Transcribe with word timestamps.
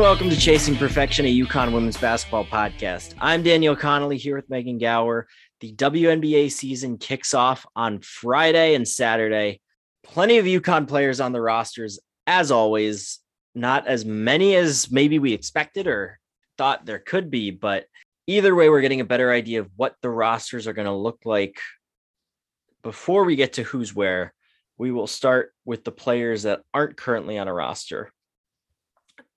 And 0.00 0.06
welcome 0.06 0.30
to 0.30 0.36
Chasing 0.36 0.76
Perfection, 0.76 1.26
a 1.26 1.40
UConn 1.40 1.74
women's 1.74 1.98
basketball 1.98 2.46
podcast. 2.46 3.12
I'm 3.20 3.42
Daniel 3.42 3.76
Connolly 3.76 4.16
here 4.16 4.34
with 4.34 4.48
Megan 4.48 4.78
Gower. 4.78 5.28
The 5.60 5.74
WNBA 5.74 6.50
season 6.52 6.96
kicks 6.96 7.34
off 7.34 7.66
on 7.76 8.00
Friday 8.00 8.74
and 8.74 8.88
Saturday. 8.88 9.60
Plenty 10.02 10.38
of 10.38 10.46
UConn 10.46 10.88
players 10.88 11.20
on 11.20 11.32
the 11.32 11.42
rosters, 11.42 12.00
as 12.26 12.50
always. 12.50 13.18
Not 13.54 13.86
as 13.88 14.06
many 14.06 14.56
as 14.56 14.90
maybe 14.90 15.18
we 15.18 15.34
expected 15.34 15.86
or 15.86 16.18
thought 16.56 16.86
there 16.86 16.98
could 16.98 17.30
be, 17.30 17.50
but 17.50 17.84
either 18.26 18.54
way, 18.54 18.70
we're 18.70 18.80
getting 18.80 19.02
a 19.02 19.04
better 19.04 19.30
idea 19.30 19.60
of 19.60 19.68
what 19.76 19.96
the 20.00 20.08
rosters 20.08 20.66
are 20.66 20.72
going 20.72 20.86
to 20.86 20.94
look 20.94 21.26
like. 21.26 21.60
Before 22.82 23.24
we 23.24 23.36
get 23.36 23.52
to 23.54 23.64
who's 23.64 23.94
where, 23.94 24.32
we 24.78 24.92
will 24.92 25.06
start 25.06 25.52
with 25.66 25.84
the 25.84 25.92
players 25.92 26.44
that 26.44 26.62
aren't 26.72 26.96
currently 26.96 27.36
on 27.36 27.48
a 27.48 27.52
roster 27.52 28.10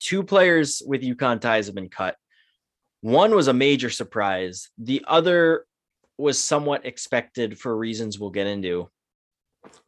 two 0.04 0.22
players 0.22 0.82
with 0.86 1.02
UConn 1.02 1.40
ties 1.40 1.68
have 1.68 1.76
been 1.76 1.90
cut. 1.90 2.18
One 3.02 3.34
was 3.34 3.48
a 3.48 3.54
major 3.54 3.90
surprise. 3.90 4.70
The 4.78 5.04
other 5.08 5.66
was 6.18 6.40
somewhat 6.40 6.86
expected 6.86 7.58
for 7.58 7.76
reasons 7.76 8.20
we'll 8.20 8.30
get 8.30 8.48
into. 8.48 8.90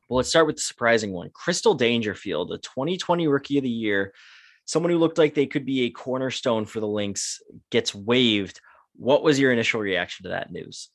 Well, 0.07 0.17
let's 0.17 0.29
start 0.29 0.47
with 0.47 0.55
the 0.55 0.61
surprising 0.61 1.11
one. 1.11 1.29
Crystal 1.33 1.73
Dangerfield, 1.73 2.51
a 2.51 2.57
2020 2.57 3.27
Rookie 3.27 3.57
of 3.57 3.63
the 3.63 3.69
Year, 3.69 4.13
someone 4.65 4.91
who 4.91 4.97
looked 4.97 5.17
like 5.17 5.33
they 5.33 5.45
could 5.45 5.65
be 5.65 5.83
a 5.83 5.89
cornerstone 5.89 6.65
for 6.65 6.79
the 6.79 6.87
Lynx, 6.87 7.41
gets 7.71 7.93
waived. 7.93 8.61
What 8.95 9.23
was 9.23 9.39
your 9.39 9.51
initial 9.51 9.81
reaction 9.81 10.23
to 10.23 10.29
that 10.29 10.51
news? 10.51 10.89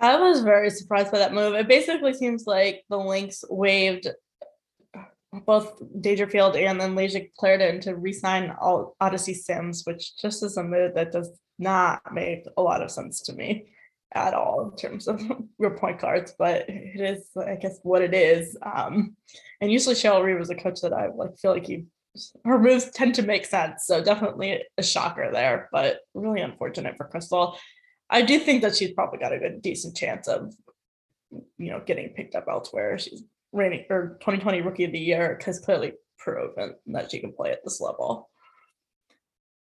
I 0.00 0.18
was 0.18 0.42
very 0.42 0.70
surprised 0.70 1.12
by 1.12 1.18
that 1.18 1.34
move. 1.34 1.54
It 1.54 1.68
basically 1.68 2.14
seems 2.14 2.46
like 2.46 2.84
the 2.88 2.96
Lynx 2.96 3.44
waived 3.48 4.08
both 5.32 5.80
Dangerfield 6.00 6.56
and 6.56 6.80
then 6.80 6.94
Layshia 6.94 7.30
Clarendon 7.38 7.80
to 7.82 7.96
re-sign 7.96 8.54
Odyssey 9.00 9.34
Sims, 9.34 9.82
which 9.84 10.16
just 10.18 10.42
is 10.42 10.56
a 10.56 10.62
move 10.62 10.94
that 10.94 11.12
does 11.12 11.30
not 11.58 12.02
make 12.12 12.44
a 12.56 12.62
lot 12.62 12.82
of 12.82 12.90
sense 12.90 13.22
to 13.22 13.32
me 13.32 13.72
at 14.14 14.34
all 14.34 14.70
in 14.70 14.76
terms 14.76 15.08
of 15.08 15.20
your 15.58 15.76
point 15.76 16.00
guards, 16.00 16.34
but 16.38 16.68
it 16.68 17.00
is, 17.00 17.28
I 17.36 17.56
guess, 17.56 17.78
what 17.82 18.02
it 18.02 18.14
is. 18.14 18.56
Um, 18.62 19.16
and 19.60 19.72
usually 19.72 19.94
Cheryl 19.94 20.22
Reeve 20.22 20.38
was 20.38 20.50
a 20.50 20.54
coach 20.54 20.80
that 20.82 20.92
I 20.92 21.08
like 21.08 21.38
feel 21.38 21.52
like 21.52 21.66
he 21.66 21.86
her 22.44 22.58
moves 22.58 22.90
tend 22.90 23.14
to 23.14 23.22
make 23.22 23.46
sense. 23.46 23.86
So 23.86 24.04
definitely 24.04 24.62
a 24.76 24.82
shocker 24.82 25.30
there, 25.32 25.70
but 25.72 26.00
really 26.14 26.42
unfortunate 26.42 26.96
for 26.98 27.08
Crystal. 27.08 27.56
I 28.10 28.20
do 28.20 28.38
think 28.38 28.60
that 28.62 28.76
she's 28.76 28.92
probably 28.92 29.18
got 29.18 29.32
a 29.32 29.38
good 29.38 29.62
decent 29.62 29.96
chance 29.96 30.28
of 30.28 30.54
you 31.56 31.70
know 31.70 31.82
getting 31.84 32.10
picked 32.10 32.34
up 32.34 32.44
elsewhere. 32.50 32.98
She's 32.98 33.22
reigning 33.52 33.84
or 33.90 34.18
2020 34.20 34.62
rookie 34.62 34.84
of 34.84 34.92
the 34.92 34.98
year 34.98 35.40
has 35.44 35.60
clearly 35.60 35.92
proven 36.18 36.74
that 36.86 37.10
she 37.10 37.20
can 37.20 37.32
play 37.32 37.50
at 37.50 37.62
this 37.64 37.80
level. 37.80 38.30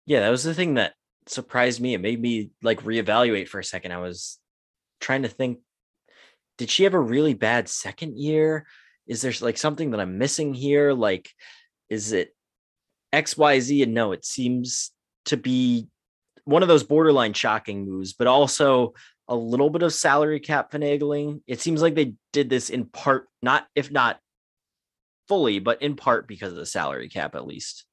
Yeah, 0.06 0.22
that 0.22 0.30
was 0.30 0.44
the 0.44 0.54
thing 0.54 0.76
that 0.76 0.94
surprised 1.28 1.80
me. 1.80 1.94
It 1.94 2.02
made 2.02 2.22
me 2.22 2.52
like 2.62 2.84
reevaluate 2.84 3.48
for 3.48 3.60
a 3.60 3.64
second. 3.64 3.92
I 3.92 3.98
was 3.98 4.40
trying 5.00 5.24
to 5.24 5.30
think 5.30 5.60
did 6.58 6.70
she 6.70 6.84
have 6.84 6.94
a 6.94 7.00
really 7.00 7.34
bad 7.34 7.68
second 7.68 8.20
year? 8.20 8.68
Is 9.08 9.22
there 9.22 9.34
like 9.42 9.58
something 9.58 9.92
that 9.92 10.00
I'm 10.00 10.20
missing 10.20 10.54
here? 10.54 10.94
Like, 10.94 11.32
is 11.90 12.12
it 12.12 12.36
XYZ? 13.14 13.82
And 13.84 13.96
no, 13.96 14.12
it 14.12 14.26
seems 14.26 14.92
to 15.26 15.38
be 15.38 15.88
one 16.44 16.62
of 16.62 16.68
those 16.68 16.84
borderline 16.84 17.34
shocking 17.34 17.86
moves, 17.86 18.14
but 18.14 18.28
also 18.28 18.94
a 19.32 19.36
little 19.36 19.70
bit 19.70 19.82
of 19.82 19.94
salary 19.94 20.42
cap 20.42 20.74
finagling. 20.74 21.42
It 21.48 21.62
seems 21.62 21.82
like 21.82 21.96
they 21.96 22.16
did 22.34 22.50
this 22.50 22.70
in 22.70 22.84
part, 22.84 23.30
not 23.42 23.66
if 23.76 23.90
not 23.90 24.20
fully, 25.30 25.60
but 25.60 25.82
in 25.82 25.96
part 25.96 26.28
because 26.28 26.52
of 26.52 26.58
the 26.60 26.66
salary 26.66 27.08
cap, 27.08 27.34
at 27.34 27.48
least. 27.48 27.86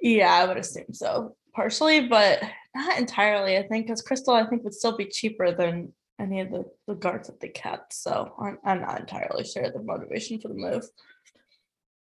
Yeah, 0.00 0.32
I 0.32 0.46
would 0.46 0.58
assume 0.58 0.92
so, 0.92 1.34
partially, 1.56 2.06
but 2.06 2.40
not 2.72 2.98
entirely. 2.98 3.58
I 3.58 3.66
think 3.66 3.86
because 3.86 4.00
Crystal, 4.00 4.32
I 4.32 4.46
think 4.46 4.62
would 4.62 4.74
still 4.74 4.96
be 4.96 5.06
cheaper 5.06 5.50
than 5.50 5.92
any 6.20 6.40
of 6.40 6.52
the, 6.52 6.66
the 6.86 6.94
guards 6.94 7.26
that 7.26 7.40
they 7.40 7.48
kept. 7.48 7.92
So 7.92 8.32
I'm, 8.40 8.58
I'm 8.64 8.80
not 8.82 9.00
entirely 9.00 9.42
sure 9.42 9.68
the 9.72 9.82
motivation 9.82 10.40
for 10.40 10.46
the 10.46 10.54
move. 10.54 10.84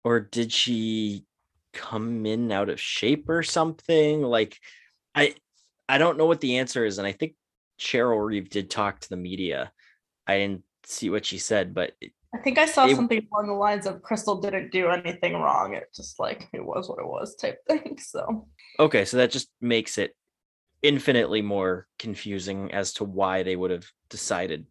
Or 0.06 0.22
did 0.22 0.54
she 0.54 1.26
come 1.74 2.26
in 2.26 2.54
out 2.54 2.70
of 2.70 2.80
shape 2.80 3.28
or 3.28 3.44
something? 3.44 4.22
Like, 4.22 4.58
I 5.14 5.36
I 5.90 5.98
don't 5.98 6.18
know 6.18 6.26
what 6.26 6.40
the 6.40 6.60
answer 6.60 6.86
is, 6.86 7.00
and 7.00 7.08
I 7.08 7.12
think 7.12 7.34
Cheryl 7.80 8.26
Reeve 8.26 8.50
did 8.50 8.70
talk 8.70 9.00
to 9.00 9.10
the 9.10 9.18
media. 9.18 9.72
I 10.26 10.38
didn't 10.38 10.64
see 10.84 11.10
what 11.10 11.26
she 11.26 11.38
said, 11.38 11.74
but 11.74 11.94
I 12.34 12.40
think 12.40 12.58
I 12.58 12.66
saw 12.66 12.86
it, 12.86 12.96
something 12.96 13.26
along 13.32 13.48
the 13.48 13.54
lines 13.54 13.86
of 13.86 14.02
Crystal 14.02 14.40
didn't 14.40 14.72
do 14.72 14.90
anything 14.90 15.34
wrong. 15.34 15.74
It 15.74 15.90
just 15.96 16.20
like 16.20 16.50
it 16.54 16.64
was 16.64 16.90
what 16.90 17.00
it 17.00 17.08
was 17.08 17.36
type 17.36 17.60
thing. 17.68 17.98
So 18.02 18.48
okay, 18.80 19.06
so 19.06 19.18
that 19.18 19.32
just 19.32 19.50
makes 19.62 19.98
it 19.98 20.16
infinitely 20.84 21.42
more 21.42 21.88
confusing 21.98 22.72
as 22.72 22.94
to 22.94 23.04
why 23.04 23.44
they 23.44 23.56
would 23.56 23.72
have 23.72 23.88
decided 24.10 24.66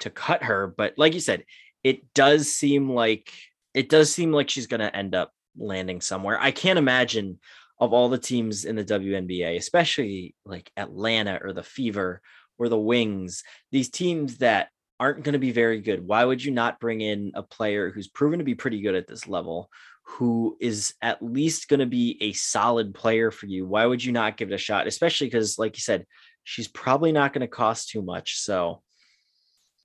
to 0.00 0.10
cut 0.10 0.42
her. 0.42 0.66
But 0.66 0.94
like 0.96 1.14
you 1.14 1.20
said, 1.20 1.44
it 1.82 2.12
does 2.14 2.52
seem 2.52 2.90
like 2.90 3.32
it 3.74 3.88
does 3.88 4.12
seem 4.12 4.32
like 4.32 4.50
she's 4.50 4.66
going 4.66 4.80
to 4.80 4.94
end 4.94 5.14
up 5.14 5.32
landing 5.56 6.00
somewhere. 6.00 6.40
I 6.40 6.50
can't 6.50 6.78
imagine 6.78 7.38
of 7.78 7.92
all 7.92 8.08
the 8.08 8.18
teams 8.18 8.64
in 8.64 8.76
the 8.76 8.84
WNBA, 8.84 9.56
especially 9.56 10.34
like 10.44 10.70
Atlanta 10.76 11.40
or 11.42 11.52
the 11.52 11.62
Fever 11.62 12.22
or 12.58 12.68
the 12.68 12.78
Wings, 12.78 13.42
these 13.72 13.90
teams 13.90 14.38
that 14.38 14.68
aren't 15.00 15.24
going 15.24 15.32
to 15.32 15.38
be 15.38 15.52
very 15.52 15.80
good. 15.80 16.06
Why 16.06 16.24
would 16.24 16.44
you 16.44 16.52
not 16.52 16.80
bring 16.80 17.00
in 17.00 17.32
a 17.34 17.42
player 17.42 17.90
who's 17.90 18.08
proven 18.08 18.38
to 18.38 18.44
be 18.44 18.54
pretty 18.54 18.80
good 18.80 18.94
at 18.94 19.08
this 19.08 19.26
level, 19.26 19.68
who 20.04 20.56
is 20.60 20.94
at 21.02 21.22
least 21.22 21.68
going 21.68 21.80
to 21.80 21.86
be 21.86 22.16
a 22.20 22.32
solid 22.32 22.94
player 22.94 23.30
for 23.30 23.46
you? 23.46 23.66
Why 23.66 23.86
would 23.86 24.04
you 24.04 24.12
not 24.12 24.36
give 24.36 24.50
it 24.50 24.54
a 24.54 24.58
shot? 24.58 24.86
Especially 24.86 25.26
because, 25.26 25.58
like 25.58 25.76
you 25.76 25.80
said, 25.80 26.06
she's 26.44 26.68
probably 26.68 27.10
not 27.10 27.32
going 27.32 27.40
to 27.40 27.48
cost 27.48 27.90
too 27.90 28.02
much. 28.02 28.38
So 28.38 28.82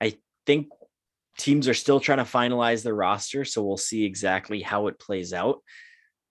I 0.00 0.16
think 0.46 0.68
teams 1.38 1.68
are 1.68 1.74
still 1.74 2.00
trying 2.00 2.18
to 2.18 2.24
finalize 2.24 2.82
their 2.82 2.94
roster. 2.94 3.44
So 3.44 3.62
we'll 3.62 3.76
see 3.76 4.04
exactly 4.04 4.62
how 4.62 4.86
it 4.86 5.00
plays 5.00 5.32
out. 5.32 5.58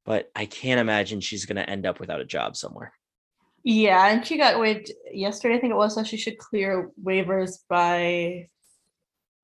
But 0.06 0.29
I 0.35 0.45
can't 0.45 0.79
imagine 0.79 1.19
she's 1.19 1.45
going 1.45 1.57
to 1.57 1.69
end 1.69 1.85
up 1.85 2.00
without 2.00 2.21
a 2.21 2.25
job 2.25 2.56
somewhere. 2.56 2.94
Yeah, 3.64 4.08
and 4.08 4.25
she 4.25 4.38
got 4.38 4.59
waived 4.59 4.92
yesterday, 5.12 5.56
I 5.56 5.59
think 5.59 5.72
it 5.72 5.78
was, 5.78 5.96
so 5.96 6.03
she 6.03 6.18
should 6.18 6.38
clear 6.38 6.92
waivers 7.03 7.58
by 7.70 8.47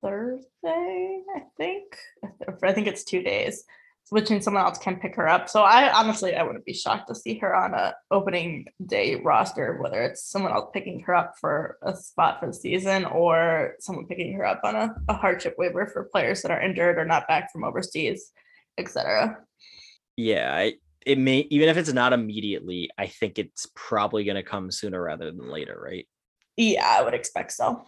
Thursday, 0.02 1.22
I 1.34 1.42
think. 1.56 1.96
I 2.62 2.72
think 2.72 2.86
it's 2.86 3.04
two 3.04 3.22
days, 3.22 3.64
which 4.10 4.30
means 4.30 4.44
someone 4.44 4.64
else 4.64 4.78
can 4.78 4.96
pick 4.96 5.16
her 5.16 5.28
up. 5.28 5.48
So 5.48 5.62
I 5.62 5.92
honestly, 5.92 6.34
I 6.34 6.42
wouldn't 6.42 6.64
be 6.64 6.72
shocked 6.72 7.08
to 7.08 7.14
see 7.14 7.38
her 7.38 7.54
on 7.54 7.74
a 7.74 7.94
opening 8.10 8.66
day 8.86 9.16
roster, 9.16 9.78
whether 9.80 10.02
it's 10.02 10.24
someone 10.30 10.52
else 10.52 10.70
picking 10.72 11.00
her 11.00 11.14
up 11.14 11.34
for 11.40 11.78
a 11.82 11.94
spot 11.94 12.40
for 12.40 12.46
the 12.46 12.54
season 12.54 13.04
or 13.04 13.74
someone 13.80 14.06
picking 14.06 14.32
her 14.34 14.46
up 14.46 14.60
on 14.64 14.76
a, 14.76 14.94
a 15.08 15.14
hardship 15.14 15.56
waiver 15.58 15.86
for 15.86 16.04
players 16.04 16.42
that 16.42 16.50
are 16.50 16.62
injured 16.62 16.98
or 16.98 17.04
not 17.04 17.28
back 17.28 17.52
from 17.52 17.64
overseas, 17.64 18.32
etc. 18.78 19.38
Yeah, 20.16 20.54
I, 20.54 20.74
it 21.06 21.18
may 21.18 21.46
even 21.50 21.68
if 21.68 21.76
it's 21.76 21.92
not 21.92 22.12
immediately, 22.12 22.90
I 22.98 23.06
think 23.06 23.38
it's 23.38 23.68
probably 23.74 24.24
going 24.24 24.36
to 24.36 24.42
come 24.42 24.70
sooner 24.70 25.00
rather 25.00 25.30
than 25.30 25.48
later, 25.48 25.80
right? 25.80 26.06
Yeah, 26.56 26.84
I 26.84 27.02
would 27.02 27.14
expect 27.14 27.52
so. 27.52 27.84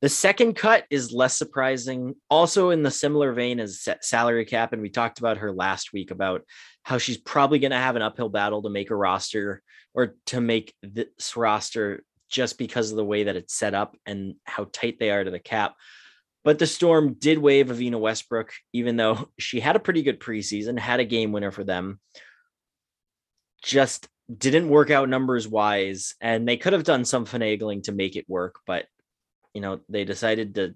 The 0.00 0.08
second 0.08 0.54
cut 0.54 0.84
is 0.90 1.12
less 1.12 1.38
surprising, 1.38 2.16
also 2.28 2.70
in 2.70 2.82
the 2.82 2.90
similar 2.90 3.32
vein 3.32 3.60
as 3.60 3.86
salary 4.00 4.44
cap. 4.44 4.72
And 4.72 4.82
we 4.82 4.88
talked 4.88 5.20
about 5.20 5.38
her 5.38 5.52
last 5.52 5.92
week 5.92 6.10
about 6.10 6.42
how 6.82 6.98
she's 6.98 7.18
probably 7.18 7.60
going 7.60 7.70
to 7.70 7.76
have 7.76 7.94
an 7.94 8.02
uphill 8.02 8.28
battle 8.28 8.62
to 8.62 8.70
make 8.70 8.90
a 8.90 8.96
roster 8.96 9.62
or 9.94 10.16
to 10.26 10.40
make 10.40 10.74
this 10.82 11.36
roster 11.36 12.02
just 12.28 12.58
because 12.58 12.90
of 12.90 12.96
the 12.96 13.04
way 13.04 13.24
that 13.24 13.36
it's 13.36 13.54
set 13.54 13.74
up 13.74 13.96
and 14.06 14.34
how 14.44 14.66
tight 14.72 14.98
they 14.98 15.10
are 15.10 15.22
to 15.22 15.30
the 15.30 15.38
cap. 15.38 15.74
But 16.42 16.58
the 16.58 16.66
Storm 16.66 17.14
did 17.14 17.38
waive 17.38 17.68
Evina 17.68 18.00
Westbrook, 18.00 18.52
even 18.72 18.96
though 18.96 19.28
she 19.38 19.60
had 19.60 19.76
a 19.76 19.80
pretty 19.80 20.02
good 20.02 20.18
preseason, 20.18 20.78
had 20.78 20.98
a 20.98 21.04
game 21.04 21.30
winner 21.30 21.52
for 21.52 21.62
them 21.62 22.00
just 23.62 24.08
didn't 24.36 24.68
work 24.68 24.90
out 24.90 25.08
numbers 25.08 25.46
wise 25.46 26.14
and 26.20 26.46
they 26.48 26.56
could 26.56 26.72
have 26.72 26.84
done 26.84 27.04
some 27.04 27.26
finagling 27.26 27.82
to 27.82 27.92
make 27.92 28.16
it 28.16 28.28
work 28.28 28.60
but 28.66 28.86
you 29.52 29.60
know 29.60 29.80
they 29.88 30.04
decided 30.04 30.54
to 30.54 30.74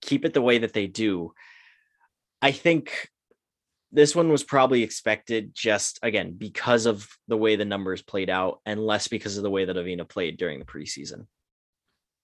keep 0.00 0.24
it 0.24 0.32
the 0.32 0.42
way 0.42 0.58
that 0.58 0.72
they 0.72 0.86
do 0.86 1.32
i 2.40 2.52
think 2.52 3.08
this 3.90 4.14
one 4.14 4.30
was 4.30 4.44
probably 4.44 4.82
expected 4.82 5.54
just 5.54 5.98
again 6.02 6.34
because 6.36 6.86
of 6.86 7.08
the 7.26 7.36
way 7.36 7.56
the 7.56 7.64
numbers 7.64 8.02
played 8.02 8.30
out 8.30 8.60
and 8.66 8.84
less 8.84 9.08
because 9.08 9.36
of 9.36 9.42
the 9.42 9.50
way 9.50 9.64
that 9.64 9.76
Evina 9.76 10.08
played 10.08 10.36
during 10.36 10.58
the 10.58 10.64
preseason. 10.64 11.26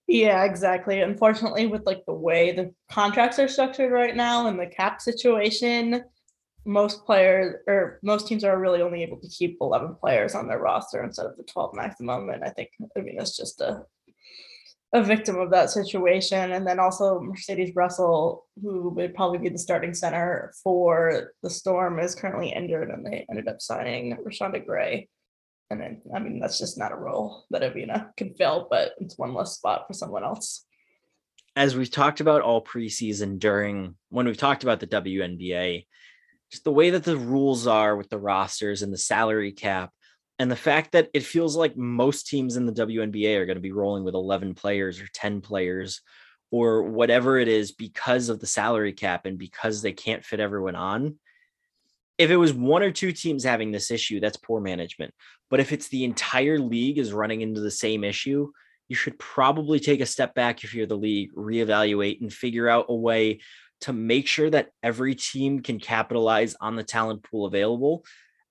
Yeah, 0.07 0.43
exactly. 0.43 1.01
Unfortunately, 1.01 1.65
with 1.65 1.85
like 1.85 2.03
the 2.05 2.13
way 2.13 2.51
the 2.51 2.73
contracts 2.91 3.39
are 3.39 3.47
structured 3.47 3.91
right 3.91 4.15
now 4.15 4.47
and 4.47 4.59
the 4.59 4.67
cap 4.67 5.01
situation, 5.01 6.03
most 6.65 7.05
players 7.05 7.55
or 7.67 7.99
most 8.01 8.27
teams 8.27 8.43
are 8.43 8.59
really 8.59 8.81
only 8.81 9.03
able 9.03 9.19
to 9.19 9.29
keep 9.29 9.57
11 9.61 9.95
players 9.99 10.33
on 10.33 10.47
their 10.47 10.59
roster 10.59 11.03
instead 11.03 11.27
of 11.27 11.37
the 11.37 11.43
12 11.43 11.75
maximum. 11.75 12.29
And 12.29 12.43
I 12.43 12.49
think, 12.49 12.69
I 12.97 13.01
mean, 13.01 13.17
it's 13.19 13.37
just 13.37 13.61
a, 13.61 13.83
a 14.93 15.03
victim 15.03 15.37
of 15.37 15.51
that 15.51 15.69
situation. 15.69 16.51
And 16.53 16.65
then 16.65 16.79
also 16.79 17.19
Mercedes 17.19 17.75
Russell, 17.75 18.45
who 18.61 18.89
would 18.89 19.13
probably 19.13 19.37
be 19.37 19.49
the 19.49 19.59
starting 19.59 19.93
center 19.93 20.53
for 20.63 21.33
the 21.43 21.49
Storm, 21.49 21.99
is 21.99 22.15
currently 22.15 22.51
injured, 22.51 22.89
and 22.89 23.05
they 23.05 23.25
ended 23.29 23.47
up 23.47 23.61
signing 23.61 24.17
Reshanda 24.25 24.65
Gray. 24.65 25.07
And 25.69 25.81
then, 25.81 26.01
I 26.15 26.19
mean, 26.19 26.39
that's 26.39 26.59
just 26.59 26.77
not 26.77 26.91
a 26.91 26.95
role 26.95 27.45
that 27.51 27.61
Evina 27.61 28.15
can 28.17 28.33
fill, 28.35 28.67
but 28.69 28.93
it's 28.99 29.17
one 29.17 29.33
less 29.33 29.53
spot 29.53 29.85
for 29.87 29.93
someone 29.93 30.23
else. 30.23 30.65
As 31.55 31.75
we've 31.75 31.91
talked 31.91 32.19
about 32.19 32.41
all 32.41 32.63
preseason 32.63 33.39
during 33.39 33.95
when 34.09 34.25
we've 34.25 34.37
talked 34.37 34.63
about 34.63 34.79
the 34.79 34.87
WNBA, 34.87 35.85
just 36.55 36.63
the 36.63 36.71
way 36.71 36.91
that 36.91 37.03
the 37.03 37.17
rules 37.17 37.67
are 37.67 37.97
with 37.97 38.09
the 38.09 38.17
rosters 38.17 38.81
and 38.81 38.93
the 38.93 38.97
salary 38.97 39.51
cap, 39.51 39.91
and 40.39 40.49
the 40.49 40.55
fact 40.55 40.93
that 40.93 41.09
it 41.13 41.23
feels 41.23 41.57
like 41.57 41.75
most 41.75 42.27
teams 42.27 42.55
in 42.55 42.65
the 42.65 42.71
WNBA 42.71 43.37
are 43.37 43.45
going 43.45 43.57
to 43.57 43.61
be 43.61 43.73
rolling 43.73 44.05
with 44.05 44.15
11 44.15 44.53
players 44.55 45.01
or 45.01 45.07
10 45.13 45.41
players 45.41 46.01
or 46.51 46.83
whatever 46.83 47.37
it 47.37 47.49
is 47.49 47.73
because 47.73 48.29
of 48.29 48.39
the 48.39 48.47
salary 48.47 48.93
cap 48.93 49.25
and 49.25 49.37
because 49.37 49.81
they 49.81 49.91
can't 49.91 50.23
fit 50.23 50.39
everyone 50.39 50.75
on. 50.75 51.19
If 52.17 52.29
it 52.29 52.37
was 52.37 52.53
one 52.53 52.83
or 52.83 52.91
two 52.91 53.11
teams 53.11 53.43
having 53.43 53.71
this 53.71 53.91
issue, 53.91 54.21
that's 54.21 54.37
poor 54.37 54.61
management. 54.61 55.13
But 55.49 55.59
if 55.59 55.73
it's 55.73 55.89
the 55.89 56.05
entire 56.05 56.57
league 56.57 56.99
is 56.99 57.11
running 57.11 57.41
into 57.41 57.59
the 57.59 57.71
same 57.71 58.05
issue, 58.05 58.49
you 58.87 58.95
should 58.95 59.19
probably 59.19 59.81
take 59.81 59.99
a 59.99 60.05
step 60.05 60.33
back 60.35 60.63
if 60.63 60.73
you're 60.73 60.85
the 60.85 60.95
league, 60.95 61.33
reevaluate 61.35 62.21
and 62.21 62.31
figure 62.31 62.69
out 62.69 62.85
a 62.87 62.95
way 62.95 63.39
to 63.81 63.93
make 63.93 64.27
sure 64.27 64.49
that 64.49 64.69
every 64.81 65.15
team 65.15 65.61
can 65.61 65.79
capitalize 65.79 66.55
on 66.59 66.75
the 66.75 66.83
talent 66.83 67.23
pool 67.23 67.45
available 67.45 68.03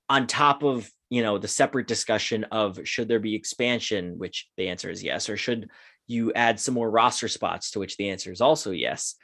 on 0.09 0.27
top 0.27 0.63
of 0.63 0.89
you 1.11 1.23
know 1.23 1.39
the 1.39 1.49
separate 1.49 1.87
discussion 1.87 2.45
of 2.45 2.81
should 2.87 3.09
there 3.09 3.21
be 3.21 3.35
expansion 3.35 4.19
which 4.19 4.49
the 4.57 4.69
answer 4.69 4.91
is 4.91 5.03
yes 5.03 5.29
or 5.29 5.37
should 5.37 5.69
you 6.07 6.33
add 6.35 6.61
some 6.61 6.75
more 6.75 6.91
roster 6.91 7.29
spots 7.29 7.71
to 7.71 7.79
which 7.79 7.97
the 7.97 8.11
answer 8.11 8.31
is 8.31 8.41
also 8.41 8.71
yes 8.71 9.15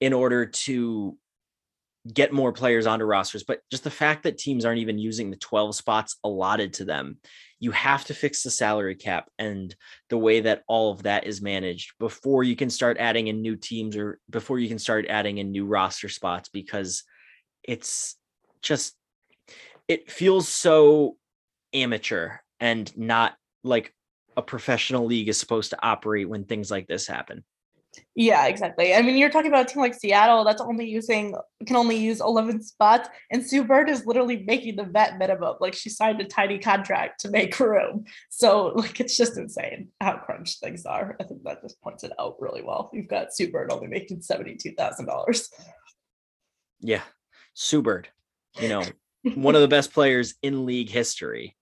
in 0.00 0.12
order 0.12 0.46
to 0.46 1.16
get 2.14 2.32
more 2.32 2.52
players 2.52 2.86
onto 2.86 3.04
rosters 3.04 3.44
but 3.44 3.60
just 3.70 3.84
the 3.84 3.90
fact 3.90 4.22
that 4.22 4.38
teams 4.38 4.64
aren't 4.64 4.80
even 4.80 4.98
using 4.98 5.30
the 5.30 5.36
12 5.36 5.74
spots 5.74 6.16
allotted 6.24 6.72
to 6.72 6.84
them 6.84 7.18
you 7.60 7.70
have 7.72 8.04
to 8.04 8.14
fix 8.14 8.42
the 8.42 8.50
salary 8.50 8.94
cap 8.94 9.28
and 9.38 9.74
the 10.08 10.18
way 10.18 10.40
that 10.40 10.62
all 10.68 10.92
of 10.92 11.02
that 11.02 11.26
is 11.26 11.42
managed 11.42 11.92
before 11.98 12.44
you 12.44 12.56
can 12.56 12.70
start 12.70 12.96
adding 12.98 13.26
in 13.26 13.42
new 13.42 13.56
teams 13.56 13.96
or 13.96 14.20
before 14.30 14.58
you 14.58 14.68
can 14.68 14.78
start 14.78 15.06
adding 15.08 15.38
in 15.38 15.50
new 15.50 15.66
roster 15.66 16.08
spots 16.08 16.48
because 16.48 17.02
it's 17.64 18.16
just 18.62 18.94
it 19.88 20.10
feels 20.10 20.48
so 20.48 21.16
amateur 21.72 22.36
and 22.60 22.96
not 22.96 23.34
like 23.64 23.92
a 24.36 24.42
professional 24.42 25.06
league 25.06 25.28
is 25.28 25.38
supposed 25.38 25.70
to 25.70 25.84
operate 25.84 26.28
when 26.28 26.44
things 26.44 26.70
like 26.70 26.86
this 26.86 27.06
happen. 27.06 27.44
Yeah, 28.14 28.46
exactly. 28.46 28.94
I 28.94 29.02
mean, 29.02 29.16
you're 29.16 29.30
talking 29.30 29.50
about 29.50 29.70
a 29.70 29.72
team 29.72 29.80
like 29.80 29.94
Seattle 29.94 30.44
that's 30.44 30.60
only 30.60 30.88
using 30.88 31.34
can 31.66 31.76
only 31.76 31.96
use 31.96 32.20
11 32.20 32.62
spots, 32.62 33.08
and 33.30 33.44
Sue 33.44 33.64
Bird 33.64 33.88
is 33.88 34.06
literally 34.06 34.44
making 34.46 34.76
the 34.76 34.84
vet 34.84 35.18
minimum. 35.18 35.56
Like 35.60 35.74
she 35.74 35.88
signed 35.88 36.20
a 36.20 36.24
tiny 36.24 36.58
contract 36.58 37.20
to 37.20 37.30
make 37.30 37.58
room. 37.60 38.04
So 38.28 38.72
like 38.76 39.00
it's 39.00 39.16
just 39.16 39.38
insane 39.38 39.88
how 40.00 40.18
crunched 40.18 40.60
things 40.60 40.84
are. 40.84 41.16
I 41.20 41.24
think 41.24 41.44
that 41.44 41.62
just 41.62 41.80
points 41.80 42.04
it 42.04 42.12
out 42.18 42.36
really 42.40 42.62
well. 42.62 42.90
You've 42.92 43.08
got 43.08 43.34
Sue 43.34 43.50
Bird 43.50 43.72
only 43.72 43.86
making 43.86 44.22
seventy-two 44.22 44.72
thousand 44.72 45.06
dollars. 45.06 45.48
Yeah, 46.80 47.02
Sue 47.54 47.82
Bird. 47.82 48.08
You 48.60 48.68
know, 48.68 48.84
one 49.34 49.54
of 49.54 49.60
the 49.60 49.68
best 49.68 49.92
players 49.92 50.34
in 50.42 50.66
league 50.66 50.90
history. 50.90 51.56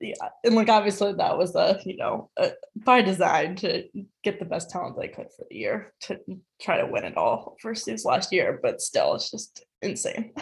Yeah, 0.00 0.14
and 0.44 0.54
like 0.54 0.68
obviously 0.68 1.12
that 1.12 1.36
was 1.36 1.56
a 1.56 1.80
you 1.84 1.96
know 1.96 2.30
a, 2.36 2.52
by 2.76 3.02
design 3.02 3.56
to 3.56 3.84
get 4.22 4.38
the 4.38 4.44
best 4.44 4.70
talent 4.70 4.96
they 4.96 5.08
could 5.08 5.26
for 5.36 5.44
the 5.50 5.56
year 5.56 5.92
to 6.02 6.20
try 6.60 6.80
to 6.80 6.86
win 6.86 7.04
it 7.04 7.16
all 7.16 7.56
versus 7.62 8.04
last 8.04 8.32
year, 8.32 8.60
but 8.62 8.80
still 8.80 9.14
it's 9.14 9.30
just 9.30 9.64
insane. 9.82 10.32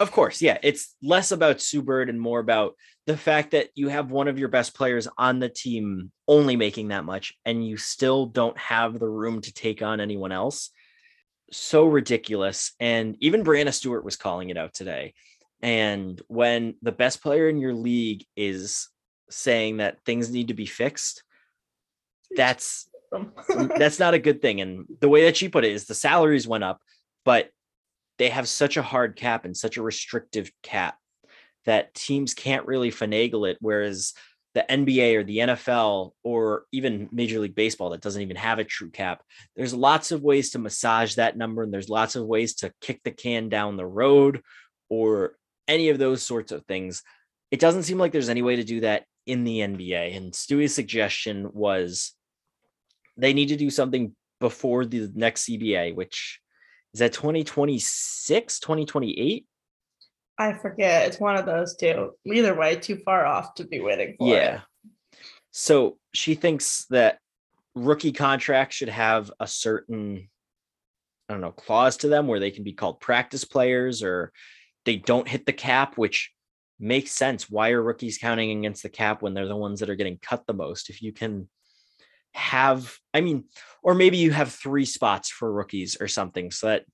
of 0.00 0.12
course, 0.12 0.42
yeah, 0.42 0.58
it's 0.62 0.96
less 1.02 1.32
about 1.32 1.62
Sue 1.62 1.82
Bird 1.82 2.10
and 2.10 2.20
more 2.20 2.40
about 2.40 2.74
the 3.06 3.16
fact 3.16 3.52
that 3.52 3.70
you 3.74 3.88
have 3.88 4.10
one 4.10 4.28
of 4.28 4.38
your 4.38 4.48
best 4.48 4.74
players 4.74 5.08
on 5.16 5.38
the 5.38 5.48
team 5.48 6.12
only 6.28 6.56
making 6.56 6.88
that 6.88 7.04
much, 7.04 7.32
and 7.46 7.66
you 7.66 7.78
still 7.78 8.26
don't 8.26 8.58
have 8.58 8.98
the 8.98 9.08
room 9.08 9.40
to 9.40 9.52
take 9.52 9.80
on 9.82 10.00
anyone 10.00 10.30
else. 10.30 10.70
So 11.52 11.86
ridiculous. 11.86 12.72
And 12.78 13.16
even 13.20 13.44
Breanna 13.44 13.72
Stewart 13.72 14.04
was 14.04 14.16
calling 14.16 14.50
it 14.50 14.58
out 14.58 14.74
today 14.74 15.14
and 15.62 16.20
when 16.28 16.74
the 16.82 16.92
best 16.92 17.22
player 17.22 17.48
in 17.48 17.58
your 17.58 17.74
league 17.74 18.24
is 18.36 18.88
saying 19.28 19.78
that 19.78 19.98
things 20.04 20.30
need 20.30 20.48
to 20.48 20.54
be 20.54 20.66
fixed, 20.66 21.22
that's 22.36 22.88
that's 23.76 23.98
not 23.98 24.14
a 24.14 24.18
good 24.18 24.40
thing. 24.40 24.60
And 24.60 24.86
the 25.00 25.08
way 25.08 25.24
that 25.24 25.36
she 25.36 25.48
put 25.48 25.64
it 25.64 25.72
is 25.72 25.86
the 25.86 25.94
salaries 25.94 26.48
went 26.48 26.64
up, 26.64 26.80
but 27.24 27.50
they 28.18 28.28
have 28.28 28.48
such 28.48 28.76
a 28.76 28.82
hard 28.82 29.16
cap 29.16 29.44
and 29.44 29.56
such 29.56 29.76
a 29.76 29.82
restrictive 29.82 30.50
cap 30.62 30.96
that 31.64 31.94
teams 31.94 32.34
can't 32.34 32.66
really 32.66 32.90
finagle 32.90 33.48
it. 33.48 33.58
Whereas 33.60 34.14
the 34.54 34.64
NBA 34.68 35.14
or 35.16 35.24
the 35.24 35.38
NFL 35.38 36.12
or 36.24 36.64
even 36.72 37.08
Major 37.12 37.38
League 37.38 37.54
Baseball 37.54 37.90
that 37.90 38.00
doesn't 38.00 38.22
even 38.22 38.36
have 38.36 38.58
a 38.58 38.64
true 38.64 38.90
cap. 38.90 39.22
There's 39.54 39.74
lots 39.74 40.10
of 40.10 40.22
ways 40.22 40.50
to 40.50 40.58
massage 40.58 41.14
that 41.14 41.36
number, 41.36 41.62
and 41.62 41.72
there's 41.72 41.88
lots 41.88 42.16
of 42.16 42.26
ways 42.26 42.54
to 42.56 42.72
kick 42.80 43.00
the 43.04 43.12
can 43.12 43.48
down 43.48 43.76
the 43.76 43.86
road 43.86 44.42
or 44.88 45.34
any 45.68 45.88
of 45.88 45.98
those 45.98 46.22
sorts 46.22 46.52
of 46.52 46.64
things. 46.66 47.02
It 47.50 47.60
doesn't 47.60 47.84
seem 47.84 47.98
like 47.98 48.12
there's 48.12 48.28
any 48.28 48.42
way 48.42 48.56
to 48.56 48.64
do 48.64 48.80
that 48.80 49.04
in 49.26 49.44
the 49.44 49.60
NBA. 49.60 50.16
And 50.16 50.32
Stewie's 50.32 50.74
suggestion 50.74 51.48
was 51.52 52.14
they 53.16 53.32
need 53.32 53.48
to 53.48 53.56
do 53.56 53.70
something 53.70 54.14
before 54.40 54.84
the 54.84 55.10
next 55.14 55.48
CBA, 55.48 55.94
which 55.94 56.40
is 56.94 57.00
that 57.00 57.12
2026, 57.12 58.60
2028? 58.60 59.46
I 60.38 60.54
forget. 60.54 61.06
It's 61.06 61.20
one 61.20 61.36
of 61.36 61.44
those 61.44 61.76
two. 61.76 62.12
Either 62.24 62.54
way, 62.54 62.76
too 62.76 62.96
far 62.96 63.26
off 63.26 63.54
to 63.54 63.66
be 63.66 63.80
waiting 63.80 64.16
for. 64.18 64.28
Yeah. 64.28 64.54
It. 64.54 65.20
So 65.50 65.98
she 66.14 66.34
thinks 66.34 66.86
that 66.90 67.18
rookie 67.74 68.12
contracts 68.12 68.76
should 68.76 68.88
have 68.88 69.30
a 69.38 69.46
certain, 69.46 70.28
I 71.28 71.34
don't 71.34 71.42
know, 71.42 71.52
clause 71.52 71.98
to 71.98 72.08
them 72.08 72.26
where 72.26 72.40
they 72.40 72.50
can 72.50 72.64
be 72.64 72.72
called 72.72 73.00
practice 73.00 73.44
players 73.44 74.02
or 74.02 74.32
they 74.84 74.96
don't 74.96 75.28
hit 75.28 75.46
the 75.46 75.52
cap, 75.52 75.96
which 75.96 76.32
makes 76.78 77.12
sense. 77.12 77.50
Why 77.50 77.70
are 77.70 77.82
rookies 77.82 78.18
counting 78.18 78.58
against 78.58 78.82
the 78.82 78.88
cap 78.88 79.22
when 79.22 79.34
they're 79.34 79.46
the 79.46 79.56
ones 79.56 79.80
that 79.80 79.90
are 79.90 79.96
getting 79.96 80.18
cut 80.20 80.46
the 80.46 80.54
most? 80.54 80.90
If 80.90 81.02
you 81.02 81.12
can 81.12 81.48
have, 82.34 82.96
I 83.12 83.20
mean, 83.20 83.44
or 83.82 83.94
maybe 83.94 84.16
you 84.16 84.30
have 84.32 84.52
three 84.52 84.84
spots 84.84 85.30
for 85.30 85.52
rookies 85.52 85.96
or 86.00 86.08
something 86.08 86.50
so 86.50 86.68
that 86.68 86.84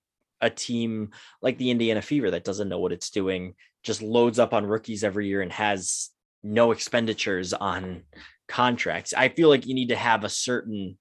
a 0.40 0.50
team 0.50 1.10
like 1.40 1.58
the 1.58 1.70
Indiana 1.70 2.02
Fever 2.02 2.30
that 2.32 2.44
doesn't 2.44 2.68
know 2.68 2.78
what 2.78 2.92
it's 2.92 3.10
doing 3.10 3.54
just 3.82 4.02
loads 4.02 4.38
up 4.38 4.52
on 4.52 4.66
rookies 4.66 5.04
every 5.04 5.28
year 5.28 5.40
and 5.40 5.52
has 5.52 6.10
no 6.42 6.72
expenditures 6.72 7.52
on 7.52 8.02
contracts. 8.48 9.14
I 9.14 9.28
feel 9.28 9.48
like 9.48 9.66
you 9.66 9.74
need 9.74 9.88
to 9.88 9.96
have 9.96 10.24
a 10.24 10.28
certain 10.28 10.98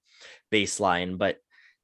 baseline, 0.52 1.18
but 1.18 1.38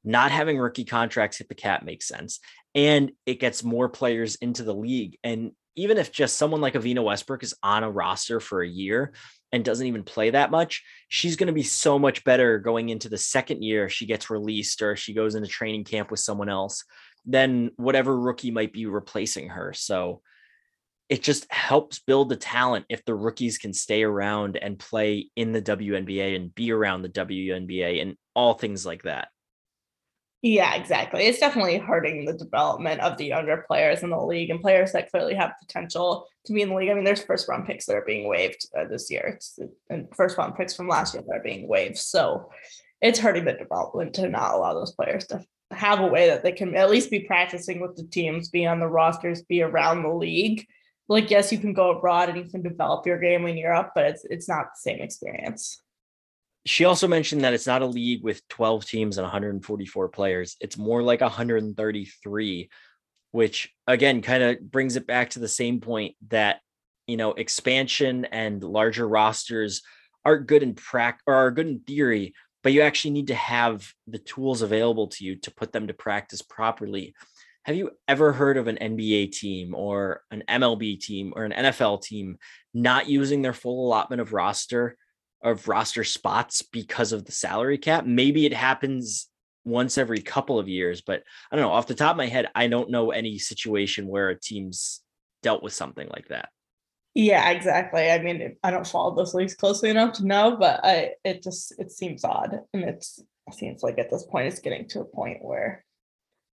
not 0.04 0.30
having 0.30 0.58
rookie 0.58 0.84
contracts 0.84 1.38
hit 1.38 1.48
the 1.48 1.54
cap 1.54 1.84
makes 1.84 2.08
sense 2.08 2.40
and 2.74 3.12
it 3.26 3.40
gets 3.40 3.62
more 3.62 3.88
players 3.88 4.36
into 4.36 4.62
the 4.62 4.74
league. 4.74 5.18
And 5.22 5.52
even 5.76 5.98
if 5.98 6.12
just 6.12 6.36
someone 6.36 6.60
like 6.60 6.74
Evina 6.74 7.02
Westbrook 7.02 7.42
is 7.42 7.54
on 7.62 7.84
a 7.84 7.90
roster 7.90 8.40
for 8.40 8.62
a 8.62 8.68
year 8.68 9.12
and 9.52 9.64
doesn't 9.64 9.86
even 9.86 10.02
play 10.02 10.30
that 10.30 10.50
much, 10.50 10.82
she's 11.08 11.36
going 11.36 11.46
to 11.46 11.52
be 11.52 11.62
so 11.62 11.98
much 11.98 12.24
better 12.24 12.58
going 12.58 12.88
into 12.88 13.08
the 13.08 13.18
second 13.18 13.62
year 13.62 13.88
she 13.88 14.06
gets 14.06 14.30
released 14.30 14.82
or 14.82 14.96
she 14.96 15.14
goes 15.14 15.34
into 15.34 15.48
training 15.48 15.84
camp 15.84 16.10
with 16.10 16.20
someone 16.20 16.48
else 16.48 16.84
than 17.24 17.70
whatever 17.76 18.18
rookie 18.18 18.50
might 18.50 18.72
be 18.72 18.86
replacing 18.86 19.50
her. 19.50 19.72
So 19.72 20.22
it 21.08 21.22
just 21.22 21.50
helps 21.52 21.98
build 21.98 22.28
the 22.28 22.36
talent 22.36 22.86
if 22.88 23.04
the 23.04 23.14
rookies 23.14 23.58
can 23.58 23.72
stay 23.72 24.02
around 24.02 24.56
and 24.56 24.78
play 24.78 25.28
in 25.36 25.52
the 25.52 25.62
WNBA 25.62 26.36
and 26.36 26.54
be 26.54 26.72
around 26.72 27.02
the 27.02 27.08
WNBA 27.10 28.00
and 28.00 28.16
all 28.34 28.54
things 28.54 28.86
like 28.86 29.02
that. 29.02 29.28
Yeah, 30.44 30.74
exactly. 30.74 31.22
It's 31.22 31.38
definitely 31.38 31.78
hurting 31.78 32.24
the 32.24 32.32
development 32.32 33.00
of 33.00 33.16
the 33.16 33.26
younger 33.26 33.64
players 33.68 34.02
in 34.02 34.10
the 34.10 34.20
league 34.20 34.50
and 34.50 34.60
players 34.60 34.90
that 34.90 35.08
clearly 35.08 35.34
have 35.34 35.52
potential 35.60 36.26
to 36.46 36.52
be 36.52 36.62
in 36.62 36.70
the 36.70 36.74
league. 36.74 36.90
I 36.90 36.94
mean, 36.94 37.04
there's 37.04 37.22
first 37.22 37.48
round 37.48 37.64
picks 37.64 37.86
that 37.86 37.94
are 37.94 38.04
being 38.04 38.28
waived 38.28 38.66
uh, 38.76 38.86
this 38.86 39.08
year, 39.08 39.34
it's, 39.36 39.56
and 39.88 40.08
first 40.16 40.36
round 40.36 40.56
picks 40.56 40.74
from 40.74 40.88
last 40.88 41.14
year 41.14 41.22
that 41.24 41.36
are 41.36 41.42
being 41.42 41.68
waived. 41.68 41.96
So 41.96 42.50
it's 43.00 43.20
hurting 43.20 43.44
the 43.44 43.52
development 43.52 44.14
to 44.14 44.28
not 44.28 44.54
allow 44.54 44.74
those 44.74 44.92
players 44.92 45.28
to 45.28 45.44
have 45.70 46.00
a 46.00 46.06
way 46.08 46.28
that 46.28 46.42
they 46.42 46.52
can 46.52 46.74
at 46.74 46.90
least 46.90 47.10
be 47.10 47.20
practicing 47.20 47.80
with 47.80 47.94
the 47.94 48.04
teams, 48.04 48.48
be 48.48 48.66
on 48.66 48.80
the 48.80 48.88
rosters, 48.88 49.42
be 49.42 49.62
around 49.62 50.02
the 50.02 50.12
league. 50.12 50.66
Like, 51.08 51.30
yes, 51.30 51.52
you 51.52 51.58
can 51.58 51.72
go 51.72 51.96
abroad 51.96 52.30
and 52.30 52.38
you 52.38 52.50
can 52.50 52.62
develop 52.62 53.06
your 53.06 53.18
game 53.18 53.46
in 53.46 53.56
Europe, 53.56 53.92
but 53.94 54.06
it's 54.06 54.24
it's 54.24 54.48
not 54.48 54.66
the 54.74 54.90
same 54.90 55.00
experience 55.00 55.80
she 56.64 56.84
also 56.84 57.08
mentioned 57.08 57.42
that 57.42 57.54
it's 57.54 57.66
not 57.66 57.82
a 57.82 57.86
league 57.86 58.22
with 58.22 58.46
12 58.48 58.84
teams 58.84 59.18
and 59.18 59.24
144 59.24 60.08
players. 60.08 60.56
It's 60.60 60.78
more 60.78 61.02
like 61.02 61.20
133, 61.20 62.70
which 63.32 63.72
again 63.86 64.22
kind 64.22 64.42
of 64.42 64.70
brings 64.70 64.96
it 64.96 65.06
back 65.06 65.30
to 65.30 65.40
the 65.40 65.48
same 65.48 65.80
point 65.80 66.14
that 66.28 66.60
you 67.06 67.16
know 67.16 67.32
expansion 67.32 68.26
and 68.26 68.62
larger 68.62 69.08
rosters 69.08 69.82
are 70.24 70.38
good 70.38 70.62
in 70.62 70.74
prac 70.74 71.20
or 71.26 71.34
are 71.34 71.50
good 71.50 71.66
in 71.66 71.80
theory, 71.80 72.32
but 72.62 72.72
you 72.72 72.82
actually 72.82 73.10
need 73.10 73.26
to 73.26 73.34
have 73.34 73.92
the 74.06 74.18
tools 74.18 74.62
available 74.62 75.08
to 75.08 75.24
you 75.24 75.36
to 75.36 75.50
put 75.50 75.72
them 75.72 75.88
to 75.88 75.94
practice 75.94 76.42
properly. 76.42 77.14
Have 77.64 77.76
you 77.76 77.90
ever 78.06 78.32
heard 78.32 78.56
of 78.56 78.68
an 78.68 78.78
NBA 78.80 79.32
team 79.32 79.74
or 79.74 80.22
an 80.30 80.44
MLB 80.48 81.00
team 81.00 81.32
or 81.34 81.44
an 81.44 81.52
NFL 81.52 82.02
team 82.02 82.38
not 82.74 83.08
using 83.08 83.42
their 83.42 83.52
full 83.52 83.86
allotment 83.86 84.20
of 84.20 84.32
roster 84.32 84.96
of 85.42 85.68
roster 85.68 86.04
spots 86.04 86.62
because 86.62 87.12
of 87.12 87.24
the 87.24 87.32
salary 87.32 87.78
cap? 87.78 88.06
Maybe 88.06 88.46
it 88.46 88.54
happens 88.54 89.28
once 89.64 89.98
every 89.98 90.20
couple 90.20 90.58
of 90.58 90.68
years, 90.68 91.02
but 91.02 91.22
I 91.50 91.56
don't 91.56 91.64
know. 91.64 91.72
Off 91.72 91.86
the 91.86 91.94
top 91.94 92.12
of 92.12 92.16
my 92.16 92.26
head, 92.26 92.48
I 92.54 92.66
don't 92.66 92.90
know 92.90 93.10
any 93.10 93.38
situation 93.38 94.06
where 94.06 94.28
a 94.28 94.38
team's 94.38 95.00
dealt 95.42 95.62
with 95.62 95.72
something 95.72 96.08
like 96.08 96.28
that. 96.28 96.48
Yeah, 97.14 97.50
exactly. 97.50 98.10
I 98.10 98.22
mean, 98.22 98.56
I 98.62 98.70
don't 98.70 98.86
follow 98.86 99.14
those 99.14 99.34
leagues 99.34 99.54
closely 99.54 99.90
enough 99.90 100.14
to 100.14 100.26
know, 100.26 100.56
but 100.56 100.80
I 100.82 101.12
it 101.24 101.42
just 101.42 101.74
it 101.78 101.90
seems 101.90 102.24
odd, 102.24 102.60
and 102.72 102.84
it's 102.84 103.22
it 103.46 103.54
seems 103.54 103.82
like 103.82 103.98
at 103.98 104.10
this 104.10 104.24
point 104.24 104.46
it's 104.46 104.60
getting 104.60 104.88
to 104.88 105.00
a 105.00 105.04
point 105.04 105.44
where 105.44 105.84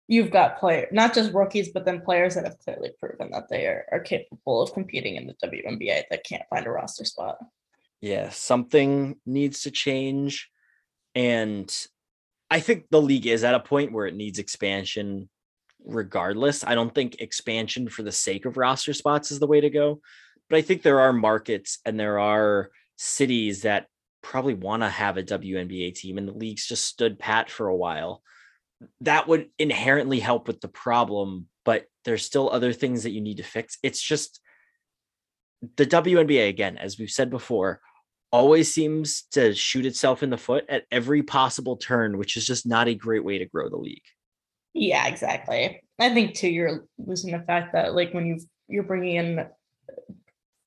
you've 0.08 0.32
got 0.32 0.58
player 0.58 0.88
not 0.92 1.14
just 1.14 1.34
rookies, 1.34 1.70
but 1.70 1.86
then 1.86 2.02
players 2.02 2.36
that 2.36 2.46
have 2.46 2.58
clearly 2.60 2.92
proven 3.00 3.30
that 3.32 3.50
they 3.50 3.68
are, 3.68 3.86
are 3.92 4.00
capable 4.00 4.62
of 4.62 4.74
competing 4.74 5.16
in 5.16 5.28
the 5.28 5.48
WNBA 5.48 6.04
that 6.10 6.26
can't 6.26 6.48
find 6.50 6.66
a 6.66 6.72
roster 6.72 7.06
spot. 7.06 7.38
Yeah, 8.02 8.30
something 8.30 9.16
needs 9.26 9.64
to 9.64 9.72
change, 9.72 10.50
and 11.16 11.74
I 12.50 12.60
think 12.60 12.86
the 12.90 13.02
league 13.02 13.28
is 13.28 13.44
at 13.44 13.56
a 13.56 13.60
point 13.60 13.92
where 13.92 14.06
it 14.06 14.16
needs 14.16 14.40
expansion 14.40 15.30
regardless. 15.84 16.64
I 16.64 16.76
don't 16.76 16.94
think 16.94 17.22
expansion 17.22 17.90
for 17.90 18.04
the 18.04 18.12
sake 18.12 18.46
of 18.46 18.58
roster 18.58 18.94
spots 18.94 19.32
is 19.32 19.40
the 19.40 19.48
way 19.48 19.62
to 19.62 19.70
go 19.70 20.02
but 20.50 20.58
I 20.58 20.62
think 20.62 20.82
there 20.82 21.02
are 21.02 21.14
markets 21.14 21.80
and 21.86 22.00
there 22.00 22.20
are 22.20 22.70
cities 22.96 23.64
that 23.64 23.88
probably 24.22 24.54
want 24.54 24.84
to 24.84 24.90
have 24.90 25.18
a 25.18 25.24
WNBA 25.24 25.94
team, 25.96 26.18
and 26.18 26.28
the 26.28 26.34
league's 26.34 26.66
just 26.66 26.86
stood 26.86 27.20
pat 27.20 27.50
for 27.50 27.68
a 27.68 27.76
while. 27.76 28.22
That 29.02 29.28
would 29.28 29.50
inherently 29.60 30.20
help 30.20 30.48
with 30.48 30.62
the 30.62 30.68
problem, 30.68 31.48
but 31.66 31.86
there's 32.06 32.26
still 32.26 32.50
other 32.50 32.74
things 32.74 33.04
that 33.04 33.12
you 33.12 33.22
need 33.22 33.38
to 33.38 33.44
fix. 33.44 33.78
It's 33.84 34.02
just 34.02 34.40
the 35.76 35.86
WNBA, 35.86 36.50
again, 36.50 36.78
as 36.78 37.00
we've 37.00 37.10
said 37.10 37.30
before, 37.30 37.82
always 38.32 38.74
seems 38.74 39.24
to 39.32 39.54
shoot 39.54 39.86
itself 39.86 40.22
in 40.22 40.30
the 40.30 40.38
foot 40.38 40.66
at 40.70 40.86
every 40.92 41.24
possible 41.24 41.78
turn, 41.78 42.18
which 42.18 42.38
is 42.38 42.46
just 42.46 42.68
not 42.68 42.88
a 42.88 42.96
great 42.96 43.24
way 43.24 43.38
to 43.38 43.46
grow 43.46 43.70
the 43.70 43.78
league. 43.78 44.04
Yeah, 44.74 45.08
exactly. 45.08 45.82
I 46.00 46.14
think 46.14 46.36
too, 46.36 46.50
you're 46.50 46.86
losing 46.98 47.32
the 47.32 47.40
fact 47.40 47.74
that 47.74 47.96
like 47.96 48.14
when 48.14 48.28
you 48.28 48.40
you're 48.68 48.84
bringing 48.84 49.16
in 49.16 49.48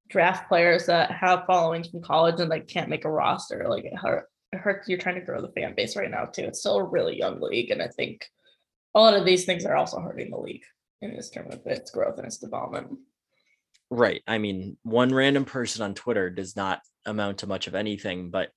draft 0.09 0.49
players 0.49 0.87
that 0.87 1.11
have 1.13 1.47
followings 1.47 1.89
from 1.89 2.03
college 2.03 2.41
and 2.41 2.51
like 2.51 2.67
can't 2.67 2.89
make 2.89 3.05
a 3.05 3.11
roster. 3.11 3.67
Like 3.69 3.85
it, 3.85 3.97
hurt, 3.97 4.27
it 4.53 4.59
hurts. 4.59 4.89
You're 4.89 4.99
trying 4.99 5.15
to 5.15 5.21
grow 5.21 5.41
the 5.41 5.53
fan 5.53 5.75
base 5.77 5.97
right 5.97 6.11
now 6.11 6.25
too. 6.25 6.45
It's 6.45 6.61
still 6.61 6.79
a 6.79 6.85
really 6.85 7.17
young 7.17 7.41
league, 7.41 7.71
and 7.71 7.81
I 7.81 7.89
think 7.89 8.27
a 8.95 9.01
lot 9.01 9.15
of 9.15 9.25
these 9.25 9.45
things 9.45 9.65
are 9.65 9.77
also 9.77 10.01
hurting 10.01 10.31
the 10.31 10.39
league 10.39 10.65
in 11.01 11.15
this 11.15 11.31
term 11.31 11.51
of 11.51 11.65
its 11.67 11.91
growth 11.91 12.19
and 12.19 12.27
its 12.27 12.39
development. 12.39 12.99
Right. 13.91 14.23
I 14.27 14.39
mean, 14.39 14.77
one 14.83 15.13
random 15.13 15.45
person 15.45 15.83
on 15.83 15.95
Twitter 15.95 16.31
does 16.31 16.55
not 16.55 16.81
amount 17.05 17.39
to 17.39 17.47
much 17.47 17.67
of 17.67 17.75
anything, 17.75 18.31
but 18.31 18.51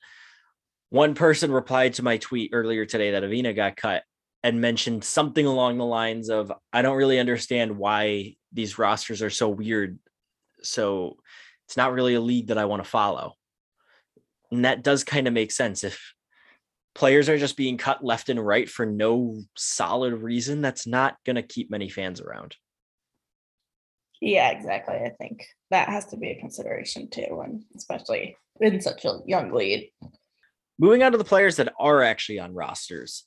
one 0.90 1.16
person 1.16 1.52
replied 1.52 1.96
to 1.96 2.04
my 2.04 2.18
tweet 2.18 2.52
earlier 2.54 2.86
today 2.86 3.12
that 3.12 3.24
Evina 3.24 3.56
got 3.56 3.76
cut 3.76 4.04
and 4.44 4.62
mentioned 4.62 5.04
something 5.04 5.46
along 5.46 5.78
the 5.78 5.86
lines 5.86 6.30
of, 6.30 6.52
I 6.72 6.84
don't 6.84 6.98
really 6.98 7.20
understand 7.20 7.78
why 7.78 8.36
these 8.52 8.78
rosters 8.78 9.24
are 9.24 9.32
so 9.32 9.50
weird. 9.50 9.98
So 10.62 11.18
it's 11.66 11.78
not 11.78 11.94
really 11.94 12.14
a 12.14 12.22
league 12.22 12.48
that 12.48 12.58
I 12.60 12.66
want 12.66 12.84
to 12.84 12.90
follow. 12.90 13.34
And 14.52 14.66
that 14.66 14.84
does 14.84 15.04
kind 15.04 15.28
of 15.28 15.34
make 15.34 15.52
sense. 15.52 15.84
If 15.84 16.14
players 16.94 17.28
are 17.28 17.40
just 17.40 17.58
being 17.58 17.78
cut 17.78 18.04
left 18.04 18.30
and 18.30 18.46
right 18.46 18.70
for 18.70 18.86
no 18.86 19.42
solid 19.56 20.14
reason, 20.14 20.62
that's 20.62 20.86
not 20.86 21.16
going 21.26 21.38
to 21.38 21.42
keep 21.42 21.72
many 21.72 21.90
fans 21.90 22.22
around. 22.22 22.56
Yeah, 24.24 24.52
exactly. 24.52 24.96
I 24.96 25.10
think 25.20 25.46
that 25.70 25.90
has 25.90 26.06
to 26.06 26.18
be 26.18 26.30
a 26.30 26.40
consideration 26.40 27.10
too, 27.10 27.42
and 27.44 27.62
especially 27.76 28.38
in 28.62 28.80
such 28.80 29.04
a 29.04 29.20
young 29.26 29.52
lead. 29.52 29.92
Moving 30.80 31.04
on 31.04 31.12
to 31.12 31.18
the 31.18 31.26
players 31.26 31.58
that 31.58 31.74
are 31.78 32.02
actually 32.02 32.40
on 32.40 32.54
rosters. 32.54 33.26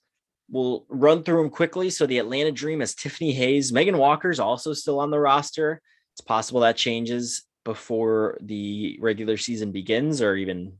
We'll 0.51 0.87
run 0.89 1.23
through 1.23 1.43
them 1.43 1.51
quickly. 1.51 1.91
So 1.91 2.07
the 2.07 2.17
Atlanta 2.19 2.51
Dream 2.51 2.81
has 2.81 2.95
Tiffany 2.95 3.33
Hayes. 3.33 3.75
Megan 3.75 3.99
Walker's 3.99 4.41
also 4.41 4.73
still 4.73 4.99
on 4.99 5.11
the 5.11 5.21
roster. 5.21 5.83
It's 6.15 6.23
possible 6.23 6.63
that 6.63 6.79
changes 6.79 7.45
before 7.63 8.39
the 8.41 8.99
regular 9.03 9.37
season 9.37 9.73
begins 9.73 10.23
or 10.23 10.35
even 10.35 10.79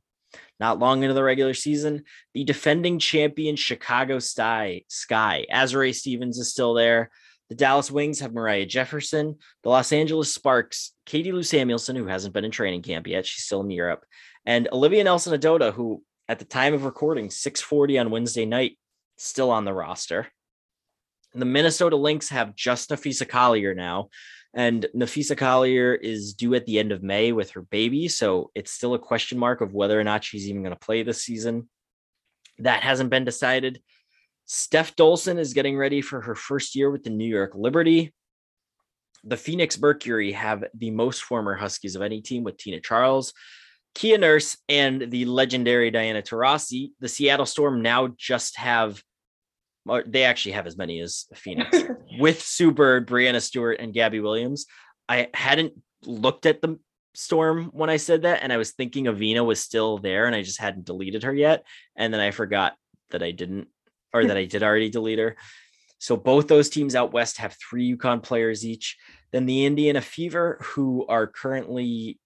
not 0.59 0.79
long 0.79 1.03
into 1.03 1.13
the 1.13 1.23
regular 1.23 1.53
season. 1.53 2.05
The 2.33 2.45
defending 2.45 2.99
champion 2.99 3.55
Chicago 3.55 4.19
Sky, 4.19 4.85
Sky 4.89 5.45
Azurá 5.53 5.95
Stevens 5.95 6.39
is 6.39 6.51
still 6.51 6.73
there. 6.73 7.11
The 7.49 7.55
Dallas 7.55 7.91
Wings 7.91 8.21
have 8.21 8.35
Moriah 8.35 8.67
Jefferson. 8.67 9.37
The 9.63 9.69
Los 9.69 9.93
Angeles 9.93 10.35
Sparks, 10.35 10.93
Katie 11.05 11.33
Lou 11.33 11.43
Samuelson, 11.43 11.97
who 11.97 12.07
hasn't 12.07 12.35
been 12.35 12.45
in 12.45 12.51
training 12.51 12.83
camp 12.83 13.07
yet. 13.07 13.27
She's 13.27 13.45
still 13.45 13.61
in 13.61 13.71
Europe. 13.71 14.05
And 14.45 14.69
Olivia 14.73 15.05
Nelson-Ododa, 15.05 15.73
who 15.73 16.03
at 16.29 16.39
the 16.39 16.45
time 16.45 16.75
of 16.75 16.85
recording, 16.85 17.31
640 17.31 17.99
on 17.99 18.11
Wednesday 18.11 18.47
night, 18.47 18.79
still 19.17 19.51
on 19.51 19.65
the 19.65 19.73
roster. 19.73 20.27
The 21.35 21.45
Minnesota 21.45 21.97
Lynx 21.97 22.31
have 22.31 22.57
just 22.57 22.91
Napheesa 22.91 23.29
Collier 23.29 23.75
now, 23.75 24.09
and 24.55 24.87
Napheesa 24.95 25.37
Collier 25.37 25.95
is 25.95 26.33
due 26.33 26.55
at 26.55 26.65
the 26.67 26.79
end 26.79 26.93
of 26.93 27.03
May 27.03 27.33
with 27.33 27.51
her 27.51 27.63
baby. 27.63 28.09
So 28.09 28.51
it's 28.55 28.73
still 28.73 28.95
a 28.95 28.99
question 28.99 29.39
mark 29.39 29.61
of 29.61 29.75
whether 29.75 30.01
or 30.01 30.05
not 30.05 30.25
she's 30.25 30.49
even 30.49 30.63
going 30.63 30.75
to 30.75 30.85
play 30.85 31.03
this 31.03 31.23
season. 31.23 31.69
That 32.59 32.83
hasn't 32.83 33.11
been 33.11 33.25
decided. 33.25 33.83
Steph 34.47 34.97
Dolson 34.97 35.39
is 35.39 35.53
getting 35.53 35.77
ready 35.77 36.01
for 36.01 36.21
her 36.21 36.35
first 36.35 36.75
year 36.75 36.91
with 36.91 37.05
the 37.05 37.11
New 37.11 37.27
York 37.27 37.53
Liberty. 37.55 38.15
The 39.25 39.37
Phoenix 39.37 39.79
Mercury 39.79 40.33
have 40.33 40.65
the 40.75 40.91
most 40.91 41.23
former 41.23 41.55
Huskies 41.55 41.97
of 41.97 42.03
any 42.03 42.21
team 42.21 42.45
with 42.45 42.57
Tina 42.57 42.81
Charles, 42.81 43.33
Kia 43.95 44.19
Nurse, 44.19 44.57
and 44.69 45.11
the 45.11 45.25
legendary 45.25 45.91
Diana 45.91 46.23
Taurasi. 46.23 46.91
The 47.01 47.09
Seattle 47.09 47.47
Storm 47.47 47.83
now 47.83 48.09
just 48.17 48.57
have 48.57 49.03
or 49.89 50.03
they 50.07 50.25
actually 50.25 50.53
have 50.53 50.67
as 50.67 50.77
many 50.77 51.01
as 51.01 51.27
Phoenix 51.35 51.85
with 52.19 52.43
Sue 52.43 52.73
Bird, 52.73 53.07
Breanna 53.07 53.41
Stewart, 53.41 53.79
and 53.81 53.95
Gabby 53.95 54.21
Williams. 54.21 54.67
I 55.09 55.29
hadn't 55.33 55.75
looked 56.05 56.47
at 56.47 56.61
the 56.61 56.79
storm 57.15 57.71
when 57.73 57.89
I 57.89 57.97
said 57.97 58.23
that, 58.23 58.43
and 58.43 58.53
I 58.53 58.57
was 58.57 58.73
thinking 58.73 59.05
Evina 59.05 59.45
was 59.45 59.61
still 59.61 59.99
there, 59.99 60.27
and 60.27 60.35
I 60.35 60.43
just 60.43 60.61
hadn't 60.61 60.87
deleted 60.87 61.23
her 61.23 61.35
yet. 61.35 61.65
And 61.97 62.13
then 62.13 62.21
I 62.21 62.31
forgot 62.33 62.75
that 63.11 63.23
I 63.23 63.31
didn't, 63.31 63.69
or 64.17 64.27
that 64.27 64.37
I 64.37 64.45
did 64.45 64.63
already 64.63 64.91
delete 64.91 65.19
her. 65.19 65.37
So 65.99 66.17
both 66.17 66.49
those 66.49 66.69
teams 66.69 66.95
out 66.95 67.13
west 67.13 67.39
have 67.39 67.57
three 67.59 67.97
UConn 67.97 68.23
players 68.23 68.67
each. 68.67 68.97
Then 69.33 69.47
the 69.47 69.65
Indiana 69.65 70.01
Fever, 70.01 70.59
who 70.63 71.07
are 71.07 71.27
currently, 71.27 72.19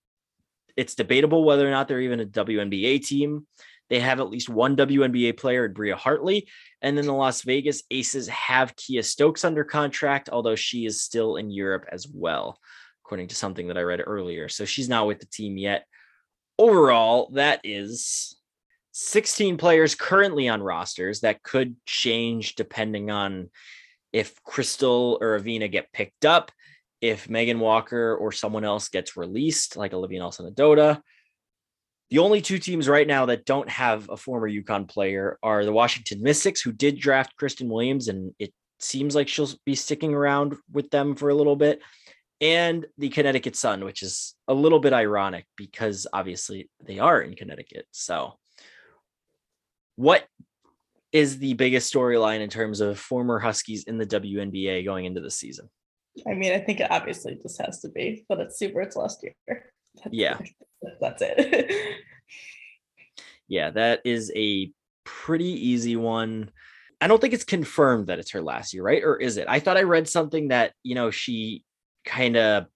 it's 0.77 0.95
debatable 0.95 1.45
whether 1.45 1.67
or 1.67 1.71
not 1.71 1.89
they're 1.89 2.01
even 2.01 2.21
a 2.21 2.27
WNBA 2.27 3.05
team. 3.07 3.47
They 3.89 4.01
have 4.01 4.21
at 4.21 4.31
least 4.31 4.49
one 4.49 4.77
WNBA 4.77 5.37
player, 5.37 5.69
Bria 5.69 5.97
Hartley. 5.97 6.49
And 6.81 6.97
then 6.97 7.07
the 7.07 7.13
Las 7.13 7.43
Vegas 7.43 7.83
Aces 7.91 8.29
have 8.29 8.77
Kiah 8.77 9.05
Stokes 9.05 9.45
under 9.45 9.65
contract, 9.65 10.29
although 10.31 10.55
she 10.55 10.87
is 10.87 11.03
still 11.03 11.37
in 11.37 11.51
Europe 11.51 11.87
as 11.91 12.07
well, 12.09 12.59
according 13.05 13.29
to 13.29 13.35
something 13.35 13.69
that 13.69 13.79
I 13.79 13.83
read 13.83 14.03
earlier. 14.05 14.49
So 14.49 14.65
she's 14.65 14.89
not 14.89 15.07
with 15.07 15.19
the 15.19 15.27
team 15.27 15.59
yet. 15.59 15.87
Overall, 16.57 17.31
that 17.35 17.61
is 17.65 18.40
16 19.01 19.57
players 19.57 19.95
currently 19.95 20.49
on 20.49 20.63
rosters 20.63 21.21
that 21.21 21.43
could 21.43 21.75
change 21.87 22.55
depending 22.55 23.11
on 23.11 23.49
if 24.13 24.43
Crystal 24.43 25.19
or 25.21 25.39
Evina 25.39 25.71
get 25.71 25.93
picked 25.93 26.25
up, 26.25 26.53
if 27.01 27.29
Megan 27.29 27.61
Walker 27.61 28.15
or 28.15 28.31
someone 28.31 28.65
else 28.65 28.89
gets 28.89 29.17
released, 29.17 29.77
like 29.77 29.95
Olivia 29.95 30.19
Nelson-Ododa, 30.19 31.01
the 32.11 32.19
only 32.19 32.41
two 32.41 32.59
teams 32.59 32.89
right 32.89 33.07
now 33.07 33.27
that 33.27 33.47
don't 33.47 33.71
have 33.71 34.11
a 34.11 34.17
former 34.17 34.51
UConn 34.51 34.89
player 34.89 35.39
are 35.43 35.65
the 35.65 35.73
Washington 35.73 36.23
Mystics, 36.23 36.61
who 36.61 36.73
did 36.73 36.99
draft 36.99 37.37
Christyn 37.41 37.69
Williams, 37.69 38.09
and 38.09 38.35
it 38.39 38.53
seems 38.81 39.15
like 39.15 39.29
she'll 39.29 39.49
be 39.65 39.77
sticking 39.77 40.13
around 40.13 40.57
with 40.73 40.91
them 40.91 41.15
for 41.15 41.31
a 41.31 41.35
little 41.35 41.57
bit, 41.57 41.81
and 42.41 42.85
the 42.99 43.11
Connecticut 43.11 43.55
Sun, 43.55 43.85
which 43.85 44.03
is 44.03 44.35
a 44.49 44.55
little 44.55 44.81
bit 44.81 44.93
ironic 44.93 45.47
because 45.57 46.07
obviously 46.13 46.69
they 46.85 46.99
are 46.99 47.23
in 47.23 47.35
Connecticut. 47.35 47.87
So, 47.93 48.39
what 50.01 50.25
is 51.13 51.39
the 51.39 51.53
biggest 51.53 51.93
storyline 51.93 52.41
in 52.41 52.49
terms 52.49 52.81
of 52.81 52.99
former 52.99 53.39
Huskies 53.39 53.85
in 53.85 53.99
the 53.99 54.07
WNBA 54.07 54.83
going 54.83 55.05
into 55.05 55.21
the 55.21 55.31
season? 55.31 55.69
I 56.27 56.33
mean, 56.33 56.53
I 56.53 56.59
think 56.59 56.81
it 56.81 56.91
obviously 56.91 57.39
just 57.43 57.61
has 57.61 57.83
to 57.83 57.91
be, 57.91 58.25
but 58.27 58.41
it's 58.41 58.59
super. 58.59 58.81
It's 58.81 58.97
last 58.97 59.23
year. 59.23 59.35
That's 59.47 60.11
yeah. 60.11 60.39
That's 61.03 61.21
it. 61.21 61.97
yeah, 63.49 63.69
that 63.71 64.01
is 64.07 64.33
a 64.35 64.73
pretty 65.05 65.69
easy 65.69 65.97
one. 65.97 66.51
I 67.03 67.07
don't 67.07 67.21
think 67.21 67.35
it's 67.35 67.45
confirmed 67.45 68.07
that 68.07 68.19
it's 68.19 68.31
her 68.31 68.41
last 68.41 68.73
year, 68.73 68.83
right? 68.83 69.05
Or 69.05 69.19
is 69.19 69.37
it? 69.37 69.49
I 69.51 69.61
thought 69.61 69.77
I 69.77 69.83
read 69.83 70.09
something 70.09 70.49
that, 70.49 70.73
you 70.83 70.95
know, 70.95 71.11
she 71.11 71.63
kind 72.07 72.39
of 72.39 72.69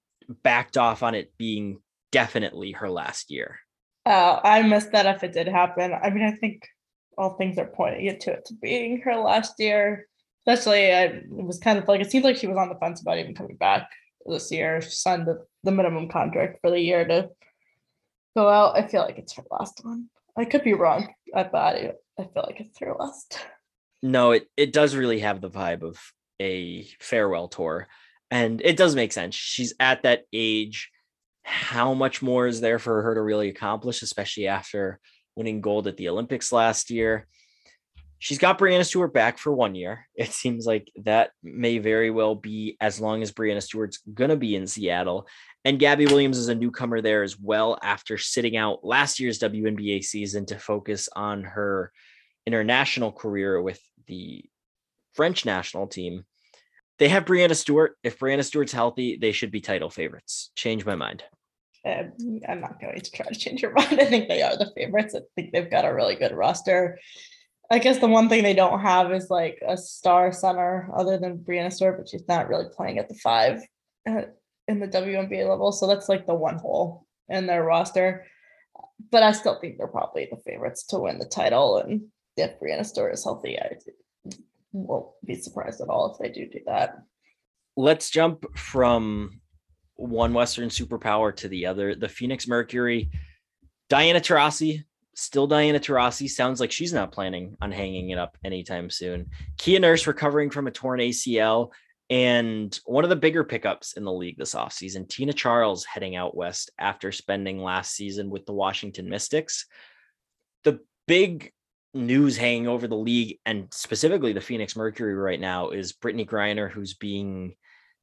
backed 0.43 0.76
off 0.76 1.02
on 1.02 1.14
it 1.14 1.33
being 1.38 1.78
definitely 2.12 2.73
her 2.73 2.90
last 2.90 3.31
year. 3.31 3.61
Oh, 4.04 4.40
I 4.45 4.61
missed 4.61 4.93
that 4.93 5.07
if 5.07 5.25
it 5.25 5.33
did 5.33 5.49
happen. 5.49 5.95
I 5.95 6.11
mean, 6.11 6.25
I 6.25 6.33
think 6.33 6.69
all 7.16 7.35
things 7.35 7.59
are 7.59 7.66
pointing 7.66 8.18
to 8.18 8.33
it 8.33 8.44
to 8.47 8.54
being 8.54 9.00
her 9.02 9.16
last 9.16 9.54
year. 9.59 10.06
Especially, 10.47 10.92
I, 10.92 11.04
it 11.04 11.26
was 11.30 11.59
kind 11.59 11.78
of 11.78 11.88
like 11.88 12.00
it 12.00 12.11
seemed 12.11 12.25
like 12.25 12.37
she 12.37 12.47
was 12.47 12.59
on 12.59 12.68
the 12.68 12.75
fence 12.75 13.00
about 13.00 13.18
even 13.18 13.35
coming 13.35 13.56
back 13.56 13.90
this 14.26 14.50
year. 14.52 14.80
She 14.83 14.90
signed 14.90 15.26
the, 15.26 15.44
the 15.62 15.71
minimum 15.71 16.09
contract 16.09 16.59
for 16.61 16.71
the 16.71 16.80
year 16.80 17.06
to 17.06 17.30
go 18.37 18.49
out. 18.49 18.76
I 18.76 18.87
feel 18.87 19.02
like 19.02 19.18
it's 19.18 19.35
her 19.35 19.44
last 19.50 19.80
one. 19.83 20.09
I 20.37 20.44
could 20.44 20.64
be 20.64 20.75
wrong, 20.75 21.09
but 21.33 21.54
I, 21.54 21.92
I 22.18 22.25
feel 22.25 22.44
like 22.47 22.61
it's 22.61 22.78
her 22.80 22.94
last. 22.99 23.38
No, 24.02 24.33
it 24.33 24.50
it 24.56 24.73
does 24.73 24.94
really 24.94 25.21
have 25.21 25.40
the 25.40 25.49
vibe 25.49 25.83
of 25.83 25.99
a 26.40 26.87
farewell 27.00 27.49
tour, 27.49 27.88
and 28.30 28.61
it 28.61 28.76
does 28.76 28.94
make 28.94 29.12
sense. 29.12 29.35
She's 29.35 29.75
at 29.80 30.02
that 30.02 30.25
age. 30.33 30.90
How 31.42 31.94
much 31.94 32.23
more 32.23 32.47
is 32.47 32.61
there 32.61 32.78
for 32.78 33.02
her 33.02 33.14
to 33.14 33.23
really 33.23 33.49
accomplish, 33.49 34.02
especially 34.02 34.47
after 34.47 35.00
winning 35.36 35.60
gold 35.60 35.86
at 35.86 35.96
the 35.96 36.08
Olympics 36.08 36.52
last 36.52 36.90
year? 36.90 37.26
She's 38.18 38.38
got 38.38 38.58
Breanna 38.58 38.86
Stewart 38.86 39.12
back 39.12 39.38
for 39.38 39.52
one 39.52 39.74
year. 39.74 40.06
It 40.16 40.32
seems 40.32 40.66
like 40.66 40.90
that 41.04 41.32
may 41.42 41.78
very 41.78 42.10
well 42.10 42.34
be 42.34 42.76
as 42.80 43.00
long 43.00 43.22
as 43.22 43.32
Breanna 43.32 43.62
Stewart's 43.62 43.98
going 44.12 44.30
to 44.30 44.36
be 44.36 44.56
in 44.56 44.66
Seattle. 44.66 45.26
And 45.64 45.78
Gabby 45.78 46.06
Williams 46.06 46.38
is 46.38 46.48
a 46.48 46.54
newcomer 46.54 47.00
there 47.00 47.22
as 47.22 47.38
well 47.38 47.78
after 47.82 48.16
sitting 48.18 48.56
out 48.56 48.84
last 48.84 49.18
year's 49.18 49.38
WNBA 49.38 50.04
season 50.04 50.46
to 50.46 50.58
focus 50.58 51.08
on 51.14 51.42
her 51.42 51.90
international 52.46 53.12
career 53.12 53.60
with 53.60 53.80
the 54.06 54.44
French 55.14 55.44
national 55.44 55.86
team. 55.86 56.24
They 56.98 57.08
have 57.08 57.24
Breanna 57.24 57.56
Stewart. 57.56 57.96
If 58.02 58.18
Breanna 58.18 58.44
Stewart's 58.44 58.72
healthy, 58.72 59.16
they 59.16 59.32
should 59.32 59.50
be 59.50 59.60
title 59.60 59.90
favorites. 59.90 60.50
Change 60.54 60.84
my 60.84 60.94
mind. 60.94 61.24
Um, 61.86 62.40
I'm 62.48 62.60
not 62.60 62.80
going 62.80 63.00
to 63.00 63.10
try 63.10 63.26
to 63.26 63.34
change 63.34 63.62
your 63.62 63.72
mind. 63.74 64.00
I 64.00 64.06
think 64.06 64.28
they 64.28 64.42
are 64.42 64.56
the 64.56 64.72
favorites. 64.74 65.14
I 65.14 65.20
think 65.34 65.52
they've 65.52 65.70
got 65.70 65.84
a 65.84 65.94
really 65.94 66.14
good 66.14 66.32
roster. 66.32 66.98
I 67.70 67.78
guess 67.78 67.98
the 67.98 68.08
one 68.08 68.28
thing 68.28 68.42
they 68.42 68.54
don't 68.54 68.80
have 68.80 69.12
is 69.12 69.30
like 69.30 69.58
a 69.66 69.76
star 69.76 70.32
center 70.32 70.90
other 70.94 71.18
than 71.18 71.38
Breanna 71.38 71.72
Stewart, 71.72 71.98
but 71.98 72.08
she's 72.08 72.28
not 72.28 72.48
really 72.48 72.66
playing 72.74 72.98
at 72.98 73.08
the 73.08 73.14
five 73.14 73.62
in 74.06 74.80
the 74.80 74.88
WNBA 74.88 75.48
level. 75.48 75.72
So 75.72 75.86
that's 75.86 76.08
like 76.08 76.26
the 76.26 76.34
one 76.34 76.58
hole 76.58 77.06
in 77.28 77.46
their 77.46 77.64
roster. 77.64 78.26
But 79.10 79.22
I 79.22 79.32
still 79.32 79.58
think 79.60 79.78
they're 79.78 79.86
probably 79.86 80.28
the 80.30 80.40
favorites 80.44 80.84
to 80.86 80.98
win 80.98 81.18
the 81.18 81.24
title. 81.24 81.78
And 81.78 82.08
if 82.36 82.58
Breanna 82.60 82.84
Stewart 82.84 83.14
is 83.14 83.24
healthy, 83.24 83.58
I 83.58 83.76
won't 84.72 85.06
be 85.24 85.34
surprised 85.36 85.80
at 85.80 85.88
all 85.88 86.12
if 86.12 86.18
they 86.18 86.28
do 86.28 86.48
do 86.48 86.60
that. 86.66 86.98
Let's 87.76 88.10
jump 88.10 88.56
from 88.56 89.40
one 89.96 90.34
Western 90.34 90.68
superpower 90.68 91.34
to 91.36 91.48
the 91.48 91.66
other. 91.66 91.94
The 91.94 92.08
Phoenix 92.08 92.46
Mercury, 92.48 93.10
Diana 93.88 94.20
Taurasi, 94.20 94.84
still 95.14 95.46
Diana 95.46 95.78
Taurasi. 95.78 96.28
Sounds 96.28 96.60
like 96.60 96.72
she's 96.72 96.92
not 96.92 97.12
planning 97.12 97.56
on 97.60 97.72
hanging 97.72 98.10
it 98.10 98.18
up 98.18 98.36
anytime 98.44 98.90
soon. 98.90 99.30
Kia 99.58 99.80
Nurse 99.80 100.06
recovering 100.06 100.50
from 100.50 100.66
a 100.66 100.72
torn 100.72 101.00
ACL. 101.00 101.70
And 102.10 102.78
one 102.84 103.04
of 103.04 103.10
the 103.10 103.16
bigger 103.16 103.44
pickups 103.44 103.94
in 103.94 104.04
the 104.04 104.12
league 104.12 104.36
this 104.36 104.54
offseason, 104.54 105.08
Tina 105.08 105.32
Charles 105.32 105.84
heading 105.84 106.16
out 106.16 106.36
west 106.36 106.70
after 106.78 107.10
spending 107.10 107.62
last 107.62 107.94
season 107.94 108.28
with 108.28 108.44
the 108.44 108.52
Washington 108.52 109.08
Mystics. 109.08 109.66
The 110.64 110.80
big 111.06 111.52
news 111.94 112.36
hanging 112.36 112.68
over 112.68 112.88
the 112.88 112.96
league 112.96 113.38
and 113.46 113.72
specifically 113.72 114.32
the 114.32 114.40
Phoenix 114.40 114.76
Mercury 114.76 115.14
right 115.14 115.40
now 115.40 115.70
is 115.70 115.92
Brittney 115.92 116.28
Griner, 116.28 116.70
who's 116.70 116.94
being 116.94 117.54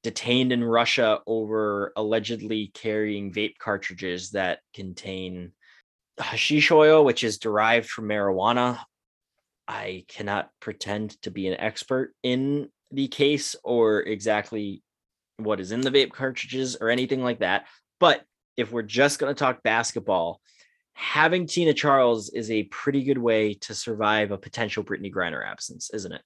detained 0.03 0.51
in 0.51 0.63
Russia 0.63 1.20
over 1.27 1.93
allegedly 1.96 2.72
carrying 2.74 3.31
vape 3.31 3.58
cartridges 3.60 4.31
that 4.31 4.60
contain 4.74 5.51
hashish 6.20 6.72
oil, 6.72 7.05
which 7.05 7.24
is 7.24 7.38
derived 7.38 7.89
from 7.89 8.08
marijuana. 8.08 8.79
I 9.68 10.05
cannot 10.07 10.50
pretend 10.59 11.22
to 11.22 11.31
be 11.31 11.48
an 11.48 11.59
expert 11.59 12.14
in 12.24 12.70
the 12.92 13.07
case 13.07 13.55
or 13.64 14.01
exactly 14.01 14.83
what 15.37 15.59
is 15.59 15.72
in 15.72 15.81
the 15.81 15.92
vape 15.92 16.11
cartridges 16.11 16.77
or 16.79 16.90
anything 16.90 17.24
like 17.24 17.40
that. 17.40 17.68
But 18.00 18.24
if 18.57 18.72
we're 18.72 18.81
just 18.81 19.20
going 19.20 19.33
to 19.33 19.40
talk 19.40 19.64
basketball, 19.64 20.42
having 20.94 21.48
Tina 21.48 21.74
Charles 21.74 22.29
is 22.29 22.51
a 22.51 22.64
pretty 22.64 23.03
good 23.03 23.18
way 23.18 23.53
to 23.55 23.74
survive 23.74 24.31
a 24.31 24.37
potential 24.37 24.83
Brittney 24.83 25.11
Griner 25.11 25.46
absence, 25.46 25.90
isn't 25.94 26.11
it? 26.11 26.22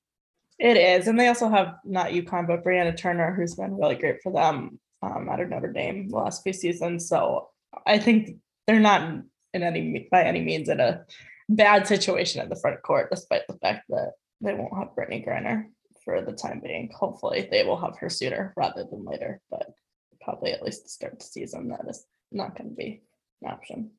It 0.60 0.78
is. 0.78 1.08
And 1.08 1.20
they 1.20 1.28
also 1.28 1.50
have 1.50 1.76
not 1.84 2.12
UConn, 2.12 2.48
but 2.48 2.64
Brianna 2.64 2.96
Turner, 2.96 3.34
who's 3.34 3.56
been 3.56 3.78
really 3.78 3.96
great 3.96 4.22
for 4.24 4.32
them 4.32 4.80
um, 5.02 5.30
out 5.30 5.42
of 5.42 5.50
Notre 5.50 5.72
Dame 5.72 6.10
the 6.10 6.16
last 6.16 6.44
few 6.44 6.54
seasons. 6.54 7.10
So 7.10 7.50
I 7.86 8.00
think 8.00 8.38
they're 8.68 8.80
not 8.80 9.22
in 9.54 9.64
any 9.64 10.08
by 10.12 10.24
any 10.24 10.42
means 10.42 10.70
in 10.70 10.80
a 10.80 11.06
bad 11.50 11.88
situation 11.88 12.42
at 12.42 12.50
the 12.50 12.56
front 12.56 12.82
court, 12.82 13.10
despite 13.12 13.48
the 13.48 13.58
fact 13.58 13.86
that 13.90 14.14
they 14.42 14.54
won't 14.54 14.78
have 14.78 14.96
Brittney 14.96 15.26
Griner 15.26 15.66
for 16.04 16.22
the 16.22 16.34
time 16.34 16.62
being. 16.64 16.90
Hopefully, 16.98 17.48
they 17.52 17.64
will 17.64 17.80
have 17.80 17.98
her 17.98 18.10
sooner 18.10 18.54
rather 18.56 18.86
than 18.90 19.06
later, 19.06 19.42
but 19.50 19.74
probably 20.22 20.52
at 20.52 20.64
least 20.64 20.90
start 20.90 21.20
the 21.20 21.26
season, 21.26 21.70
that 21.70 21.86
is 21.88 22.06
not 22.32 22.58
going 22.58 22.70
to 22.70 22.76
be 22.76 23.02
an 23.42 23.52
option. 23.52 23.92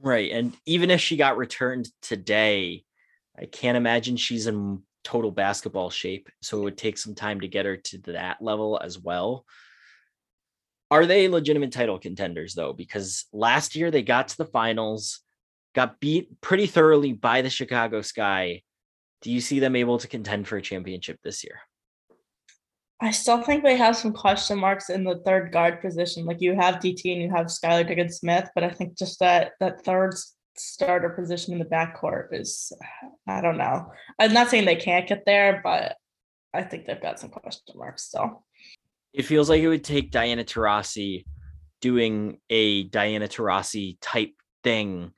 Right. 0.00 0.32
And 0.32 0.56
even 0.66 0.90
if 0.90 1.00
she 1.00 1.16
got 1.16 1.36
returned 1.36 1.88
today, 2.02 2.84
I 3.38 3.46
can't 3.46 3.76
imagine 3.76 4.16
she's 4.16 4.46
in 4.46 4.82
total 5.04 5.30
basketball 5.30 5.90
shape. 5.90 6.28
So 6.42 6.58
it 6.58 6.64
would 6.64 6.78
take 6.78 6.98
some 6.98 7.14
time 7.14 7.40
to 7.40 7.48
get 7.48 7.66
her 7.66 7.76
to 7.76 7.98
that 8.06 8.42
level 8.42 8.80
as 8.82 8.98
well. 8.98 9.44
Are 10.90 11.06
they 11.06 11.28
legitimate 11.28 11.72
title 11.72 11.98
contenders 11.98 12.54
though? 12.54 12.72
Because 12.72 13.26
last 13.32 13.76
year 13.76 13.90
they 13.90 14.02
got 14.02 14.28
to 14.28 14.36
the 14.36 14.46
finals, 14.46 15.20
got 15.74 16.00
beat 16.00 16.40
pretty 16.40 16.66
thoroughly 16.66 17.12
by 17.12 17.42
the 17.42 17.50
Chicago 17.50 18.00
Sky, 18.00 18.62
do 19.22 19.30
you 19.30 19.40
see 19.40 19.58
them 19.58 19.74
able 19.74 19.98
to 19.98 20.08
contend 20.08 20.46
for 20.46 20.56
a 20.56 20.62
championship 20.62 21.18
this 21.22 21.44
year? 21.44 21.60
I 23.00 23.10
still 23.10 23.42
think 23.42 23.64
they 23.64 23.76
have 23.76 23.96
some 23.96 24.12
question 24.12 24.58
marks 24.58 24.88
in 24.88 25.04
the 25.04 25.20
third 25.26 25.50
guard 25.50 25.80
position. 25.80 26.24
Like 26.24 26.40
you 26.40 26.54
have 26.54 26.76
DT 26.76 27.12
and 27.12 27.22
you 27.22 27.30
have 27.30 27.46
Skylar 27.46 27.86
Diggins 27.86 28.18
Smith, 28.18 28.48
but 28.54 28.64
I 28.64 28.70
think 28.70 28.96
just 28.96 29.18
that 29.20 29.52
that 29.60 29.84
third 29.84 30.14
starter 30.56 31.10
position 31.10 31.52
in 31.52 31.58
the 31.58 31.64
backcourt 31.64 32.28
is 32.32 32.72
I 33.26 33.40
don't 33.40 33.58
know. 33.58 33.90
I'm 34.18 34.32
not 34.32 34.50
saying 34.50 34.64
they 34.64 34.76
can't 34.76 35.08
get 35.08 35.24
there, 35.26 35.60
but 35.62 35.96
I 36.52 36.62
think 36.62 36.86
they've 36.86 37.00
got 37.00 37.18
some 37.18 37.30
question 37.30 37.74
marks 37.76 38.04
still. 38.04 38.44
It 39.12 39.24
feels 39.24 39.48
like 39.48 39.60
it 39.60 39.68
would 39.68 39.84
take 39.84 40.10
Diana 40.10 40.44
Taurasi 40.44 41.24
doing 41.80 42.38
a 42.50 42.84
Diana 42.84 43.28
Taurasi 43.28 43.98
type 44.00 44.32
thing 44.62 45.12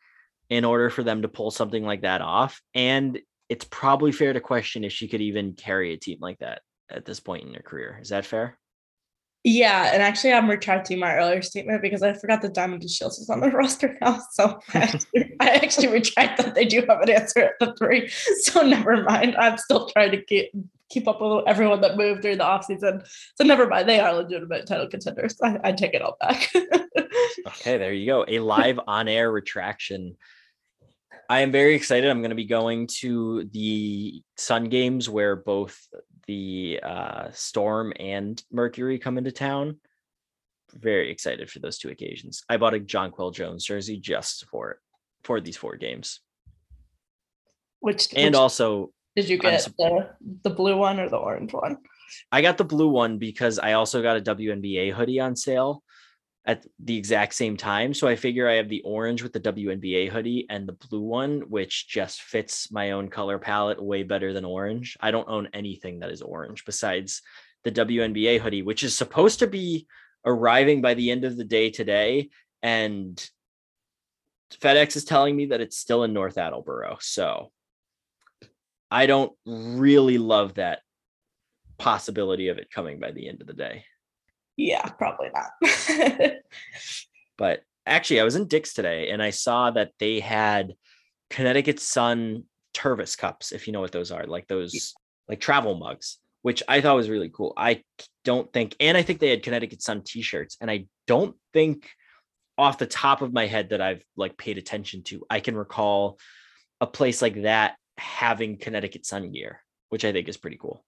in 0.50 0.64
order 0.64 0.90
for 0.90 1.02
them 1.02 1.22
to 1.22 1.28
pull 1.28 1.50
something 1.50 1.84
like 1.84 2.02
that 2.02 2.20
off. 2.20 2.60
And 2.74 3.18
it's 3.48 3.64
probably 3.64 4.12
fair 4.12 4.32
to 4.32 4.40
question 4.40 4.84
if 4.84 4.92
she 4.92 5.08
could 5.08 5.20
even 5.20 5.54
carry 5.54 5.92
a 5.92 5.96
team 5.96 6.18
like 6.20 6.38
that 6.38 6.62
at 6.90 7.04
this 7.04 7.20
point 7.20 7.46
in 7.46 7.54
her 7.54 7.62
career. 7.62 7.98
Is 8.00 8.10
that 8.10 8.26
fair? 8.26 8.58
Yeah, 9.48 9.92
and 9.94 10.02
actually, 10.02 10.32
I'm 10.32 10.50
retracting 10.50 10.98
my 10.98 11.14
earlier 11.14 11.40
statement 11.40 11.80
because 11.80 12.02
I 12.02 12.14
forgot 12.14 12.42
that 12.42 12.52
Diamond 12.52 12.82
DeShields 12.82 13.20
is 13.20 13.30
on 13.30 13.38
the 13.38 13.48
roster 13.52 13.96
now. 14.00 14.18
So 14.32 14.58
I 14.74 14.78
actually, 14.78 15.36
I 15.38 15.50
actually 15.50 15.86
retract 15.86 16.42
that 16.42 16.56
they 16.56 16.64
do 16.64 16.84
have 16.88 17.00
an 17.00 17.10
answer 17.10 17.44
at 17.44 17.52
the 17.60 17.72
three. 17.76 18.08
So 18.40 18.62
never 18.62 19.04
mind. 19.04 19.36
I'm 19.36 19.56
still 19.56 19.88
trying 19.88 20.10
to 20.10 20.20
keep 20.20 20.50
keep 20.90 21.06
up 21.06 21.20
with 21.20 21.44
everyone 21.46 21.80
that 21.82 21.96
moved 21.96 22.22
during 22.22 22.38
the 22.38 22.44
offseason. 22.44 23.08
So 23.36 23.44
never 23.44 23.68
mind. 23.68 23.88
They 23.88 24.00
are 24.00 24.14
legitimate 24.14 24.66
title 24.66 24.88
contenders. 24.88 25.36
I, 25.40 25.60
I 25.62 25.70
take 25.70 25.94
it 25.94 26.02
all 26.02 26.16
back. 26.20 26.50
okay, 27.46 27.78
there 27.78 27.92
you 27.92 28.06
go. 28.06 28.24
A 28.26 28.40
live 28.40 28.80
on 28.88 29.06
air 29.06 29.30
retraction 29.30 30.16
I 31.28 31.40
am 31.40 31.50
very 31.50 31.74
excited. 31.74 32.08
I'm 32.08 32.20
going 32.20 32.30
to 32.30 32.36
be 32.36 32.44
going 32.44 32.86
to 32.98 33.44
the 33.52 34.22
Sun 34.36 34.68
games 34.68 35.08
where 35.08 35.34
both 35.34 35.76
the 36.26 36.80
uh, 36.82 37.28
Storm 37.32 37.92
and 37.98 38.42
Mercury 38.50 38.98
come 38.98 39.18
into 39.18 39.32
town. 39.32 39.78
Very 40.72 41.10
excited 41.10 41.50
for 41.50 41.60
those 41.60 41.78
two 41.78 41.90
occasions. 41.90 42.42
I 42.48 42.56
bought 42.56 42.74
a 42.74 42.80
Jonquel 42.80 43.32
Jones 43.32 43.64
jersey 43.64 43.98
just 43.98 44.46
for 44.46 44.72
it 44.72 44.76
for 45.22 45.40
these 45.40 45.56
four 45.56 45.76
games. 45.76 46.20
Which 47.80 48.12
and 48.14 48.34
which, 48.34 48.38
also 48.38 48.90
did 49.14 49.28
you 49.28 49.38
get 49.38 49.64
the 49.78 50.10
the 50.42 50.50
blue 50.50 50.76
one 50.76 50.98
or 50.98 51.08
the 51.08 51.16
orange 51.16 51.52
one? 51.52 51.78
I 52.30 52.42
got 52.42 52.58
the 52.58 52.64
blue 52.64 52.88
one 52.88 53.18
because 53.18 53.58
I 53.58 53.72
also 53.72 54.02
got 54.02 54.16
a 54.16 54.20
WNBA 54.20 54.92
hoodie 54.92 55.20
on 55.20 55.36
sale 55.36 55.82
at 56.46 56.64
the 56.78 56.96
exact 56.96 57.34
same 57.34 57.56
time. 57.56 57.92
So 57.92 58.06
I 58.06 58.14
figure 58.14 58.48
I 58.48 58.54
have 58.54 58.68
the 58.68 58.82
orange 58.82 59.22
with 59.22 59.32
the 59.32 59.40
WNBA 59.40 60.08
hoodie 60.08 60.46
and 60.48 60.66
the 60.66 60.74
blue 60.88 61.02
one, 61.02 61.40
which 61.48 61.88
just 61.88 62.22
fits 62.22 62.70
my 62.70 62.92
own 62.92 63.08
color 63.08 63.38
palette 63.38 63.82
way 63.82 64.04
better 64.04 64.32
than 64.32 64.44
orange. 64.44 64.96
I 65.00 65.10
don't 65.10 65.28
own 65.28 65.48
anything 65.52 66.00
that 66.00 66.10
is 66.10 66.22
orange 66.22 66.64
besides 66.64 67.22
the 67.64 67.72
WNBA 67.72 68.38
hoodie, 68.38 68.62
which 68.62 68.84
is 68.84 68.96
supposed 68.96 69.40
to 69.40 69.48
be 69.48 69.88
arriving 70.24 70.80
by 70.80 70.94
the 70.94 71.10
end 71.10 71.24
of 71.24 71.36
the 71.36 71.44
day 71.44 71.70
today. 71.70 72.30
And 72.62 73.18
FedEx 74.52 74.94
is 74.94 75.04
telling 75.04 75.34
me 75.34 75.46
that 75.46 75.60
it's 75.60 75.78
still 75.78 76.04
in 76.04 76.12
North 76.12 76.38
Attleboro. 76.38 76.98
So 77.00 77.50
I 78.88 79.06
don't 79.06 79.32
really 79.44 80.18
love 80.18 80.54
that 80.54 80.80
possibility 81.76 82.48
of 82.48 82.58
it 82.58 82.70
coming 82.70 83.00
by 83.00 83.10
the 83.10 83.28
end 83.28 83.40
of 83.40 83.48
the 83.48 83.52
day. 83.52 83.84
Yeah, 84.56 84.86
probably 84.88 85.28
not. 85.34 86.32
but 87.38 87.60
actually, 87.86 88.20
I 88.20 88.24
was 88.24 88.36
in 88.36 88.48
Dick's 88.48 88.74
today 88.74 89.10
and 89.10 89.22
I 89.22 89.30
saw 89.30 89.70
that 89.70 89.92
they 89.98 90.20
had 90.20 90.74
Connecticut 91.30 91.80
Sun 91.80 92.44
Tervis 92.74 93.16
cups, 93.16 93.52
if 93.52 93.66
you 93.66 93.72
know 93.72 93.80
what 93.80 93.92
those 93.92 94.10
are, 94.10 94.26
like 94.26 94.46
those 94.48 94.94
like 95.28 95.40
travel 95.40 95.76
mugs, 95.76 96.18
which 96.42 96.62
I 96.68 96.80
thought 96.80 96.96
was 96.96 97.10
really 97.10 97.30
cool. 97.30 97.52
I 97.56 97.82
don't 98.24 98.52
think, 98.52 98.76
and 98.80 98.96
I 98.96 99.02
think 99.02 99.20
they 99.20 99.30
had 99.30 99.42
Connecticut 99.42 99.82
Sun 99.82 100.02
t-shirts, 100.04 100.56
and 100.60 100.70
I 100.70 100.86
don't 101.06 101.36
think 101.52 101.88
off 102.58 102.78
the 102.78 102.86
top 102.86 103.22
of 103.22 103.32
my 103.32 103.46
head 103.46 103.70
that 103.70 103.80
I've 103.80 104.04
like 104.16 104.38
paid 104.38 104.58
attention 104.58 105.02
to, 105.04 105.24
I 105.28 105.40
can 105.40 105.56
recall 105.56 106.18
a 106.80 106.86
place 106.86 107.20
like 107.20 107.42
that 107.42 107.76
having 107.98 108.58
Connecticut 108.58 109.06
Sun 109.06 109.32
gear, 109.32 109.60
which 109.88 110.04
I 110.04 110.12
think 110.12 110.28
is 110.28 110.36
pretty 110.36 110.58
cool. 110.60 110.84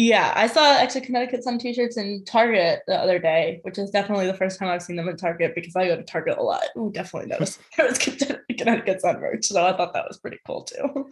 Yeah, 0.00 0.32
I 0.36 0.46
saw 0.46 0.74
actually 0.74 1.00
Connecticut 1.00 1.42
Sun 1.42 1.58
t-shirts 1.58 1.96
in 1.96 2.24
Target 2.24 2.82
the 2.86 2.94
other 2.94 3.18
day, 3.18 3.58
which 3.62 3.78
is 3.78 3.90
definitely 3.90 4.28
the 4.28 4.34
first 4.34 4.56
time 4.56 4.68
I've 4.68 4.80
seen 4.80 4.94
them 4.94 5.08
in 5.08 5.16
Target 5.16 5.56
because 5.56 5.74
I 5.74 5.88
go 5.88 5.96
to 5.96 6.04
Target 6.04 6.38
a 6.38 6.42
lot. 6.42 6.62
Ooh, 6.76 6.92
definitely 6.92 7.30
noticed 7.30 7.58
there 7.76 7.88
was 7.88 7.98
Connecticut 7.98 9.00
Sun 9.00 9.20
merch, 9.20 9.46
so 9.46 9.66
I 9.66 9.76
thought 9.76 9.94
that 9.94 10.06
was 10.06 10.18
pretty 10.18 10.38
cool 10.46 10.62
too. 10.62 11.10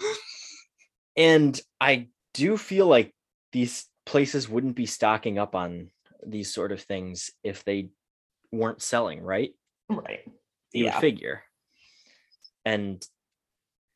And 1.17 1.61
I 1.81 2.07
do 2.33 2.57
feel 2.57 2.87
like 2.87 3.13
these 3.51 3.87
places 4.05 4.49
wouldn't 4.49 4.77
be 4.77 4.87
stocking 4.87 5.37
up 5.37 5.57
on 5.57 5.91
these 6.25 6.55
sort 6.55 6.71
of 6.71 6.81
things 6.81 7.33
if 7.43 7.65
they 7.65 7.89
weren't 8.53 8.83
selling, 8.83 9.21
right? 9.21 9.51
Right. 9.89 10.21
You 10.73 10.85
yeah. 10.85 10.95
would 10.95 11.01
figure. 11.01 11.43
And 12.65 13.05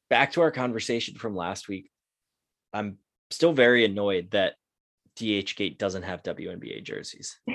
back 0.08 0.32
to 0.32 0.40
our 0.40 0.50
conversation 0.50 1.14
from 1.14 1.36
last 1.36 1.68
week, 1.68 1.92
I'm 2.72 2.98
still 3.30 3.52
very 3.52 3.84
annoyed 3.84 4.32
that 4.32 4.54
DHgate 5.20 5.78
doesn't 5.78 6.02
have 6.02 6.22
WNBA 6.22 6.82
jerseys. 6.82 7.38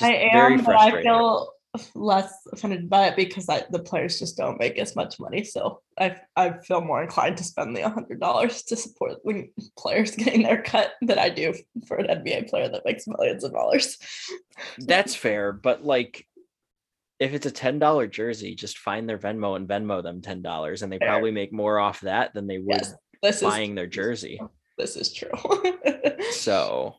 I 0.00 0.14
am, 0.32 0.62
but 0.62 0.76
I 0.76 1.02
feel 1.02 1.52
less 1.94 2.34
offended 2.52 2.90
by 2.90 3.06
it 3.06 3.16
because 3.16 3.48
I, 3.48 3.64
the 3.70 3.78
players 3.78 4.18
just 4.18 4.36
don't 4.36 4.60
make 4.60 4.78
as 4.78 4.94
much 4.94 5.18
money. 5.18 5.42
So 5.42 5.80
I 5.98 6.16
I 6.36 6.58
feel 6.58 6.82
more 6.82 7.02
inclined 7.02 7.38
to 7.38 7.44
spend 7.44 7.74
the 7.74 7.88
hundred 7.88 8.20
dollars 8.20 8.62
to 8.64 8.76
support 8.76 9.24
the 9.24 9.48
players 9.78 10.10
getting 10.16 10.42
their 10.42 10.62
cut 10.62 10.92
than 11.00 11.18
I 11.18 11.30
do 11.30 11.54
for 11.86 11.96
an 11.96 12.08
NBA 12.08 12.50
player 12.50 12.68
that 12.68 12.84
makes 12.84 13.06
millions 13.06 13.42
of 13.44 13.52
dollars. 13.52 13.96
That's 14.78 15.14
fair, 15.14 15.52
but 15.52 15.84
like 15.84 16.26
if 17.18 17.32
it's 17.32 17.46
a 17.46 17.50
ten 17.50 17.78
dollar 17.78 18.06
jersey, 18.06 18.54
just 18.54 18.78
find 18.78 19.08
their 19.08 19.18
Venmo 19.18 19.56
and 19.56 19.68
Venmo 19.68 20.02
them 20.02 20.20
ten 20.20 20.42
dollars, 20.42 20.82
and 20.82 20.92
they 20.92 20.98
fair. 20.98 21.08
probably 21.08 21.30
make 21.30 21.52
more 21.52 21.78
off 21.78 22.00
that 22.02 22.34
than 22.34 22.46
they 22.46 22.58
would 22.58 22.82
yes, 23.22 23.40
buying 23.40 23.70
is, 23.70 23.76
their 23.76 23.86
jersey. 23.86 24.40
This 24.82 24.96
is 24.96 25.12
true. 25.12 25.30
so 26.32 26.96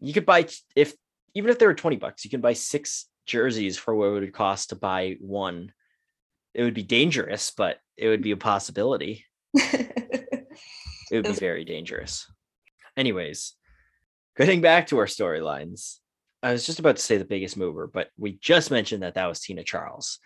you 0.00 0.12
could 0.12 0.26
buy 0.26 0.46
if 0.76 0.92
even 1.34 1.48
if 1.48 1.58
they 1.58 1.66
were 1.66 1.72
20 1.72 1.96
bucks, 1.96 2.26
you 2.26 2.30
can 2.30 2.42
buy 2.42 2.52
six 2.52 3.06
jerseys 3.24 3.78
for 3.78 3.94
what 3.94 4.08
it 4.08 4.20
would 4.20 4.34
cost 4.34 4.68
to 4.68 4.76
buy 4.76 5.16
one. 5.18 5.72
It 6.52 6.62
would 6.62 6.74
be 6.74 6.82
dangerous, 6.82 7.52
but 7.56 7.78
it 7.96 8.08
would 8.08 8.20
be 8.20 8.32
a 8.32 8.36
possibility. 8.36 9.24
it 9.54 10.68
would 11.10 11.24
be 11.24 11.32
very 11.32 11.64
dangerous. 11.64 12.30
Anyways, 12.98 13.54
getting 14.36 14.60
back 14.60 14.88
to 14.88 14.98
our 14.98 15.06
storylines, 15.06 16.00
I 16.42 16.52
was 16.52 16.66
just 16.66 16.80
about 16.80 16.96
to 16.96 17.02
say 17.02 17.16
the 17.16 17.24
biggest 17.24 17.56
mover, 17.56 17.86
but 17.86 18.10
we 18.18 18.32
just 18.42 18.70
mentioned 18.70 19.04
that 19.04 19.14
that 19.14 19.26
was 19.26 19.40
Tina 19.40 19.64
Charles. 19.64 20.18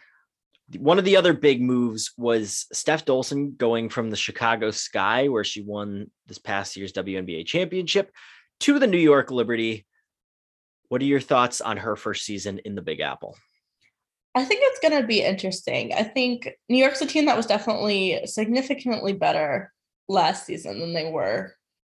One 0.77 0.99
of 0.99 1.05
the 1.05 1.17
other 1.17 1.33
big 1.33 1.63
moves 1.63 2.13
was 2.19 2.67
Steph 2.73 3.05
Dolson 3.05 3.57
going 3.57 3.89
from 3.89 4.11
the 4.11 4.17
Chicago 4.17 4.71
Sky, 4.71 5.29
where 5.29 5.45
she 5.45 5.63
won 5.63 6.11
this 6.27 6.39
past 6.39 6.77
year's 6.77 6.93
WNBA 6.93 7.47
championship, 7.47 8.13
to 8.61 8.79
the 8.79 8.87
New 8.87 8.99
York 8.99 9.31
Liberty. 9.31 9.87
What 10.89 11.01
are 11.01 11.07
your 11.07 11.21
thoughts 11.21 11.61
on 11.61 11.79
her 11.79 11.97
first 11.97 12.25
season 12.25 12.61
in 12.65 12.75
the 12.75 12.83
Big 12.83 13.01
Apple? 13.01 13.37
I 14.35 14.45
think 14.45 14.61
it's 14.63 14.81
going 14.81 15.01
to 15.01 15.07
be 15.07 15.23
interesting. 15.23 15.93
I 15.95 16.03
think 16.03 16.49
New 16.69 16.79
York's 16.79 17.01
a 17.01 17.07
team 17.07 17.27
that 17.27 17.37
was 17.37 17.47
definitely 17.47 18.21
significantly 18.27 19.13
better 19.13 19.73
last 20.09 20.47
season 20.47 20.81
than 20.81 20.93
they 20.93 21.11
were 21.11 21.55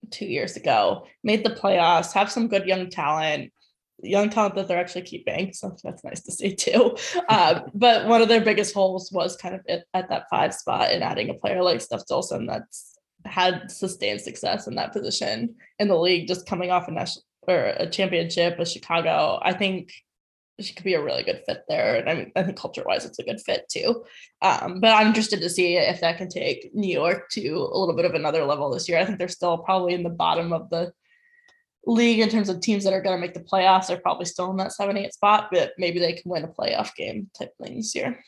two 0.10 0.26
years 0.26 0.56
ago. 0.56 1.06
Made 1.24 1.46
the 1.46 1.52
playoffs, 1.52 2.14
have 2.14 2.32
some 2.32 2.48
good 2.48 2.66
young 2.66 2.90
talent, 2.90 3.52
young 4.04 4.30
talent 4.30 4.56
that 4.56 4.68
they're 4.68 4.80
actually 4.80 5.04
keeping. 5.04 5.54
So 5.54 5.76
that's 5.84 6.04
nice 6.04 6.22
to 6.22 6.32
see 6.32 6.56
too. 6.56 6.98
Uh, 7.30 7.62
but 7.74 8.08
one 8.08 8.22
of 8.22 8.28
their 8.28 8.42
biggest 8.42 8.74
holes 8.74 9.12
was 9.12 9.36
kind 9.38 9.56
of 9.56 9.62
at, 9.68 9.86
at 9.94 10.10
that 10.10 10.26
five 10.30 10.54
spot 10.54 10.92
and 10.92 11.04
adding 11.04 11.30
a 11.30 11.34
player 11.34 11.62
like 11.64 11.82
Steph 11.82 12.06
Dolson 12.10 12.48
that's 12.48 12.98
had 13.26 13.70
sustained 13.70 14.22
success 14.22 14.68
in 14.68 14.76
that 14.76 14.94
position 14.94 15.56
in 15.80 15.88
the 15.88 15.98
league, 15.98 16.28
just 16.28 16.48
coming 16.48 16.72
off 16.72 16.88
a 16.88 16.92
national 16.92 17.24
or 17.48 17.74
a 17.78 17.90
championship 17.90 18.58
with 18.60 18.70
Chicago, 18.70 19.40
I 19.42 19.54
think 19.54 19.92
she 20.60 20.74
could 20.74 20.84
be 20.84 20.94
a 20.94 21.04
really 21.04 21.24
good 21.24 21.42
fit 21.46 21.64
there. 21.68 21.96
And 21.96 22.10
I 22.10 22.14
mean, 22.14 22.32
I 22.36 22.44
think 22.44 22.58
culture 22.58 22.84
wise, 22.86 23.06
it's 23.06 23.20
a 23.20 23.24
good 23.24 23.42
fit 23.42 23.68
too. 23.70 24.04
Um, 24.42 24.80
but 24.80 24.92
I'm 24.92 25.08
interested 25.08 25.42
to 25.42 25.50
see 25.50 25.76
if 25.76 26.02
that 26.02 26.18
can 26.18 26.30
take 26.30 26.70
New 26.74 26.92
York 26.92 27.30
to 27.32 27.50
a 27.50 27.78
little 27.78 27.96
bit 27.96 28.06
of 28.06 28.14
another 28.14 28.46
level 28.46 28.70
this 28.70 28.88
year. 28.88 29.00
I 29.00 29.06
think 29.06 29.18
they're 29.18 29.28
still 29.28 29.58
probably 29.60 29.94
in 29.94 30.04
the 30.04 30.10
bottom 30.10 30.54
of 30.54 30.70
the 30.70 30.94
league 31.86 32.20
in 32.20 32.30
terms 32.30 32.50
of 32.50 32.62
teams 32.62 32.84
that 32.84 32.94
are 32.94 33.02
going 33.02 33.16
to 33.16 33.22
make 33.22 33.34
the 33.34 33.40
playoffs. 33.40 33.88
They're 33.88 33.98
probably 33.98 34.26
still 34.26 34.52
in 34.52 34.58
that 34.58 34.74
seven, 34.74 34.98
eight 34.98 35.14
spot, 35.14 35.50
but 35.52 35.74
maybe 35.78 36.00
they 36.00 36.14
can 36.14 36.30
win 36.30 36.44
a 36.44 36.48
playoff 36.48 36.96
game 36.96 37.30
type 37.38 37.52
thing 37.62 37.78
this 37.78 37.96
year. 37.96 38.24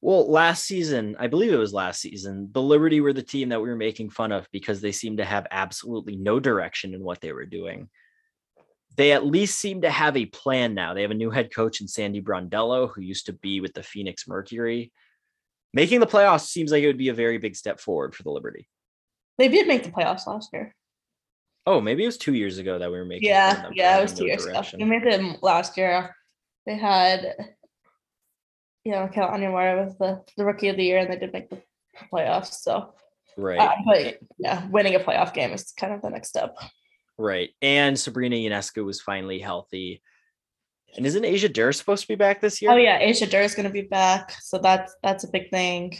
Well, 0.00 0.30
last 0.30 0.64
season, 0.64 1.16
I 1.18 1.26
believe 1.26 1.52
it 1.52 1.56
was 1.56 1.72
last 1.72 2.00
season, 2.00 2.50
the 2.52 2.62
Liberty 2.62 3.00
were 3.00 3.12
the 3.12 3.22
team 3.22 3.48
that 3.48 3.60
we 3.60 3.68
were 3.68 3.76
making 3.76 4.10
fun 4.10 4.30
of 4.30 4.46
because 4.52 4.80
they 4.80 4.92
seemed 4.92 5.18
to 5.18 5.24
have 5.24 5.46
absolutely 5.50 6.16
no 6.16 6.38
direction 6.38 6.94
in 6.94 7.02
what 7.02 7.20
they 7.20 7.32
were 7.32 7.46
doing 7.46 7.88
they 8.98 9.12
at 9.12 9.24
least 9.24 9.60
seem 9.60 9.82
to 9.82 9.90
have 9.90 10.16
a 10.16 10.26
plan 10.26 10.74
now. 10.74 10.92
They 10.92 11.02
have 11.02 11.12
a 11.12 11.14
new 11.14 11.30
head 11.30 11.54
coach 11.54 11.80
in 11.80 11.86
Sandy 11.86 12.20
Brondello, 12.20 12.92
who 12.92 13.00
used 13.00 13.26
to 13.26 13.32
be 13.32 13.60
with 13.60 13.72
the 13.72 13.82
Phoenix 13.82 14.26
Mercury. 14.26 14.92
Making 15.72 16.00
the 16.00 16.06
playoffs 16.06 16.48
seems 16.48 16.72
like 16.72 16.82
it 16.82 16.88
would 16.88 16.98
be 16.98 17.08
a 17.08 17.14
very 17.14 17.38
big 17.38 17.54
step 17.54 17.78
forward 17.78 18.16
for 18.16 18.24
the 18.24 18.30
Liberty. 18.30 18.68
They 19.38 19.46
did 19.46 19.68
make 19.68 19.84
the 19.84 19.92
playoffs 19.92 20.26
last 20.26 20.50
year. 20.52 20.74
Oh, 21.68 21.82
maybe 21.82 22.02
it 22.02 22.06
was 22.06 22.16
two 22.16 22.32
years 22.32 22.56
ago 22.56 22.78
that 22.78 22.90
we 22.90 22.96
were 22.96 23.04
making. 23.04 23.28
Yeah, 23.28 23.68
yeah, 23.74 23.98
it 23.98 24.02
was 24.02 24.14
two 24.14 24.24
years 24.24 24.46
direction. 24.46 24.80
ago. 24.80 24.88
We 24.88 24.98
made 24.98 25.12
them 25.12 25.36
last 25.42 25.76
year. 25.76 26.16
They 26.64 26.78
had, 26.78 27.34
you 28.84 28.92
know, 28.92 29.06
Kealia 29.12 29.50
Moore 29.50 29.84
was 29.84 29.98
the, 29.98 30.22
the 30.38 30.46
rookie 30.46 30.68
of 30.68 30.78
the 30.78 30.84
year, 30.84 30.96
and 30.96 31.12
they 31.12 31.18
did 31.18 31.30
make 31.30 31.50
the 31.50 31.60
playoffs. 32.10 32.54
So, 32.54 32.94
right. 33.36 33.58
Uh, 33.58 33.74
but 33.84 34.18
yeah, 34.38 34.66
winning 34.68 34.94
a 34.94 34.98
playoff 34.98 35.34
game 35.34 35.52
is 35.52 35.74
kind 35.78 35.92
of 35.92 36.00
the 36.00 36.08
next 36.08 36.30
step. 36.30 36.56
Right. 37.18 37.50
And 37.60 38.00
Sabrina 38.00 38.36
Ionescu 38.36 38.82
was 38.82 39.02
finally 39.02 39.38
healthy. 39.38 40.00
And 40.96 41.04
isn't 41.04 41.22
Asia 41.22 41.50
Durr 41.50 41.72
supposed 41.72 42.00
to 42.00 42.08
be 42.08 42.14
back 42.14 42.40
this 42.40 42.62
year? 42.62 42.70
Oh 42.70 42.76
yeah, 42.76 42.98
Asia 42.98 43.26
Durr 43.26 43.42
is 43.42 43.54
going 43.54 43.68
to 43.68 43.72
be 43.72 43.82
back. 43.82 44.32
So 44.40 44.56
that's 44.56 44.96
that's 45.02 45.24
a 45.24 45.28
big 45.28 45.50
thing. 45.50 45.98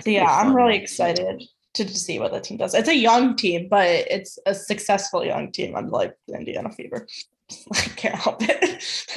So 0.00 0.08
yeah, 0.08 0.24
I'm 0.24 0.56
really 0.56 0.76
excited 0.76 1.42
to, 1.74 1.84
to 1.84 1.96
see 1.96 2.18
what 2.18 2.32
the 2.32 2.40
team 2.40 2.58
does. 2.58 2.74
It's 2.74 2.88
a 2.88 2.96
young 2.96 3.36
team, 3.36 3.68
but 3.68 3.86
it's 3.86 4.38
a 4.46 4.54
successful 4.54 5.24
young 5.24 5.52
team. 5.52 5.76
I'm 5.76 5.88
like 5.90 6.14
the 6.26 6.34
Indiana 6.34 6.70
Fever. 6.70 7.06
I 7.72 7.80
can't 7.96 8.14
help 8.14 8.38
it. 8.40 8.66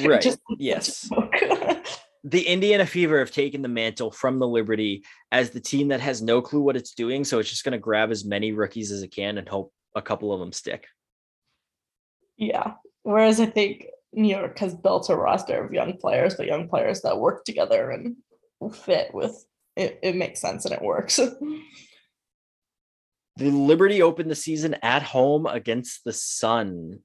Right. 0.04 0.20
just, 0.20 0.40
yes. 0.58 1.08
the 2.24 2.42
Indiana 2.42 2.84
Fever 2.86 3.18
have 3.20 3.30
taken 3.30 3.62
the 3.62 3.68
mantle 3.68 4.10
from 4.10 4.38
the 4.38 4.46
Liberty 4.46 5.04
as 5.32 5.50
the 5.50 5.60
team 5.60 5.88
that 5.88 6.00
has 6.00 6.20
no 6.20 6.42
clue 6.42 6.60
what 6.60 6.76
it's 6.76 6.94
doing. 6.94 7.24
So 7.24 7.38
it's 7.38 7.50
just 7.50 7.64
going 7.64 7.72
to 7.72 7.78
grab 7.78 8.10
as 8.10 8.24
many 8.24 8.52
rookies 8.52 8.90
as 8.90 9.02
it 9.02 9.14
can 9.14 9.38
and 9.38 9.48
hope 9.48 9.72
a 9.94 10.02
couple 10.02 10.32
of 10.32 10.40
them 10.40 10.52
stick. 10.52 10.86
Yeah. 12.36 12.74
Whereas 13.02 13.40
I 13.40 13.46
think 13.46 13.86
New 14.12 14.36
York 14.36 14.58
has 14.58 14.74
built 14.74 15.10
a 15.10 15.16
roster 15.16 15.64
of 15.64 15.72
young 15.72 15.96
players, 15.96 16.34
but 16.34 16.46
young 16.46 16.68
players 16.68 17.02
that 17.02 17.18
work 17.18 17.44
together 17.44 17.90
and 17.90 18.16
fit 18.74 19.12
with 19.14 19.44
it, 19.76 19.98
it 20.02 20.16
makes 20.16 20.40
sense 20.40 20.64
and 20.64 20.74
it 20.74 20.82
works. 20.82 21.20
The 23.36 23.50
Liberty 23.50 24.02
opened 24.02 24.30
the 24.30 24.36
season 24.36 24.76
at 24.82 25.02
home 25.02 25.46
against 25.46 26.04
the 26.04 26.12
Sun. 26.12 27.00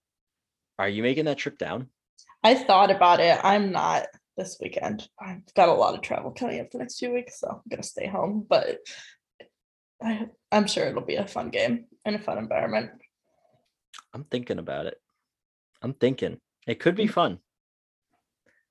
Are 0.77 0.89
you 0.89 1.03
making 1.03 1.25
that 1.25 1.37
trip 1.37 1.57
down? 1.57 1.87
I 2.43 2.55
thought 2.55 2.91
about 2.91 3.19
it. 3.19 3.39
I'm 3.43 3.71
not 3.71 4.07
this 4.37 4.57
weekend. 4.61 5.07
I've 5.19 5.53
got 5.55 5.69
a 5.69 5.73
lot 5.73 5.95
of 5.95 6.01
travel 6.01 6.31
coming 6.31 6.59
up 6.61 6.71
the 6.71 6.77
next 6.77 6.99
few 6.99 7.13
weeks, 7.13 7.39
so 7.39 7.49
I'm 7.49 7.61
gonna 7.69 7.83
stay 7.83 8.07
home. 8.07 8.45
But 8.47 8.79
I, 10.01 10.27
I'm 10.51 10.67
sure 10.67 10.85
it'll 10.85 11.01
be 11.01 11.15
a 11.15 11.27
fun 11.27 11.49
game 11.49 11.85
and 12.05 12.15
a 12.15 12.19
fun 12.19 12.37
environment. 12.37 12.91
I'm 14.13 14.23
thinking 14.23 14.59
about 14.59 14.85
it. 14.85 14.97
I'm 15.81 15.93
thinking 15.93 16.39
it 16.67 16.79
could 16.79 16.95
be 16.95 17.05
mm. 17.05 17.11
fun. 17.11 17.39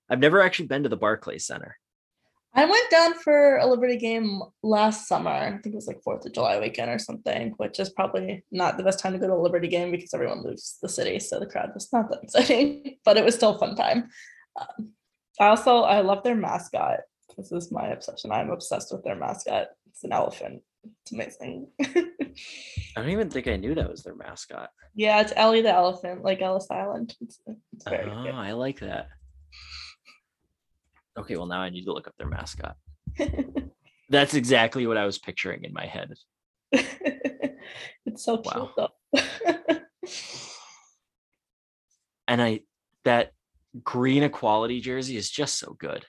I've 0.09 0.21
never 0.21 0.41
actually 0.41 0.69
been 0.69 0.85
to 0.85 0.89
the 0.89 0.97
Barclays 0.97 1.47
Center. 1.47 1.77
I 2.55 2.65
went 2.65 2.91
down 2.91 3.15
for 3.15 3.59
a 3.59 3.67
Liberty 3.67 3.97
game 3.97 4.41
last 4.63 5.07
summer. 5.07 5.31
I 5.31 5.51
think 5.51 5.67
it 5.67 5.75
was 5.75 5.87
like 5.87 6.03
Fourth 6.03 6.25
of 6.27 6.33
July 6.33 6.59
weekend 6.59 6.91
or 6.91 6.99
something, 6.99 7.55
which 7.59 7.79
is 7.79 7.91
probably 7.91 8.45
not 8.51 8.77
the 8.77 8.83
best 8.83 8.99
time 8.99 9.13
to 9.13 9.19
go 9.19 9.29
to 9.29 9.35
a 9.35 9.37
Liberty 9.37 9.69
game 9.69 9.91
because 9.91 10.15
everyone 10.15 10.43
leaves 10.43 10.79
the 10.83 10.89
city, 10.89 11.19
so 11.19 11.39
the 11.39 11.47
crowd 11.47 11.71
was 11.75 11.89
not 11.93 12.11
that 12.11 12.21
exciting. 12.23 12.97
But 13.05 13.17
it 13.17 13.25
was 13.25 13.35
still 13.35 13.55
a 13.55 13.59
fun 13.59 13.77
time. 13.77 14.09
Um, 14.59 14.93
I 15.39 15.49
also 15.49 15.83
I 15.83 16.01
love 16.01 16.25
their 16.25 16.35
mascot. 16.35 17.01
This 17.37 17.53
is 17.53 17.71
my 17.71 17.89
obsession. 17.89 18.33
I'm 18.33 18.51
obsessed 18.51 18.93
with 18.93 19.05
their 19.05 19.15
mascot. 19.15 19.69
It's 19.89 20.03
an 20.03 20.13
elephant. 20.13 20.63
It's 21.03 21.13
amazing. 21.13 21.69
I 21.81 23.01
don't 23.01 23.11
even 23.11 23.31
think 23.31 23.47
I 23.47 23.57
knew 23.57 23.75
that 23.75 23.91
was 23.91 24.03
their 24.03 24.17
mascot. 24.17 24.71
Yeah, 24.95 25.21
it's 25.21 25.33
Ellie 25.37 25.63
the 25.63 25.73
elephant, 25.73 26.25
like 26.25 26.43
Ellis 26.43 26.67
Island. 26.71 27.15
It's, 27.21 27.41
it's 27.47 27.85
very 27.85 28.11
oh, 28.11 28.25
good. 28.25 28.35
I 28.35 28.53
like 28.53 28.81
that. 28.81 29.09
Okay, 31.19 31.37
well 31.37 31.47
now 31.47 31.61
I 31.61 31.71
need 31.71 31.85
to 31.85 31.93
look 31.93 32.07
up 32.09 32.15
their 32.17 32.29
mascot. 32.29 32.77
That's 34.11 34.35
exactly 34.35 34.87
what 34.87 34.97
I 34.97 35.05
was 35.07 35.19
picturing 35.19 35.65
in 35.65 35.73
my 35.73 35.87
head. 35.87 36.15
it's 36.73 38.25
so 38.25 38.43
Wow. 38.45 38.71
cute 38.77 38.77
though. 38.77 39.79
And 42.27 42.43
I 42.43 42.61
that 43.05 43.33
green 43.83 44.23
equality 44.23 44.81
jersey 44.81 45.17
is 45.17 45.31
just 45.31 45.59
so 45.59 45.75
good. 45.79 46.05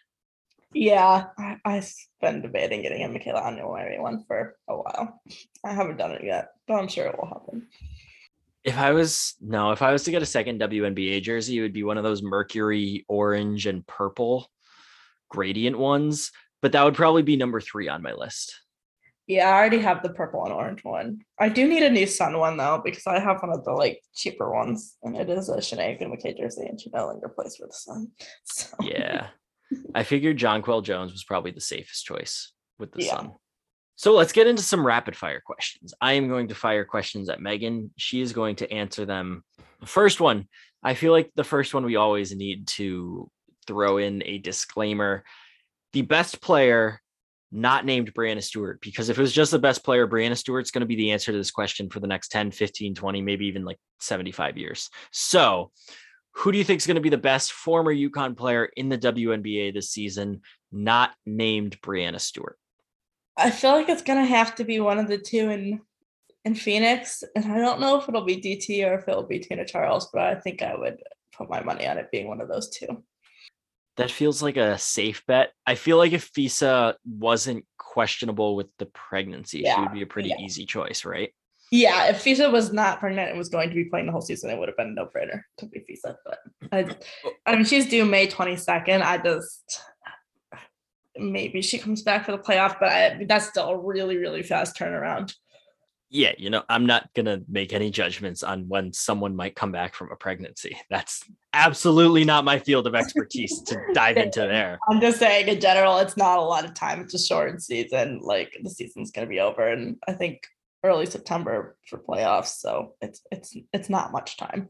yeah, 0.74 1.28
I, 1.38 1.58
I've 1.65 1.91
been 2.22 2.41
debating 2.41 2.82
getting 2.82 3.04
a 3.04 3.08
Michaela 3.10 3.41
Onyenwere 3.41 4.00
one 4.02 4.24
for 4.28 4.56
a 4.69 4.76
while. 4.76 5.22
I 5.65 5.74
haven't 5.74 5.98
done 5.98 6.12
it 6.12 6.24
yet, 6.24 6.50
but 6.67 6.76
I'm 6.76 6.88
sure 6.88 7.08
it 7.08 7.17
will 7.17 7.28
happen. 7.28 7.67
If 8.65 8.78
I 8.78 8.91
was 8.91 9.36
no, 9.41 9.72
if 9.72 9.82
I 9.82 9.91
was 9.93 10.04
to 10.04 10.12
get 10.12 10.22
a 10.22 10.26
second 10.28 10.60
WNBA 10.60 11.22
jersey, 11.22 11.58
it 11.58 11.62
would 11.62 11.74
be 11.74 11.84
one 11.84 11.98
of 11.98 12.04
those 12.04 12.22
mercury 12.22 13.06
orange 13.08 13.65
and 13.65 13.86
purple 13.88 14.48
gradient 15.29 15.77
ones, 15.77 16.31
but 16.61 16.71
that 16.73 16.83
would 16.83 16.95
probably 16.95 17.23
be 17.23 17.37
number 17.37 17.61
3 17.61 17.87
on 17.87 18.01
my 18.01 18.13
list. 18.13 18.59
Yeah, 19.27 19.47
I 19.47 19.53
already 19.53 19.77
have 19.77 20.01
the 20.01 20.09
purple 20.09 20.43
and 20.43 20.51
orange 20.51 20.83
one. 20.83 21.19
I 21.39 21.49
do 21.49 21.67
need 21.67 21.83
a 21.83 21.89
new 21.91 22.07
sun 22.07 22.39
one 22.39 22.57
though, 22.57 22.81
because 22.83 23.05
I 23.05 23.19
have 23.19 23.39
one 23.43 23.51
of 23.51 23.63
the 23.63 23.73
like 23.73 24.01
cheaper 24.15 24.51
ones, 24.51 24.97
and 25.03 25.15
it 25.15 25.29
is 25.29 25.49
a 25.49 25.61
Chiney 25.61 25.99
Ogwumike 25.99 26.35
jersey, 26.35 26.65
and 26.65 26.81
she 26.81 26.89
no 26.91 27.05
longer 27.05 27.29
plays 27.29 27.55
for 27.55 27.67
the 27.67 27.73
Sun. 27.73 28.07
So 28.45 28.75
Yeah. 28.81 29.27
I 29.93 30.01
figured 30.01 30.39
Jonquel 30.39 30.83
Jones 30.83 31.11
was 31.11 31.23
probably 31.23 31.51
the 31.51 31.61
safest 31.61 32.05
choice 32.05 32.51
with 32.79 32.91
the 32.91 33.03
Yeah. 33.03 33.17
Sun. 33.17 33.33
So 33.97 34.13
let's 34.15 34.31
get 34.31 34.47
into 34.47 34.63
some 34.63 34.83
rapid 34.83 35.15
fire 35.15 35.43
questions. 35.45 35.93
I 36.01 36.13
am 36.13 36.27
going 36.27 36.47
to 36.47 36.55
fire 36.55 36.83
questions 36.85 37.29
at 37.29 37.39
Megan. 37.39 37.91
She 37.97 38.21
is 38.21 38.33
going 38.33 38.55
to 38.55 38.71
answer 38.73 39.05
them. 39.05 39.43
The 39.79 39.85
First 39.85 40.19
one, 40.19 40.47
I 40.81 40.95
feel 40.95 41.11
like 41.11 41.29
the 41.35 41.43
first 41.43 41.75
one 41.75 41.85
we 41.85 41.97
always 41.97 42.35
need 42.35 42.65
to 42.79 43.29
throw 43.69 43.97
in 43.97 44.23
a 44.25 44.39
disclaimer. 44.39 45.23
The 45.93 46.01
best 46.01 46.41
player 46.41 46.99
not 47.51 47.86
named 47.86 48.13
Breanna 48.13 48.43
Stewart, 48.43 48.82
because 48.82 49.10
if 49.10 49.17
it 49.17 49.21
was 49.21 49.32
just 49.32 49.51
the 49.51 49.60
best 49.60 49.84
player, 49.84 50.08
Breanna 50.08 50.36
Stewart's 50.36 50.71
going 50.71 50.82
to 50.82 50.88
be 50.88 50.95
the 50.95 51.12
answer 51.12 51.32
to 51.32 51.38
this 51.38 51.51
question 51.51 51.89
for 51.89 51.99
the 51.99 52.08
next 52.08 52.29
10, 52.29 52.51
15, 52.51 52.95
20, 52.95 53.21
maybe 53.21 53.45
even 53.45 53.65
like 53.65 53.77
75 53.99 54.58
years. 54.58 54.89
So 55.12 55.71
who 56.34 56.51
do 56.51 56.58
you 56.58 56.63
think 56.63 56.79
is 56.79 56.88
going 56.88 56.95
to 56.95 57.01
be 57.01 57.10
the 57.10 57.17
best 57.17 57.51
former 57.51 57.93
UConn 57.93 58.36
player 58.36 58.65
in 58.65 58.89
the 58.89 58.97
WNBA 58.97 59.73
this 59.73 59.91
season, 59.91 60.41
not 60.71 61.12
named 61.25 61.79
Breanna 61.82 62.19
Stewart? 62.19 62.58
I 63.39 63.51
feel 63.51 63.71
like 63.71 63.88
it's 63.88 64.01
gonna 64.01 64.25
have 64.25 64.55
to 64.55 64.65
be 64.65 64.82
one 64.82 64.99
of 64.99 65.08
the 65.08 65.17
two 65.17 65.49
in 65.49 65.82
in 66.45 66.55
Phoenix, 66.55 67.23
and 67.36 67.45
I 67.45 67.58
don't 67.58 67.79
know 67.79 67.97
if 67.97 68.08
it'll 68.08 68.25
be 68.25 68.38
DT 68.38 68.86
or 68.86 68.95
if 68.95 69.08
it'll 69.08 69.23
be 69.23 69.39
Tina 69.39 69.65
Charles, 69.65 70.10
but 70.12 70.23
I 70.23 70.36
think 70.36 70.62
I 70.62 70.75
would 70.75 70.97
put 71.38 71.49
my 71.49 71.62
money 71.62 71.88
on 71.88 71.97
it 71.97 72.12
being 72.12 72.27
one 72.27 72.41
of 72.41 72.49
those 72.49 72.69
two. 72.69 73.03
That 73.99 74.12
feels 74.12 74.41
like 74.41 74.57
a 74.57 74.77
safe 74.77 75.23
bet. 75.27 75.51
I 75.65 75.75
feel 75.75 75.97
like 75.97 76.13
if 76.13 76.31
Fisa 76.33 76.95
wasn't 77.05 77.65
questionable 77.77 78.55
with 78.55 78.67
the 78.77 78.88
pregnancy, 78.88 79.63
she 79.63 79.79
would 79.79 79.93
be 79.93 80.01
a 80.01 80.07
pretty 80.07 80.29
yeah. 80.29 80.39
easy 80.39 80.65
choice, 80.65 81.05
right? 81.05 81.33
Yeah, 81.71 82.07
if 82.07 82.23
Fisa 82.23 82.51
was 82.51 82.73
not 82.73 82.99
pregnant 82.99 83.29
and 83.29 83.38
was 83.38 83.49
going 83.49 83.69
to 83.69 83.75
be 83.75 83.85
playing 83.85 84.07
the 84.07 84.12
whole 84.12 84.21
season, 84.21 84.49
it 84.49 84.57
would 84.57 84.69
have 84.69 84.77
been 84.77 84.88
a 84.88 84.91
no 84.91 85.05
brainer 85.05 85.41
to 85.59 85.67
be 85.67 85.79
Fisa. 85.81 86.15
But 86.25 86.39
I, 86.71 86.95
I 87.45 87.55
mean, 87.55 87.65
she's 87.65 87.88
due 87.88 88.05
May 88.05 88.27
22nd. 88.27 89.03
I 89.03 89.17
just 89.19 89.81
maybe 91.17 91.62
she 91.62 91.77
comes 91.77 92.01
back 92.01 92.25
for 92.25 92.31
the 92.31 92.38
playoff, 92.38 92.77
but 92.79 92.89
I, 92.89 93.25
that's 93.27 93.49
still 93.49 93.69
a 93.69 93.77
really, 93.77 94.17
really 94.17 94.41
fast 94.41 94.77
turnaround. 94.77 95.33
Yeah, 96.12 96.34
you 96.39 96.50
know, 96.50 96.63
I'm 96.69 96.88
not 96.88 97.13
going 97.13 97.28
to 97.28 97.43
make 97.48 97.72
any 97.72 97.91
judgments 97.91 98.41
on 98.41 98.67
when 98.67 98.91
someone 98.93 99.36
might 99.36 99.56
come 99.56 99.72
back 99.72 99.93
from 99.93 100.12
a 100.12 100.15
pregnancy. 100.15 100.76
That's 100.89 101.24
absolutely 101.54 102.26
not 102.26 102.45
my 102.45 102.58
field 102.58 102.88
of 102.88 102.95
expertise 102.95 103.62
to 103.63 103.80
dive 103.93 104.17
into 104.17 104.39
there. 104.39 104.80
I'm 104.89 105.00
just 105.00 105.19
saying, 105.19 105.48
in 105.48 105.60
general, 105.60 106.00
it's 106.00 106.17
not 106.17 106.39
a 106.39 106.41
lot 106.41 106.65
of 106.65 106.74
time. 106.74 107.02
It's 107.02 107.13
a 107.13 107.19
short 107.19 107.62
season. 107.62 108.22
Like 108.24 108.58
the 108.63 108.72
season's 108.72 109.12
going 109.12 109.28
to 109.28 109.30
be 109.30 109.39
over, 109.39 109.67
and 109.67 109.98
I 110.08 110.13
think 110.13 110.41
early 110.84 111.06
September 111.06 111.78
for 111.88 112.00
playoffs. 112.00 112.58
So 112.58 112.95
it's 113.02 113.22
it's 113.32 113.56
it's 113.72 113.89
not 113.89 114.12
much 114.12 114.38
time. 114.38 114.69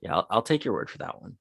Yeah, 0.00 0.16
I'll, 0.16 0.26
I'll 0.30 0.42
take 0.42 0.64
your 0.64 0.74
word 0.74 0.90
for 0.90 0.98
that 0.98 1.20
one. 1.20 1.36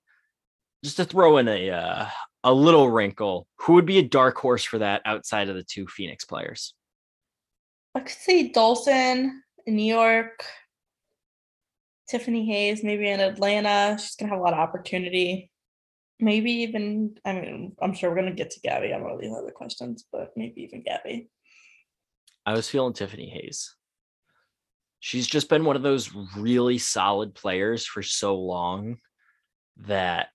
Just 0.84 0.98
to 0.98 1.06
throw 1.06 1.38
in 1.38 1.48
a 1.48 1.72
uh, 1.72 2.06
a 2.44 2.54
little 2.54 2.92
wrinkle, 2.92 3.48
who 3.58 3.74
would 3.74 3.86
be 3.86 3.98
a 3.98 4.04
dark 4.04 4.38
horse 4.38 4.64
for 4.64 4.78
that 4.80 5.02
outside 5.06 5.50
of 5.50 5.56
the 5.56 5.64
two 5.64 5.88
Phoenix 5.88 6.26
players? 6.26 6.76
I 7.96 8.00
could 8.00 8.10
see 8.10 8.52
Dolson 8.52 9.30
in 9.66 9.76
New 9.76 9.94
York, 9.94 10.44
Tiffany 12.10 12.46
Hayes 12.46 12.84
maybe 12.84 13.10
in 13.10 13.20
Atlanta. 13.20 13.98
She's 14.00 14.16
gonna 14.16 14.32
have 14.32 14.40
a 14.40 14.44
lot 14.44 14.54
of 14.54 14.60
opportunity. 14.60 15.52
Maybe 16.20 16.52
even 16.64 17.18
I 17.26 17.34
mean 17.34 17.76
I'm 17.82 17.94
sure 17.94 18.10
we're 18.10 18.18
gonna 18.18 18.32
get 18.32 18.52
to 18.52 18.60
Gabby 18.62 18.94
on 18.94 19.04
one 19.04 19.14
of 19.14 19.22
these 19.22 19.34
other 19.36 19.52
questions, 19.52 20.06
but 20.12 20.32
maybe 20.36 20.62
even 20.64 20.84
Gabby. 20.84 21.30
I 22.46 22.54
was 22.54 22.70
feeling 22.70 22.94
Tiffany 22.94 23.30
Hayes. 23.30 23.76
She's 25.00 25.28
just 25.28 25.50
been 25.50 25.66
one 25.66 25.76
of 25.76 25.82
those 25.82 26.14
really 26.38 26.78
solid 26.78 27.36
players 27.36 27.86
for 27.86 28.02
so 28.02 28.36
long 28.36 28.98
that 29.78 30.30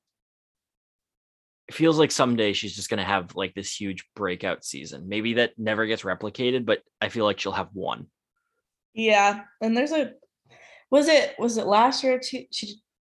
it 1.68 1.74
feels 1.74 1.98
like 1.98 2.10
someday 2.10 2.52
she's 2.52 2.74
just 2.74 2.88
going 2.88 2.98
to 2.98 3.04
have 3.04 3.36
like 3.36 3.54
this 3.54 3.78
huge 3.78 4.04
breakout 4.16 4.64
season. 4.64 5.08
Maybe 5.08 5.34
that 5.34 5.52
never 5.58 5.86
gets 5.86 6.02
replicated, 6.02 6.64
but 6.64 6.82
I 7.00 7.10
feel 7.10 7.24
like 7.24 7.38
she'll 7.38 7.52
have 7.52 7.68
one. 7.74 8.06
Yeah, 8.94 9.42
and 9.60 9.76
there's 9.76 9.92
a 9.92 10.12
was 10.90 11.08
it 11.08 11.34
was 11.38 11.58
it 11.58 11.66
last 11.66 12.02
year? 12.02 12.20
She 12.22 12.48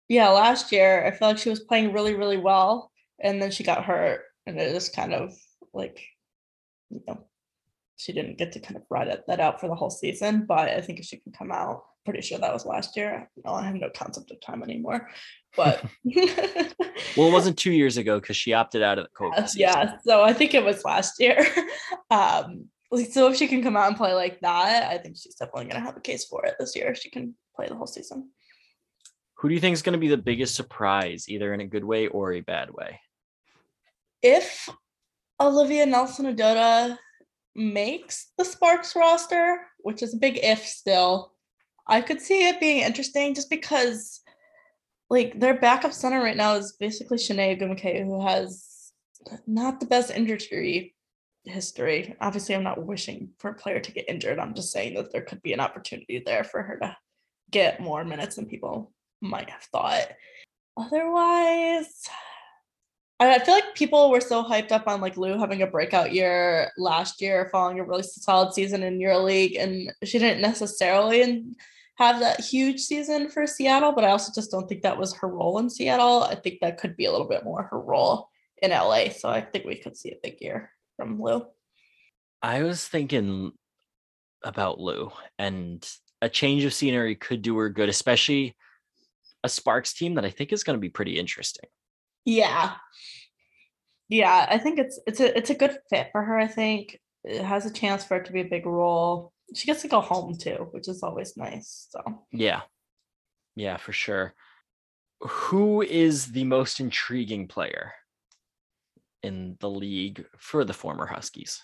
yeah, 0.08 0.28
last 0.28 0.70
year 0.72 1.04
I 1.04 1.10
feel 1.10 1.28
like 1.28 1.38
she 1.38 1.50
was 1.50 1.60
playing 1.60 1.92
really 1.92 2.14
really 2.14 2.36
well, 2.36 2.90
and 3.20 3.42
then 3.42 3.50
she 3.50 3.64
got 3.64 3.84
hurt, 3.84 4.22
and 4.46 4.58
it 4.58 4.72
just 4.72 4.94
kind 4.94 5.12
of 5.12 5.34
like 5.74 6.00
you 6.90 7.02
know 7.06 7.26
she 8.02 8.12
didn't 8.12 8.38
get 8.38 8.52
to 8.52 8.60
kind 8.60 8.76
of 8.76 8.82
ride 8.90 9.08
it, 9.08 9.24
that 9.28 9.40
out 9.40 9.60
for 9.60 9.68
the 9.68 9.74
whole 9.74 9.90
season. 9.90 10.44
But 10.46 10.68
I 10.68 10.80
think 10.80 10.98
if 10.98 11.04
she 11.06 11.18
can 11.18 11.32
come 11.32 11.52
out, 11.52 11.84
pretty 12.04 12.20
sure 12.20 12.38
that 12.38 12.52
was 12.52 12.66
last 12.66 12.96
year. 12.96 13.30
No, 13.44 13.52
I 13.52 13.64
have 13.64 13.74
no 13.74 13.90
concept 13.94 14.30
of 14.30 14.40
time 14.40 14.62
anymore, 14.62 15.08
but 15.56 15.84
Well, 17.16 17.28
it 17.28 17.32
wasn't 17.32 17.58
two 17.58 17.72
years 17.72 17.96
ago 17.96 18.18
because 18.18 18.36
she 18.36 18.52
opted 18.52 18.82
out 18.82 18.98
of 18.98 19.04
the 19.04 19.10
COVID. 19.10 19.48
Season. 19.48 19.60
yeah 19.60 19.96
so 20.04 20.22
i 20.22 20.32
think 20.32 20.54
it 20.54 20.64
was 20.64 20.84
last 20.84 21.20
year 21.20 21.46
um 22.10 22.66
so 23.10 23.28
if 23.28 23.36
she 23.36 23.46
can 23.46 23.62
come 23.62 23.76
out 23.76 23.88
and 23.88 23.96
play 23.96 24.14
like 24.14 24.40
that 24.40 24.90
i 24.90 24.98
think 24.98 25.16
she's 25.16 25.34
definitely 25.34 25.64
going 25.64 25.80
to 25.80 25.86
have 25.86 25.96
a 25.96 26.00
case 26.00 26.24
for 26.26 26.44
it 26.44 26.54
this 26.58 26.74
year 26.76 26.90
if 26.90 26.98
she 26.98 27.10
can 27.10 27.34
play 27.54 27.66
the 27.68 27.74
whole 27.74 27.86
season 27.86 28.30
Who 29.38 29.48
do 29.48 29.54
you 29.54 29.60
think 29.60 29.74
is 29.74 29.82
going 29.82 29.94
to 29.94 29.98
be 29.98 30.08
the 30.08 30.16
biggest 30.16 30.54
surprise, 30.54 31.28
either 31.28 31.52
in 31.52 31.60
a 31.60 31.66
good 31.66 31.84
way 31.84 32.06
or 32.08 32.32
a 32.32 32.40
bad 32.40 32.70
way? 32.70 33.00
if 34.22 34.68
olivia 35.40 35.84
nelson 35.84 36.26
ododa 36.26 36.96
makes 37.54 38.32
the 38.38 38.44
sparks 38.44 38.96
roster 38.96 39.60
which 39.80 40.02
is 40.02 40.14
a 40.14 40.18
big 40.18 40.38
if 40.42 40.64
still 40.66 41.32
i 41.86 42.00
could 42.00 42.20
see 42.20 42.48
it 42.48 42.60
being 42.60 42.82
interesting 42.82 43.34
just 43.34 43.50
because 43.50 44.22
like 45.12 45.38
their 45.38 45.52
backup 45.52 45.92
center 45.92 46.22
right 46.22 46.38
now 46.38 46.54
is 46.54 46.72
basically 46.80 47.18
Chiney 47.18 47.54
Ogwumike, 47.54 48.02
who 48.02 48.26
has 48.26 48.92
not 49.46 49.78
the 49.78 49.84
best 49.84 50.10
injury 50.10 50.94
history. 51.44 52.16
Obviously, 52.18 52.54
I'm 52.54 52.62
not 52.62 52.82
wishing 52.82 53.28
for 53.38 53.50
a 53.50 53.54
player 53.54 53.78
to 53.78 53.92
get 53.92 54.08
injured. 54.08 54.38
I'm 54.38 54.54
just 54.54 54.72
saying 54.72 54.94
that 54.94 55.12
there 55.12 55.20
could 55.20 55.42
be 55.42 55.52
an 55.52 55.60
opportunity 55.60 56.22
there 56.24 56.44
for 56.44 56.62
her 56.62 56.78
to 56.78 56.96
get 57.50 57.78
more 57.78 58.04
minutes 58.04 58.36
than 58.36 58.46
people 58.46 58.90
might 59.20 59.50
have 59.50 59.64
thought. 59.64 60.12
Otherwise, 60.78 62.08
I 63.30 63.38
feel 63.38 63.54
like 63.54 63.74
people 63.74 64.10
were 64.10 64.20
so 64.20 64.42
hyped 64.42 64.72
up 64.72 64.88
on 64.88 65.00
like 65.00 65.16
Lou 65.16 65.38
having 65.38 65.62
a 65.62 65.66
breakout 65.66 66.12
year 66.12 66.70
last 66.78 67.20
year, 67.20 67.48
following 67.52 67.78
a 67.78 67.84
really 67.84 68.02
solid 68.02 68.54
season 68.54 68.82
in 68.82 68.98
EuroLeague, 68.98 69.62
and 69.62 69.92
she 70.04 70.18
didn't 70.18 70.40
necessarily 70.40 71.44
have 71.96 72.20
that 72.20 72.40
huge 72.40 72.80
season 72.80 73.28
for 73.28 73.46
Seattle. 73.46 73.92
But 73.92 74.04
I 74.04 74.10
also 74.10 74.32
just 74.34 74.50
don't 74.50 74.68
think 74.68 74.82
that 74.82 74.98
was 74.98 75.14
her 75.14 75.28
role 75.28 75.58
in 75.58 75.68
Seattle. 75.68 76.22
I 76.22 76.34
think 76.34 76.60
that 76.60 76.78
could 76.78 76.96
be 76.96 77.04
a 77.04 77.12
little 77.12 77.28
bit 77.28 77.44
more 77.44 77.64
her 77.64 77.80
role 77.80 78.28
in 78.62 78.70
LA. 78.70 79.10
So 79.10 79.28
I 79.28 79.40
think 79.42 79.66
we 79.66 79.76
could 79.76 79.96
see 79.96 80.10
a 80.10 80.20
big 80.22 80.40
year 80.40 80.70
from 80.96 81.20
Lou. 81.20 81.44
I 82.42 82.62
was 82.62 82.86
thinking 82.88 83.52
about 84.42 84.80
Lou 84.80 85.12
and 85.38 85.86
a 86.20 86.28
change 86.28 86.64
of 86.64 86.72
scenery 86.72 87.14
could 87.14 87.42
do 87.42 87.56
her 87.58 87.68
good, 87.68 87.88
especially 87.88 88.56
a 89.44 89.48
Sparks 89.48 89.92
team 89.92 90.14
that 90.14 90.24
I 90.24 90.30
think 90.30 90.52
is 90.52 90.64
going 90.64 90.76
to 90.76 90.80
be 90.80 90.88
pretty 90.88 91.18
interesting. 91.18 91.68
Yeah. 92.24 92.74
Yeah, 94.08 94.46
I 94.48 94.58
think 94.58 94.78
it's 94.78 95.00
it's 95.06 95.20
a 95.20 95.36
it's 95.36 95.50
a 95.50 95.54
good 95.54 95.76
fit 95.88 96.08
for 96.12 96.22
her. 96.22 96.38
I 96.38 96.46
think 96.46 97.00
it 97.24 97.42
has 97.42 97.64
a 97.66 97.72
chance 97.72 98.04
for 98.04 98.18
it 98.18 98.26
to 98.26 98.32
be 98.32 98.40
a 98.40 98.48
big 98.48 98.66
role. 98.66 99.32
She 99.54 99.66
gets 99.66 99.82
to 99.82 99.88
go 99.88 100.00
home 100.00 100.36
too, 100.36 100.68
which 100.72 100.88
is 100.88 101.02
always 101.02 101.36
nice. 101.36 101.88
So 101.90 102.24
Yeah. 102.30 102.62
Yeah, 103.56 103.76
for 103.76 103.92
sure. 103.92 104.34
Who 105.20 105.82
is 105.82 106.32
the 106.32 106.44
most 106.44 106.80
intriguing 106.80 107.48
player 107.48 107.92
in 109.22 109.56
the 109.60 109.70
league 109.70 110.24
for 110.36 110.64
the 110.64 110.72
former 110.72 111.06
Huskies? 111.06 111.62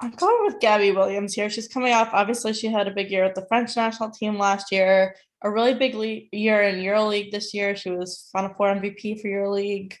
I'm 0.00 0.10
going 0.10 0.44
with 0.44 0.60
Gabby 0.60 0.92
Williams 0.92 1.32
here. 1.32 1.48
She's 1.48 1.68
coming 1.68 1.92
off. 1.92 2.10
Obviously, 2.12 2.52
she 2.52 2.66
had 2.66 2.86
a 2.86 2.94
big 2.94 3.10
year 3.10 3.24
with 3.24 3.34
the 3.34 3.46
French 3.46 3.76
national 3.76 4.10
team 4.10 4.36
last 4.36 4.70
year. 4.70 5.14
A 5.42 5.50
really 5.50 5.74
big 5.74 5.94
le- 5.94 6.28
year 6.32 6.62
in 6.62 6.76
EuroLeague 6.76 7.30
this 7.30 7.52
year. 7.52 7.76
She 7.76 7.90
was 7.90 8.28
Final 8.32 8.54
Four 8.54 8.74
MVP 8.74 9.20
for 9.20 9.28
EuroLeague. 9.28 9.94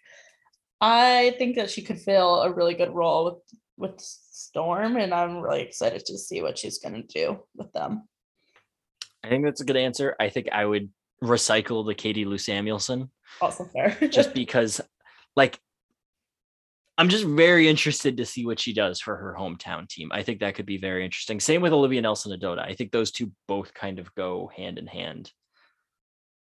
I 0.80 1.34
think 1.38 1.56
that 1.56 1.70
she 1.70 1.82
could 1.82 2.00
fill 2.00 2.42
a 2.42 2.52
really 2.52 2.74
good 2.74 2.94
role 2.94 3.24
with 3.26 3.58
with 3.78 4.00
Storm, 4.00 4.96
and 4.96 5.12
I'm 5.12 5.38
really 5.38 5.62
excited 5.62 6.04
to 6.06 6.18
see 6.18 6.42
what 6.42 6.58
she's 6.58 6.78
going 6.78 6.94
to 6.94 7.02
do 7.02 7.40
with 7.54 7.72
them. 7.72 8.08
I 9.22 9.28
think 9.28 9.44
that's 9.44 9.60
a 9.60 9.64
good 9.64 9.76
answer. 9.76 10.16
I 10.18 10.30
think 10.30 10.48
I 10.52 10.64
would 10.64 10.88
recycle 11.22 11.86
the 11.86 11.94
Katie 11.94 12.24
Lou 12.24 12.38
Samuelson. 12.38 13.10
Also 13.40 13.64
fair. 13.64 13.96
just 14.08 14.34
because, 14.34 14.80
like, 15.34 15.58
I'm 16.98 17.08
just 17.10 17.24
very 17.24 17.68
interested 17.68 18.16
to 18.16 18.24
see 18.24 18.46
what 18.46 18.58
she 18.58 18.72
does 18.72 19.00
for 19.00 19.16
her 19.16 19.36
hometown 19.38 19.88
team. 19.88 20.10
I 20.12 20.22
think 20.22 20.40
that 20.40 20.54
could 20.54 20.64
be 20.64 20.78
very 20.78 21.04
interesting. 21.04 21.40
Same 21.40 21.60
with 21.60 21.74
Olivia 21.74 22.00
Nelson-Ododa. 22.00 22.60
I 22.60 22.74
think 22.74 22.90
those 22.90 23.10
two 23.10 23.30
both 23.46 23.74
kind 23.74 23.98
of 23.98 24.14
go 24.14 24.50
hand 24.56 24.78
in 24.78 24.86
hand. 24.86 25.30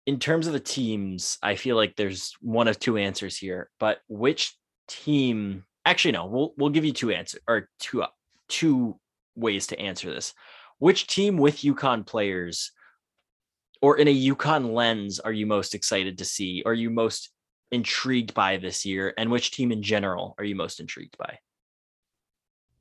In 0.06 0.18
terms 0.18 0.48
of 0.48 0.54
the 0.54 0.60
teams, 0.60 1.38
I 1.44 1.56
feel 1.56 1.76
like 1.76 1.96
there's 1.96 2.34
one 2.40 2.68
of 2.68 2.80
two 2.80 2.98
answers 2.98 3.38
here, 3.38 3.70
but 3.80 4.00
which 4.08 4.56
team 4.88 5.66
actually 5.86 6.12
no, 6.12 6.26
we'll 6.26 6.54
we'll 6.58 6.70
give 6.70 6.86
you 6.86 6.94
two 6.94 7.12
answers 7.12 7.42
or 7.48 7.70
two 7.80 8.04
two 8.48 9.00
ways 9.36 9.68
to 9.68 9.80
answer 9.80 10.14
this. 10.14 10.34
Which 10.80 11.08
team 11.08 11.38
with 11.38 11.58
UConn 11.58 12.06
players 12.06 12.72
or 13.82 13.98
in 13.98 14.08
a 14.08 14.28
UConn 14.30 14.74
lens 14.74 15.20
are 15.20 15.32
you 15.32 15.46
most 15.46 15.76
excited 15.76 16.18
to 16.18 16.26
see? 16.26 16.64
Are 16.66 16.74
you 16.74 16.90
most 16.90 17.32
intrigued 17.76 18.34
by 18.34 18.58
this 18.58 18.86
year? 18.86 19.14
And 19.18 19.30
which 19.30 19.52
team 19.52 19.72
in 19.72 19.84
general 19.84 20.36
are 20.38 20.44
you 20.44 20.56
most 20.56 20.80
intrigued 20.80 21.18
by? 21.18 21.38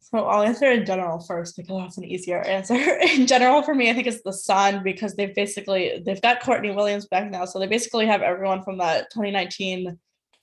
So 0.00 0.26
I'll 0.26 0.42
answer 0.42 0.70
in 0.70 0.86
general 0.86 1.18
first 1.18 1.56
because 1.56 1.76
that's 1.76 1.98
an 1.98 2.04
easier 2.04 2.40
answer. 2.42 2.74
in 3.14 3.26
general, 3.26 3.62
for 3.62 3.74
me, 3.74 3.90
I 3.90 3.94
think 3.94 4.06
it's 4.06 4.22
the 4.22 4.32
Sun 4.32 4.82
because 4.84 5.14
they've 5.14 5.34
basically 5.34 6.02
they've 6.04 6.22
got 6.22 6.40
Courtney 6.40 6.70
Williams 6.70 7.06
back 7.06 7.30
now, 7.30 7.44
so 7.44 7.58
they 7.58 7.66
basically 7.66 8.06
have 8.06 8.22
everyone 8.22 8.62
from 8.62 8.78
that 8.78 9.10
2019 9.10 9.98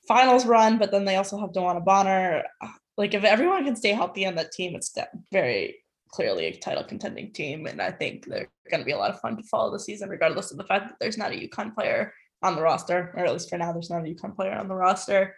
finals 0.07 0.45
run, 0.45 0.77
but 0.77 0.91
then 0.91 1.05
they 1.05 1.15
also 1.15 1.39
have 1.39 1.51
DeWanna 1.51 1.85
Bonner. 1.85 2.43
Like 2.97 3.13
if 3.13 3.23
everyone 3.23 3.63
can 3.63 3.75
stay 3.75 3.93
healthy 3.93 4.25
on 4.25 4.35
that 4.35 4.51
team, 4.51 4.75
it's 4.75 4.93
very 5.31 5.77
clearly 6.11 6.47
a 6.47 6.57
title 6.57 6.83
contending 6.83 7.31
team. 7.31 7.65
And 7.65 7.81
I 7.81 7.91
think 7.91 8.25
they're 8.25 8.49
going 8.69 8.81
to 8.81 8.85
be 8.85 8.91
a 8.91 8.97
lot 8.97 9.11
of 9.11 9.21
fun 9.21 9.37
to 9.37 9.43
follow 9.43 9.71
the 9.71 9.79
season, 9.79 10.09
regardless 10.09 10.51
of 10.51 10.57
the 10.57 10.65
fact 10.65 10.89
that 10.89 10.95
there's 10.99 11.17
not 11.17 11.31
a 11.31 11.47
UConn 11.47 11.73
player 11.73 12.13
on 12.41 12.55
the 12.55 12.61
roster, 12.61 13.13
or 13.15 13.25
at 13.25 13.33
least 13.33 13.49
for 13.49 13.57
now, 13.57 13.71
there's 13.71 13.89
not 13.89 14.05
a 14.05 14.13
UConn 14.13 14.35
player 14.35 14.53
on 14.53 14.67
the 14.67 14.75
roster. 14.75 15.35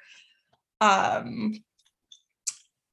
Um, 0.82 1.54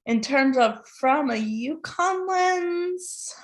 in 0.06 0.20
terms 0.20 0.56
of 0.56 0.86
from 0.86 1.30
a 1.30 1.34
UConn 1.34 2.28
lens, 2.28 3.34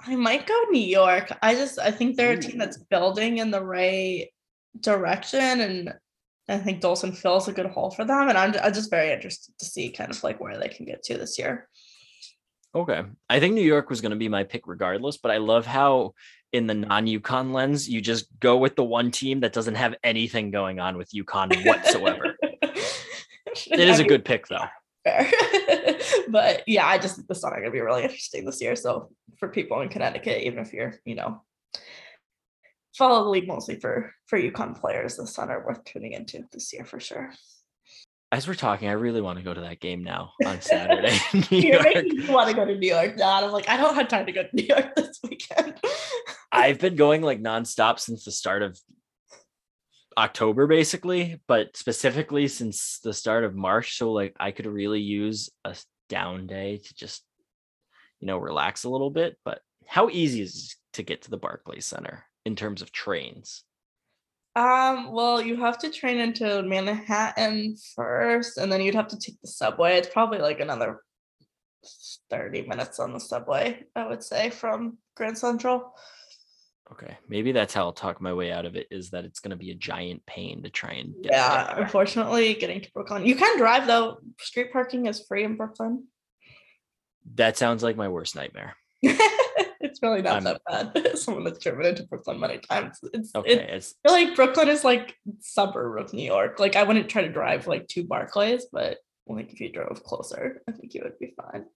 I 0.00 0.16
might 0.16 0.46
go 0.46 0.60
New 0.70 0.80
York. 0.80 1.32
I 1.42 1.54
just 1.54 1.78
I 1.78 1.90
think 1.90 2.16
they're 2.16 2.32
a 2.32 2.40
team 2.40 2.58
that's 2.58 2.76
building 2.76 3.38
in 3.38 3.50
the 3.50 3.64
right 3.64 4.28
direction, 4.80 5.60
and 5.60 5.94
I 6.48 6.58
think 6.58 6.80
Dolson 6.80 7.16
fills 7.16 7.48
a 7.48 7.52
good 7.52 7.66
hole 7.66 7.90
for 7.90 8.04
them. 8.04 8.28
And 8.28 8.36
I'm, 8.36 8.54
I'm 8.62 8.74
just 8.74 8.90
very 8.90 9.12
interested 9.12 9.56
to 9.58 9.64
see 9.64 9.90
kind 9.90 10.10
of 10.10 10.22
like 10.24 10.40
where 10.40 10.58
they 10.58 10.68
can 10.68 10.86
get 10.86 11.02
to 11.04 11.16
this 11.16 11.38
year. 11.38 11.68
Okay. 12.74 13.02
I 13.28 13.38
think 13.38 13.54
New 13.54 13.62
York 13.62 13.90
was 13.90 14.00
going 14.00 14.10
to 14.10 14.16
be 14.16 14.28
my 14.28 14.44
pick 14.44 14.66
regardless, 14.66 15.18
but 15.18 15.30
I 15.30 15.36
love 15.36 15.66
how 15.66 16.14
in 16.52 16.66
the 16.66 16.74
non-UConn 16.74 17.52
lens, 17.52 17.88
you 17.88 18.00
just 18.00 18.26
go 18.40 18.56
with 18.56 18.76
the 18.76 18.84
one 18.84 19.10
team 19.10 19.40
that 19.40 19.52
doesn't 19.52 19.74
have 19.74 19.94
anything 20.04 20.50
going 20.50 20.80
on 20.80 20.96
with 20.96 21.10
UConn 21.10 21.64
whatsoever. 21.66 22.36
it 22.52 23.80
is 23.80 24.00
a 24.00 24.04
good 24.04 24.24
pick 24.24 24.46
though. 24.48 24.66
Fair. 25.04 25.30
but 26.28 26.62
yeah, 26.66 26.86
I 26.86 26.98
just 26.98 27.26
the 27.26 27.34
Sun 27.34 27.52
are 27.52 27.60
gonna 27.60 27.70
be 27.70 27.80
really 27.80 28.02
interesting 28.02 28.44
this 28.44 28.60
year. 28.60 28.76
So 28.76 29.10
for 29.38 29.48
people 29.48 29.80
in 29.80 29.88
Connecticut, 29.88 30.42
even 30.42 30.58
if 30.60 30.72
you're, 30.72 30.94
you 31.04 31.16
know, 31.16 31.42
follow 32.96 33.24
the 33.24 33.30
league 33.30 33.48
mostly 33.48 33.80
for 33.80 34.12
for 34.26 34.38
UConn 34.38 34.80
players, 34.80 35.16
the 35.16 35.26
Sun 35.26 35.50
are 35.50 35.66
worth 35.66 35.82
tuning 35.84 36.12
into 36.12 36.44
this 36.52 36.72
year 36.72 36.84
for 36.84 37.00
sure 37.00 37.32
as 38.32 38.48
we're 38.48 38.54
talking, 38.54 38.88
I 38.88 38.92
really 38.92 39.20
want 39.20 39.38
to 39.38 39.44
go 39.44 39.52
to 39.52 39.60
that 39.60 39.78
game 39.78 40.02
now 40.02 40.32
on 40.46 40.60
Saturday. 40.62 41.18
You're 41.50 41.82
making 41.82 42.16
me 42.16 42.30
want 42.30 42.48
to 42.48 42.56
go 42.56 42.64
to 42.64 42.74
New 42.74 42.88
York 42.88 43.18
now. 43.18 43.44
I'm 43.44 43.52
like, 43.52 43.68
I 43.68 43.76
don't 43.76 43.94
have 43.94 44.08
time 44.08 44.24
to 44.24 44.32
go 44.32 44.42
to 44.42 44.56
New 44.56 44.64
York 44.64 44.92
this 44.96 45.20
weekend. 45.22 45.78
I've 46.50 46.78
been 46.78 46.96
going 46.96 47.20
like 47.20 47.42
nonstop 47.42 47.98
since 47.98 48.24
the 48.24 48.32
start 48.32 48.62
of 48.62 48.80
October, 50.16 50.66
basically, 50.66 51.40
but 51.46 51.76
specifically 51.76 52.48
since 52.48 53.00
the 53.04 53.12
start 53.12 53.44
of 53.44 53.54
March. 53.54 53.98
So 53.98 54.12
like 54.12 54.34
I 54.40 54.50
could 54.50 54.66
really 54.66 55.00
use 55.00 55.50
a 55.66 55.76
down 56.08 56.46
day 56.46 56.78
to 56.78 56.94
just, 56.94 57.22
you 58.18 58.26
know, 58.26 58.38
relax 58.38 58.84
a 58.84 58.90
little 58.90 59.10
bit. 59.10 59.36
But 59.44 59.60
how 59.86 60.08
easy 60.08 60.40
is 60.40 60.74
it 60.74 60.96
to 60.96 61.02
get 61.02 61.22
to 61.22 61.30
the 61.30 61.36
Barclays 61.36 61.84
Center 61.84 62.24
in 62.46 62.56
terms 62.56 62.80
of 62.80 62.92
trains? 62.92 63.62
Um, 64.54 65.12
well, 65.12 65.40
you 65.40 65.56
have 65.56 65.78
to 65.78 65.90
train 65.90 66.18
into 66.18 66.62
Manhattan 66.62 67.76
first, 67.96 68.58
and 68.58 68.70
then 68.70 68.82
you'd 68.82 68.94
have 68.94 69.08
to 69.08 69.18
take 69.18 69.40
the 69.40 69.48
subway. 69.48 69.96
It's 69.96 70.08
probably 70.08 70.38
like 70.38 70.60
another 70.60 71.00
30 72.30 72.66
minutes 72.66 72.98
on 73.00 73.12
the 73.12 73.20
subway, 73.20 73.84
I 73.96 74.06
would 74.06 74.22
say, 74.22 74.50
from 74.50 74.98
Grand 75.16 75.38
Central. 75.38 75.94
Okay, 76.90 77.16
maybe 77.26 77.52
that's 77.52 77.72
how 77.72 77.84
I'll 77.84 77.92
talk 77.94 78.20
my 78.20 78.34
way 78.34 78.52
out 78.52 78.66
of 78.66 78.76
it. 78.76 78.86
Is 78.90 79.10
that 79.10 79.24
it's 79.24 79.40
going 79.40 79.52
to 79.52 79.56
be 79.56 79.70
a 79.70 79.74
giant 79.74 80.26
pain 80.26 80.62
to 80.62 80.70
try 80.70 80.92
and 80.92 81.14
yeah. 81.22 81.74
Unfortunately, 81.78 82.52
getting 82.52 82.82
to 82.82 82.92
Brooklyn, 82.92 83.24
you 83.24 83.34
can 83.34 83.56
drive 83.56 83.86
though. 83.86 84.18
Street 84.38 84.72
parking 84.72 85.06
is 85.06 85.24
free 85.26 85.44
in 85.44 85.56
Brooklyn. 85.56 86.04
That 87.36 87.56
sounds 87.56 87.82
like 87.82 87.96
my 87.96 88.08
worst 88.08 88.36
nightmare. 88.36 88.76
really 90.02 90.22
not 90.22 90.36
I'm, 90.38 90.44
that 90.44 90.60
bad. 90.94 91.18
Someone 91.18 91.44
that's 91.44 91.58
driven 91.58 91.86
into 91.86 92.04
Brooklyn 92.04 92.40
many 92.40 92.58
times. 92.58 92.98
It's 93.14 93.34
okay. 93.34 93.68
It's, 93.70 93.94
I 94.04 94.08
feel 94.08 94.26
like 94.26 94.36
Brooklyn 94.36 94.68
is 94.68 94.84
like 94.84 95.14
suburb 95.40 96.04
of 96.04 96.12
New 96.12 96.24
York. 96.24 96.58
Like 96.58 96.76
I 96.76 96.82
wouldn't 96.82 97.08
try 97.08 97.22
to 97.22 97.32
drive 97.32 97.66
like 97.66 97.88
to 97.88 98.04
Barclays, 98.04 98.66
but 98.72 98.98
like 99.26 99.52
if 99.52 99.60
you 99.60 99.72
drove 99.72 100.02
closer, 100.04 100.62
I 100.68 100.72
think 100.72 100.94
you 100.94 101.02
would 101.04 101.18
be 101.18 101.34
fine. 101.36 101.66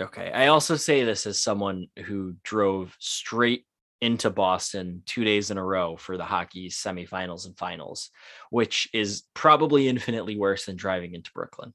Okay. 0.00 0.32
I 0.32 0.48
also 0.48 0.76
say 0.76 1.04
this 1.04 1.26
as 1.26 1.38
someone 1.38 1.86
who 2.06 2.34
drove 2.42 2.96
straight 2.98 3.64
into 4.00 4.30
Boston 4.30 5.02
two 5.06 5.22
days 5.22 5.52
in 5.52 5.58
a 5.58 5.64
row 5.64 5.96
for 5.96 6.16
the 6.16 6.24
hockey 6.24 6.68
semifinals 6.68 7.46
and 7.46 7.56
finals, 7.56 8.10
which 8.50 8.88
is 8.92 9.22
probably 9.32 9.86
infinitely 9.88 10.36
worse 10.36 10.66
than 10.66 10.74
driving 10.74 11.14
into 11.14 11.30
Brooklyn. 11.32 11.72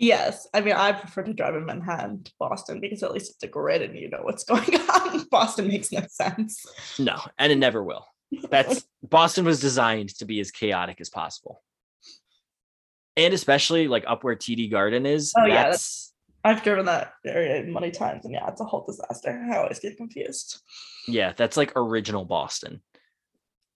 Yes, 0.00 0.48
I 0.54 0.62
mean 0.62 0.72
I 0.72 0.92
prefer 0.92 1.22
to 1.24 1.34
drive 1.34 1.54
in 1.56 1.66
Manhattan 1.66 2.24
to 2.24 2.32
Boston 2.38 2.80
because 2.80 3.02
at 3.02 3.12
least 3.12 3.32
it's 3.34 3.42
a 3.42 3.46
grid 3.46 3.82
and 3.82 3.94
you 3.98 4.08
know 4.08 4.20
what's 4.22 4.44
going 4.52 4.74
on. 4.74 5.26
Boston 5.30 5.68
makes 5.68 5.92
no 5.92 6.00
sense. 6.08 6.64
No, 6.98 7.20
and 7.38 7.52
it 7.52 7.58
never 7.58 7.84
will. 7.84 8.06
That's 8.48 8.86
Boston 9.02 9.44
was 9.44 9.60
designed 9.60 10.16
to 10.16 10.24
be 10.24 10.40
as 10.40 10.50
chaotic 10.50 11.02
as 11.02 11.10
possible, 11.10 11.62
and 13.14 13.34
especially 13.34 13.88
like 13.88 14.04
up 14.06 14.24
where 14.24 14.34
TD 14.34 14.70
Garden 14.70 15.04
is. 15.04 15.34
Oh 15.36 15.44
yeah, 15.44 15.64
that's, 15.64 16.14
I've 16.44 16.62
driven 16.62 16.86
that 16.86 17.12
area 17.26 17.62
many 17.64 17.90
times, 17.90 18.24
and 18.24 18.32
yeah, 18.32 18.48
it's 18.48 18.62
a 18.62 18.64
whole 18.64 18.86
disaster. 18.86 19.46
I 19.52 19.58
always 19.58 19.80
get 19.80 19.98
confused. 19.98 20.62
Yeah, 21.08 21.34
that's 21.36 21.58
like 21.58 21.72
original 21.76 22.24
Boston. 22.24 22.80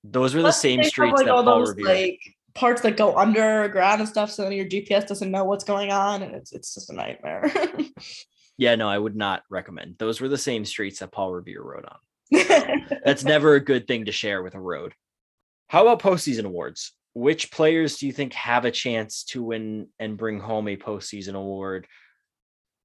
Those 0.02 0.34
were 0.34 0.42
the 0.42 0.52
same 0.52 0.82
streets 0.84 1.16
like, 1.18 1.26
that 1.26 1.44
Paul 1.44 1.66
Revere. 1.66 1.84
Like 1.84 2.20
parts 2.54 2.82
that 2.82 2.96
go 2.96 3.16
underground 3.16 4.00
and 4.00 4.08
stuff, 4.08 4.30
so 4.30 4.42
then 4.42 4.52
your 4.52 4.66
GPS 4.66 5.06
doesn't 5.06 5.30
know 5.30 5.44
what's 5.44 5.64
going 5.64 5.90
on, 5.90 6.22
and 6.22 6.34
it's 6.34 6.52
it's 6.52 6.74
just 6.74 6.90
a 6.90 6.94
nightmare. 6.94 7.52
yeah, 8.56 8.74
no, 8.76 8.88
I 8.88 8.98
would 8.98 9.16
not 9.16 9.42
recommend. 9.50 9.96
Those 9.98 10.20
were 10.20 10.28
the 10.28 10.38
same 10.38 10.64
streets 10.64 11.00
that 11.00 11.12
Paul 11.12 11.32
Revere 11.32 11.62
rode 11.62 11.86
on. 11.86 11.98
That's 13.04 13.24
never 13.24 13.54
a 13.54 13.60
good 13.60 13.86
thing 13.86 14.06
to 14.06 14.12
share 14.12 14.42
with 14.42 14.54
a 14.54 14.60
road. 14.60 14.94
How 15.68 15.82
about 15.86 16.02
postseason 16.02 16.44
awards? 16.44 16.92
Which 17.14 17.50
players 17.50 17.98
do 17.98 18.06
you 18.06 18.12
think 18.12 18.32
have 18.34 18.64
a 18.64 18.70
chance 18.70 19.24
to 19.24 19.42
win 19.42 19.88
and 19.98 20.16
bring 20.16 20.40
home 20.40 20.68
a 20.68 20.76
postseason 20.76 21.34
award? 21.34 21.86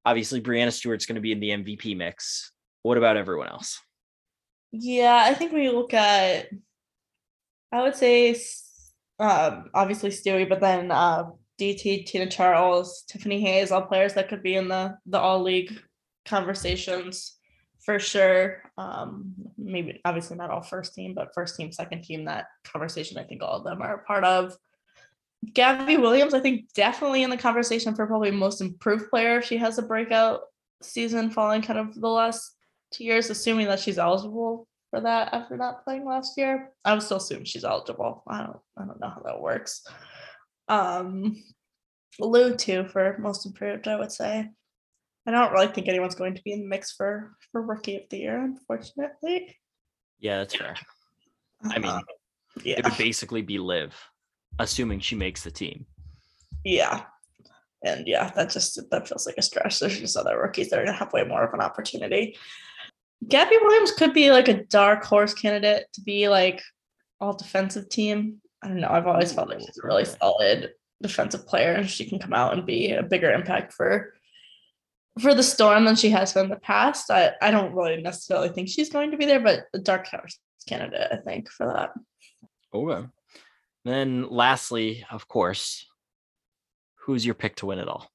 Obviously, 0.05 0.41
Breanna 0.41 0.71
Stewart's 0.71 1.05
going 1.05 1.15
to 1.15 1.21
be 1.21 1.31
in 1.31 1.39
the 1.39 1.49
MVP 1.49 1.95
mix. 1.97 2.51
What 2.83 2.97
about 2.97 3.17
everyone 3.17 3.49
else? 3.49 3.81
Yeah, 4.71 5.15
I 5.15 5.33
think 5.33 5.51
when 5.51 5.63
you 5.63 5.71
look 5.71 5.93
at, 5.93 6.49
I 7.71 7.81
would 7.81 7.95
say 7.95 8.33
um, 9.19 9.69
obviously 9.73 10.09
Stewie, 10.09 10.47
but 10.47 10.61
then 10.61 10.91
uh, 10.91 11.25
DT, 11.59 12.05
Tina 12.05 12.29
Charles, 12.29 13.03
Tiffany 13.07 13.41
Hayes, 13.41 13.71
all 13.71 13.81
players 13.81 14.13
that 14.13 14.29
could 14.29 14.41
be 14.41 14.55
in 14.55 14.67
the 14.67 14.97
the 15.05 15.19
all 15.19 15.41
league 15.41 15.77
conversations 16.25 17.35
for 17.83 17.99
sure. 17.99 18.61
Um, 18.77 19.33
maybe 19.57 19.99
obviously 20.05 20.37
not 20.37 20.51
all 20.51 20.61
first 20.61 20.93
team, 20.93 21.13
but 21.13 21.33
first 21.33 21.55
team, 21.57 21.71
second 21.71 22.03
team, 22.03 22.25
that 22.25 22.45
conversation 22.63 23.17
I 23.17 23.23
think 23.23 23.43
all 23.43 23.57
of 23.57 23.63
them 23.63 23.81
are 23.81 23.95
a 23.95 24.03
part 24.03 24.23
of. 24.23 24.55
Gabby 25.53 25.97
Williams, 25.97 26.33
I 26.33 26.39
think 26.39 26.71
definitely 26.73 27.23
in 27.23 27.29
the 27.29 27.37
conversation 27.37 27.95
for 27.95 28.05
probably 28.05 28.31
most 28.31 28.61
improved 28.61 29.09
player 29.09 29.39
if 29.39 29.45
she 29.45 29.57
has 29.57 29.77
a 29.77 29.81
breakout 29.81 30.41
season 30.81 31.29
following 31.29 31.61
kind 31.61 31.79
of 31.79 31.95
the 31.99 32.07
last 32.07 32.55
two 32.91 33.05
years, 33.05 33.29
assuming 33.29 33.67
that 33.67 33.79
she's 33.79 33.97
eligible 33.97 34.67
for 34.89 35.01
that 35.01 35.33
after 35.33 35.57
not 35.57 35.83
playing 35.83 36.05
last 36.05 36.37
year. 36.37 36.71
I 36.85 36.93
would 36.93 37.03
still 37.03 37.17
assume 37.17 37.45
she's 37.45 37.63
eligible. 37.63 38.23
I 38.27 38.43
don't 38.43 38.59
I 38.77 38.85
don't 38.85 38.99
know 38.99 39.09
how 39.09 39.21
that 39.25 39.41
works. 39.41 39.85
Um 40.67 41.41
Lou 42.19 42.55
too 42.55 42.85
for 42.85 43.17
most 43.19 43.45
improved, 43.45 43.87
I 43.87 43.97
would 43.97 44.11
say. 44.11 44.49
I 45.27 45.31
don't 45.31 45.51
really 45.51 45.67
think 45.67 45.87
anyone's 45.87 46.15
going 46.15 46.35
to 46.35 46.41
be 46.43 46.53
in 46.53 46.61
the 46.61 46.67
mix 46.67 46.91
for 46.91 47.35
for 47.51 47.61
rookie 47.61 47.97
of 47.97 48.03
the 48.09 48.17
year, 48.17 48.41
unfortunately. 48.41 49.55
Yeah, 50.19 50.39
that's 50.39 50.55
fair. 50.55 50.75
I 51.63 51.77
mean, 51.77 51.89
uh, 51.89 52.01
yeah. 52.63 52.79
it 52.79 52.85
would 52.85 52.97
basically 52.97 53.41
be 53.41 53.57
Liv, 53.59 53.93
assuming 54.57 54.99
she 54.99 55.15
makes 55.15 55.43
the 55.43 55.51
team. 55.51 55.85
Yeah. 56.63 57.03
And 57.83 58.07
yeah, 58.07 58.31
that 58.35 58.49
just 58.49 58.79
that 58.91 59.07
feels 59.07 59.25
like 59.25 59.37
a 59.37 59.41
stretch. 59.41 59.79
There's 59.79 59.99
just 59.99 60.17
other 60.17 60.39
rookies 60.41 60.69
that 60.69 60.79
are 60.79 60.85
gonna 60.85 60.97
have 60.97 61.13
way 61.13 61.23
more 61.23 61.43
of 61.43 61.53
an 61.53 61.61
opportunity. 61.61 62.37
Gabby 63.27 63.57
Williams 63.61 63.91
could 63.91 64.13
be 64.13 64.31
like 64.31 64.47
a 64.47 64.63
dark 64.63 65.03
horse 65.03 65.33
candidate 65.33 65.87
to 65.93 66.01
be 66.01 66.29
like 66.29 66.61
all 67.19 67.33
defensive 67.33 67.89
team. 67.89 68.41
I 68.63 68.67
don't 68.67 68.79
know. 68.79 68.89
I've 68.89 69.07
always 69.07 69.33
felt 69.33 69.49
like 69.49 69.59
she's 69.59 69.79
a 69.83 69.87
really 69.87 70.05
solid 70.05 70.71
defensive 71.01 71.47
player 71.47 71.73
and 71.73 71.89
she 71.89 72.05
can 72.05 72.19
come 72.19 72.33
out 72.33 72.53
and 72.53 72.65
be 72.65 72.91
a 72.91 73.03
bigger 73.03 73.31
impact 73.31 73.73
for 73.73 74.13
for 75.19 75.33
the 75.33 75.43
storm 75.43 75.85
than 75.85 75.95
she 75.95 76.09
has 76.09 76.33
been 76.33 76.45
in 76.45 76.49
the 76.49 76.55
past. 76.57 77.11
I, 77.11 77.33
I 77.41 77.51
don't 77.51 77.73
really 77.73 78.01
necessarily 78.01 78.49
think 78.49 78.69
she's 78.69 78.89
going 78.89 79.11
to 79.11 79.17
be 79.17 79.25
there, 79.25 79.39
but 79.39 79.65
the 79.73 79.79
dark 79.79 80.07
horse 80.07 80.39
candidate, 80.67 81.07
I 81.11 81.17
think, 81.17 81.49
for 81.49 81.67
that. 81.67 81.89
Okay. 82.73 83.05
Then 83.83 84.29
lastly, 84.29 85.05
of 85.11 85.27
course, 85.27 85.85
who's 86.95 87.25
your 87.25 87.35
pick 87.35 87.55
to 87.57 87.65
win 87.65 87.79
it 87.79 87.87
all? 87.87 88.09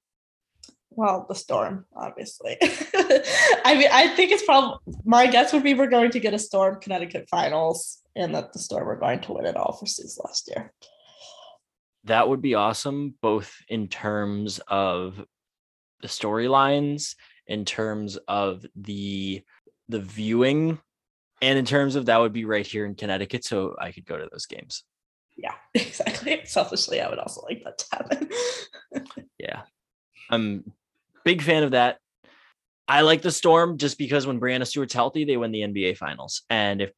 Well, 0.90 1.26
the 1.28 1.34
storm, 1.34 1.86
obviously. 1.94 2.56
I 3.64 3.74
mean, 3.76 3.88
I 3.92 4.08
think 4.14 4.32
it's 4.32 4.44
probably 4.44 4.78
my 5.04 5.26
guess 5.26 5.52
would 5.52 5.62
be 5.62 5.74
we're 5.74 5.86
going 5.86 6.10
to 6.10 6.20
get 6.20 6.34
a 6.34 6.38
storm 6.38 6.80
Connecticut 6.80 7.28
finals 7.30 8.00
and 8.16 8.34
that 8.34 8.52
the 8.52 8.58
storm 8.58 8.88
are 8.88 8.98
going 8.98 9.20
to 9.20 9.32
win 9.32 9.46
it 9.46 9.56
all 9.56 9.72
for 9.72 9.86
Sue's 9.86 10.18
last 10.24 10.48
year. 10.48 10.72
That 12.04 12.28
would 12.28 12.42
be 12.42 12.54
awesome, 12.54 13.14
both 13.22 13.54
in 13.68 13.88
terms 13.88 14.60
of 14.68 15.24
the 16.02 16.08
storylines, 16.08 17.14
in 17.46 17.64
terms 17.64 18.16
of 18.28 18.64
the 18.76 19.42
the 19.88 20.00
viewing, 20.00 20.78
and 21.42 21.58
in 21.58 21.64
terms 21.64 21.96
of 21.96 22.06
that 22.06 22.20
would 22.20 22.32
be 22.32 22.44
right 22.44 22.66
here 22.66 22.86
in 22.86 22.94
Connecticut, 22.94 23.44
so 23.44 23.74
I 23.80 23.92
could 23.92 24.06
go 24.06 24.16
to 24.16 24.28
those 24.30 24.46
games. 24.46 24.84
Yeah, 25.36 25.54
exactly. 25.74 26.42
Selfishly, 26.44 27.00
I 27.00 27.08
would 27.08 27.18
also 27.18 27.42
like 27.42 27.64
that 27.64 27.78
to 27.78 27.86
happen. 27.92 28.28
yeah. 29.38 29.62
I'm 30.30 30.72
big 31.24 31.42
fan 31.42 31.62
of 31.62 31.72
that. 31.72 31.98
I 32.86 33.00
like 33.00 33.22
the 33.22 33.30
Storm 33.30 33.78
just 33.78 33.98
because 33.98 34.26
when 34.26 34.40
Breanna 34.40 34.66
Stewart's 34.66 34.94
healthy, 34.94 35.24
they 35.24 35.36
win 35.36 35.52
the 35.52 35.62
NBA 35.62 35.96
finals. 35.96 36.42
And 36.50 36.82
if 36.82 36.92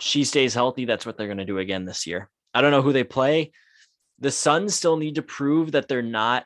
she 0.00 0.24
stays 0.24 0.54
healthy, 0.54 0.84
that's 0.84 1.04
what 1.04 1.16
they're 1.16 1.26
going 1.26 1.38
to 1.38 1.44
do 1.44 1.58
again 1.58 1.84
this 1.84 2.06
year. 2.06 2.30
I 2.54 2.60
don't 2.60 2.70
know 2.70 2.82
who 2.82 2.92
they 2.92 3.04
play. 3.04 3.52
The 4.20 4.30
Suns 4.30 4.74
still 4.74 4.96
need 4.96 5.16
to 5.16 5.22
prove 5.22 5.72
that 5.72 5.86
they're 5.88 6.02
not. 6.02 6.44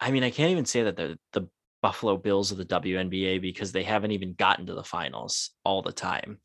I 0.00 0.10
mean, 0.10 0.22
I 0.22 0.30
can't 0.30 0.50
even 0.52 0.66
say 0.66 0.84
that 0.84 0.96
they're 0.96 1.16
the 1.32 1.48
Buffalo 1.82 2.16
Bills 2.16 2.52
of 2.52 2.58
the 2.58 2.64
WNBA 2.64 3.40
because 3.40 3.72
they 3.72 3.82
haven't 3.82 4.12
even 4.12 4.34
gotten 4.34 4.66
to 4.66 4.74
the 4.74 4.84
finals 4.84 5.50
all 5.64 5.82
the 5.82 5.92
time. 5.92 6.38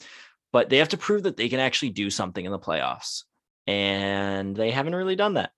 But 0.52 0.70
they 0.70 0.78
have 0.78 0.90
to 0.90 0.98
prove 0.98 1.24
that 1.24 1.38
they 1.38 1.50
can 1.50 1.60
actually 1.60 1.90
do 1.90 2.10
something 2.10 2.46
in 2.46 2.52
the 2.52 2.60
playoffs 2.60 3.24
and 3.68 4.56
they 4.56 4.72
haven't 4.72 4.96
really 4.96 5.16
done 5.16 5.36
that. 5.36 5.52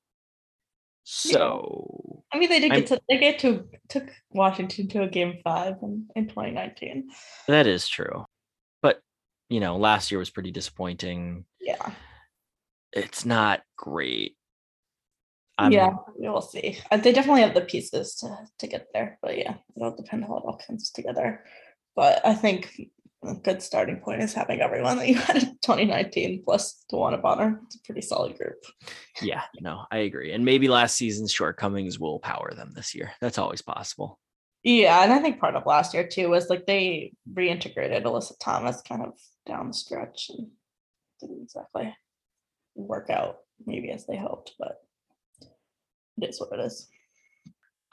So 1.03 2.14
I 2.35 2.37
mean, 2.37 2.49
they 2.49 2.59
did 2.59 2.71
get 2.71 2.91
I'm, 2.91 2.97
to 2.97 3.01
they 3.07 3.17
get 3.17 3.39
to 3.39 3.63
took 3.87 4.09
Washington 4.31 4.89
to 4.89 5.03
a 5.03 5.07
game 5.07 5.39
five 5.41 5.75
in, 5.81 6.07
in 6.17 6.27
2019. 6.27 7.09
That 7.47 7.65
is 7.65 7.87
true, 7.87 8.25
but 8.81 8.99
you 9.49 9.61
know, 9.61 9.77
last 9.77 10.11
year 10.11 10.19
was 10.19 10.29
pretty 10.29 10.51
disappointing. 10.51 11.45
Yeah, 11.61 11.91
it's 12.91 13.25
not 13.25 13.61
great. 13.77 14.35
I'm, 15.57 15.71
yeah, 15.71 15.93
we'll 16.17 16.41
see. 16.41 16.79
Uh, 16.91 16.97
they 16.97 17.13
definitely 17.13 17.43
have 17.43 17.53
the 17.53 17.61
pieces 17.61 18.15
to 18.15 18.37
to 18.59 18.67
get 18.67 18.87
there, 18.93 19.17
but 19.21 19.37
yeah, 19.37 19.55
it'll 19.77 19.95
depend 19.95 20.25
how 20.25 20.35
it 20.35 20.43
all 20.45 20.61
comes 20.67 20.91
together. 20.91 21.45
But 21.95 22.19
I 22.25 22.33
think 22.33 22.77
a 23.27 23.35
good 23.35 23.61
starting 23.61 23.97
point 23.97 24.21
is 24.21 24.33
having 24.33 24.61
everyone 24.61 24.97
that 24.97 25.07
you 25.07 25.15
had 25.15 25.37
in 25.37 25.57
2019 25.61 26.43
plus 26.43 26.83
DeWanna 26.91 27.21
Bonner. 27.21 27.59
It's 27.65 27.75
a 27.75 27.81
pretty 27.81 28.01
solid 28.01 28.37
group. 28.37 28.63
Yeah, 29.21 29.43
no, 29.59 29.85
I 29.91 29.99
agree. 29.99 30.31
And 30.33 30.45
maybe 30.45 30.67
last 30.67 30.97
season's 30.97 31.31
shortcomings 31.31 31.99
will 31.99 32.19
power 32.19 32.53
them 32.55 32.71
this 32.75 32.93
year. 32.93 33.11
That's 33.21 33.37
always 33.37 33.61
possible. 33.61 34.19
Yeah, 34.63 35.03
and 35.03 35.13
I 35.13 35.19
think 35.19 35.39
part 35.39 35.55
of 35.55 35.65
last 35.65 35.93
year 35.93 36.07
too 36.07 36.29
was 36.29 36.49
like 36.49 36.65
they 36.65 37.13
reintegrated 37.31 38.03
Alyssa 38.03 38.33
Thomas 38.39 38.81
kind 38.81 39.03
of 39.03 39.13
down 39.45 39.67
the 39.67 39.73
stretch 39.73 40.31
and 40.35 40.47
didn't 41.19 41.43
exactly 41.43 41.95
work 42.73 43.09
out 43.09 43.37
maybe 43.65 43.91
as 43.91 44.05
they 44.05 44.17
hoped, 44.17 44.53
but 44.57 44.81
it 46.21 46.29
is 46.29 46.39
what 46.39 46.57
it 46.57 46.63
is 46.63 46.87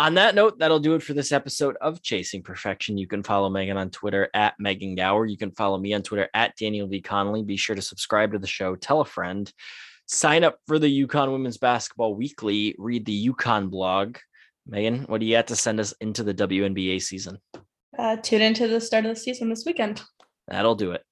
on 0.03 0.15
that 0.15 0.35
note, 0.35 0.59
that'll 0.59 0.81
do 0.81 0.97
it 0.97 1.03
for 1.03 1.15
this 1.15 1.31
episode 1.31 1.77
of 1.81 2.03
Chasing 2.03 2.43
Perfection. 2.43 2.99
You 2.99 3.07
can 3.07 3.23
follow 3.23 3.49
Megan 3.49 3.77
on 3.77 3.89
Twitter 3.91 4.29
at 4.35 4.55
Megan 4.59 4.97
Gower. 4.97 5.27
You 5.27 5.37
can 5.37 5.53
follow 5.53 5.79
me 5.79 5.95
on 5.95 6.03
Twitter 6.03 6.29
at 6.35 6.57
Daniel 6.57 6.89
V. 6.89 7.01
Connolly. 7.01 7.45
Be 7.45 7.57
sure 7.57 7.77
to 7.77 7.83
subscribe 7.83 8.33
to 8.33 8.41
the 8.41 8.47
show, 8.49 8.75
tell 8.75 9.01
a 9.01 9.05
friend, 9.05 9.53
sign 10.07 10.43
up 10.43 10.59
for 10.67 10.81
the 10.81 11.07
UConn 11.07 11.31
Women's 11.31 11.59
Basketball 11.59 12.17
Weekly, 12.17 12.75
read 12.79 13.07
the 13.07 13.29
UConn 13.29 13.71
blog. 13.71 14.17
Megan, 14.67 15.03
what 15.05 15.21
do 15.21 15.27
you 15.27 15.37
have 15.37 15.47
to 15.47 15.57
send 15.57 15.79
us 15.79 15.95
into 16.01 16.25
the 16.25 16.35
WNBA 16.35 17.01
season? 17.01 17.39
Uh, 17.97 18.17
tune 18.17 18.43
into 18.43 18.67
the 18.67 18.81
start 18.81 19.05
of 19.07 19.15
the 19.15 19.21
season 19.21 19.51
this 19.51 19.65
weekend. 19.65 20.03
That'll 20.49 20.75
do 20.75 20.91
it. 20.91 21.05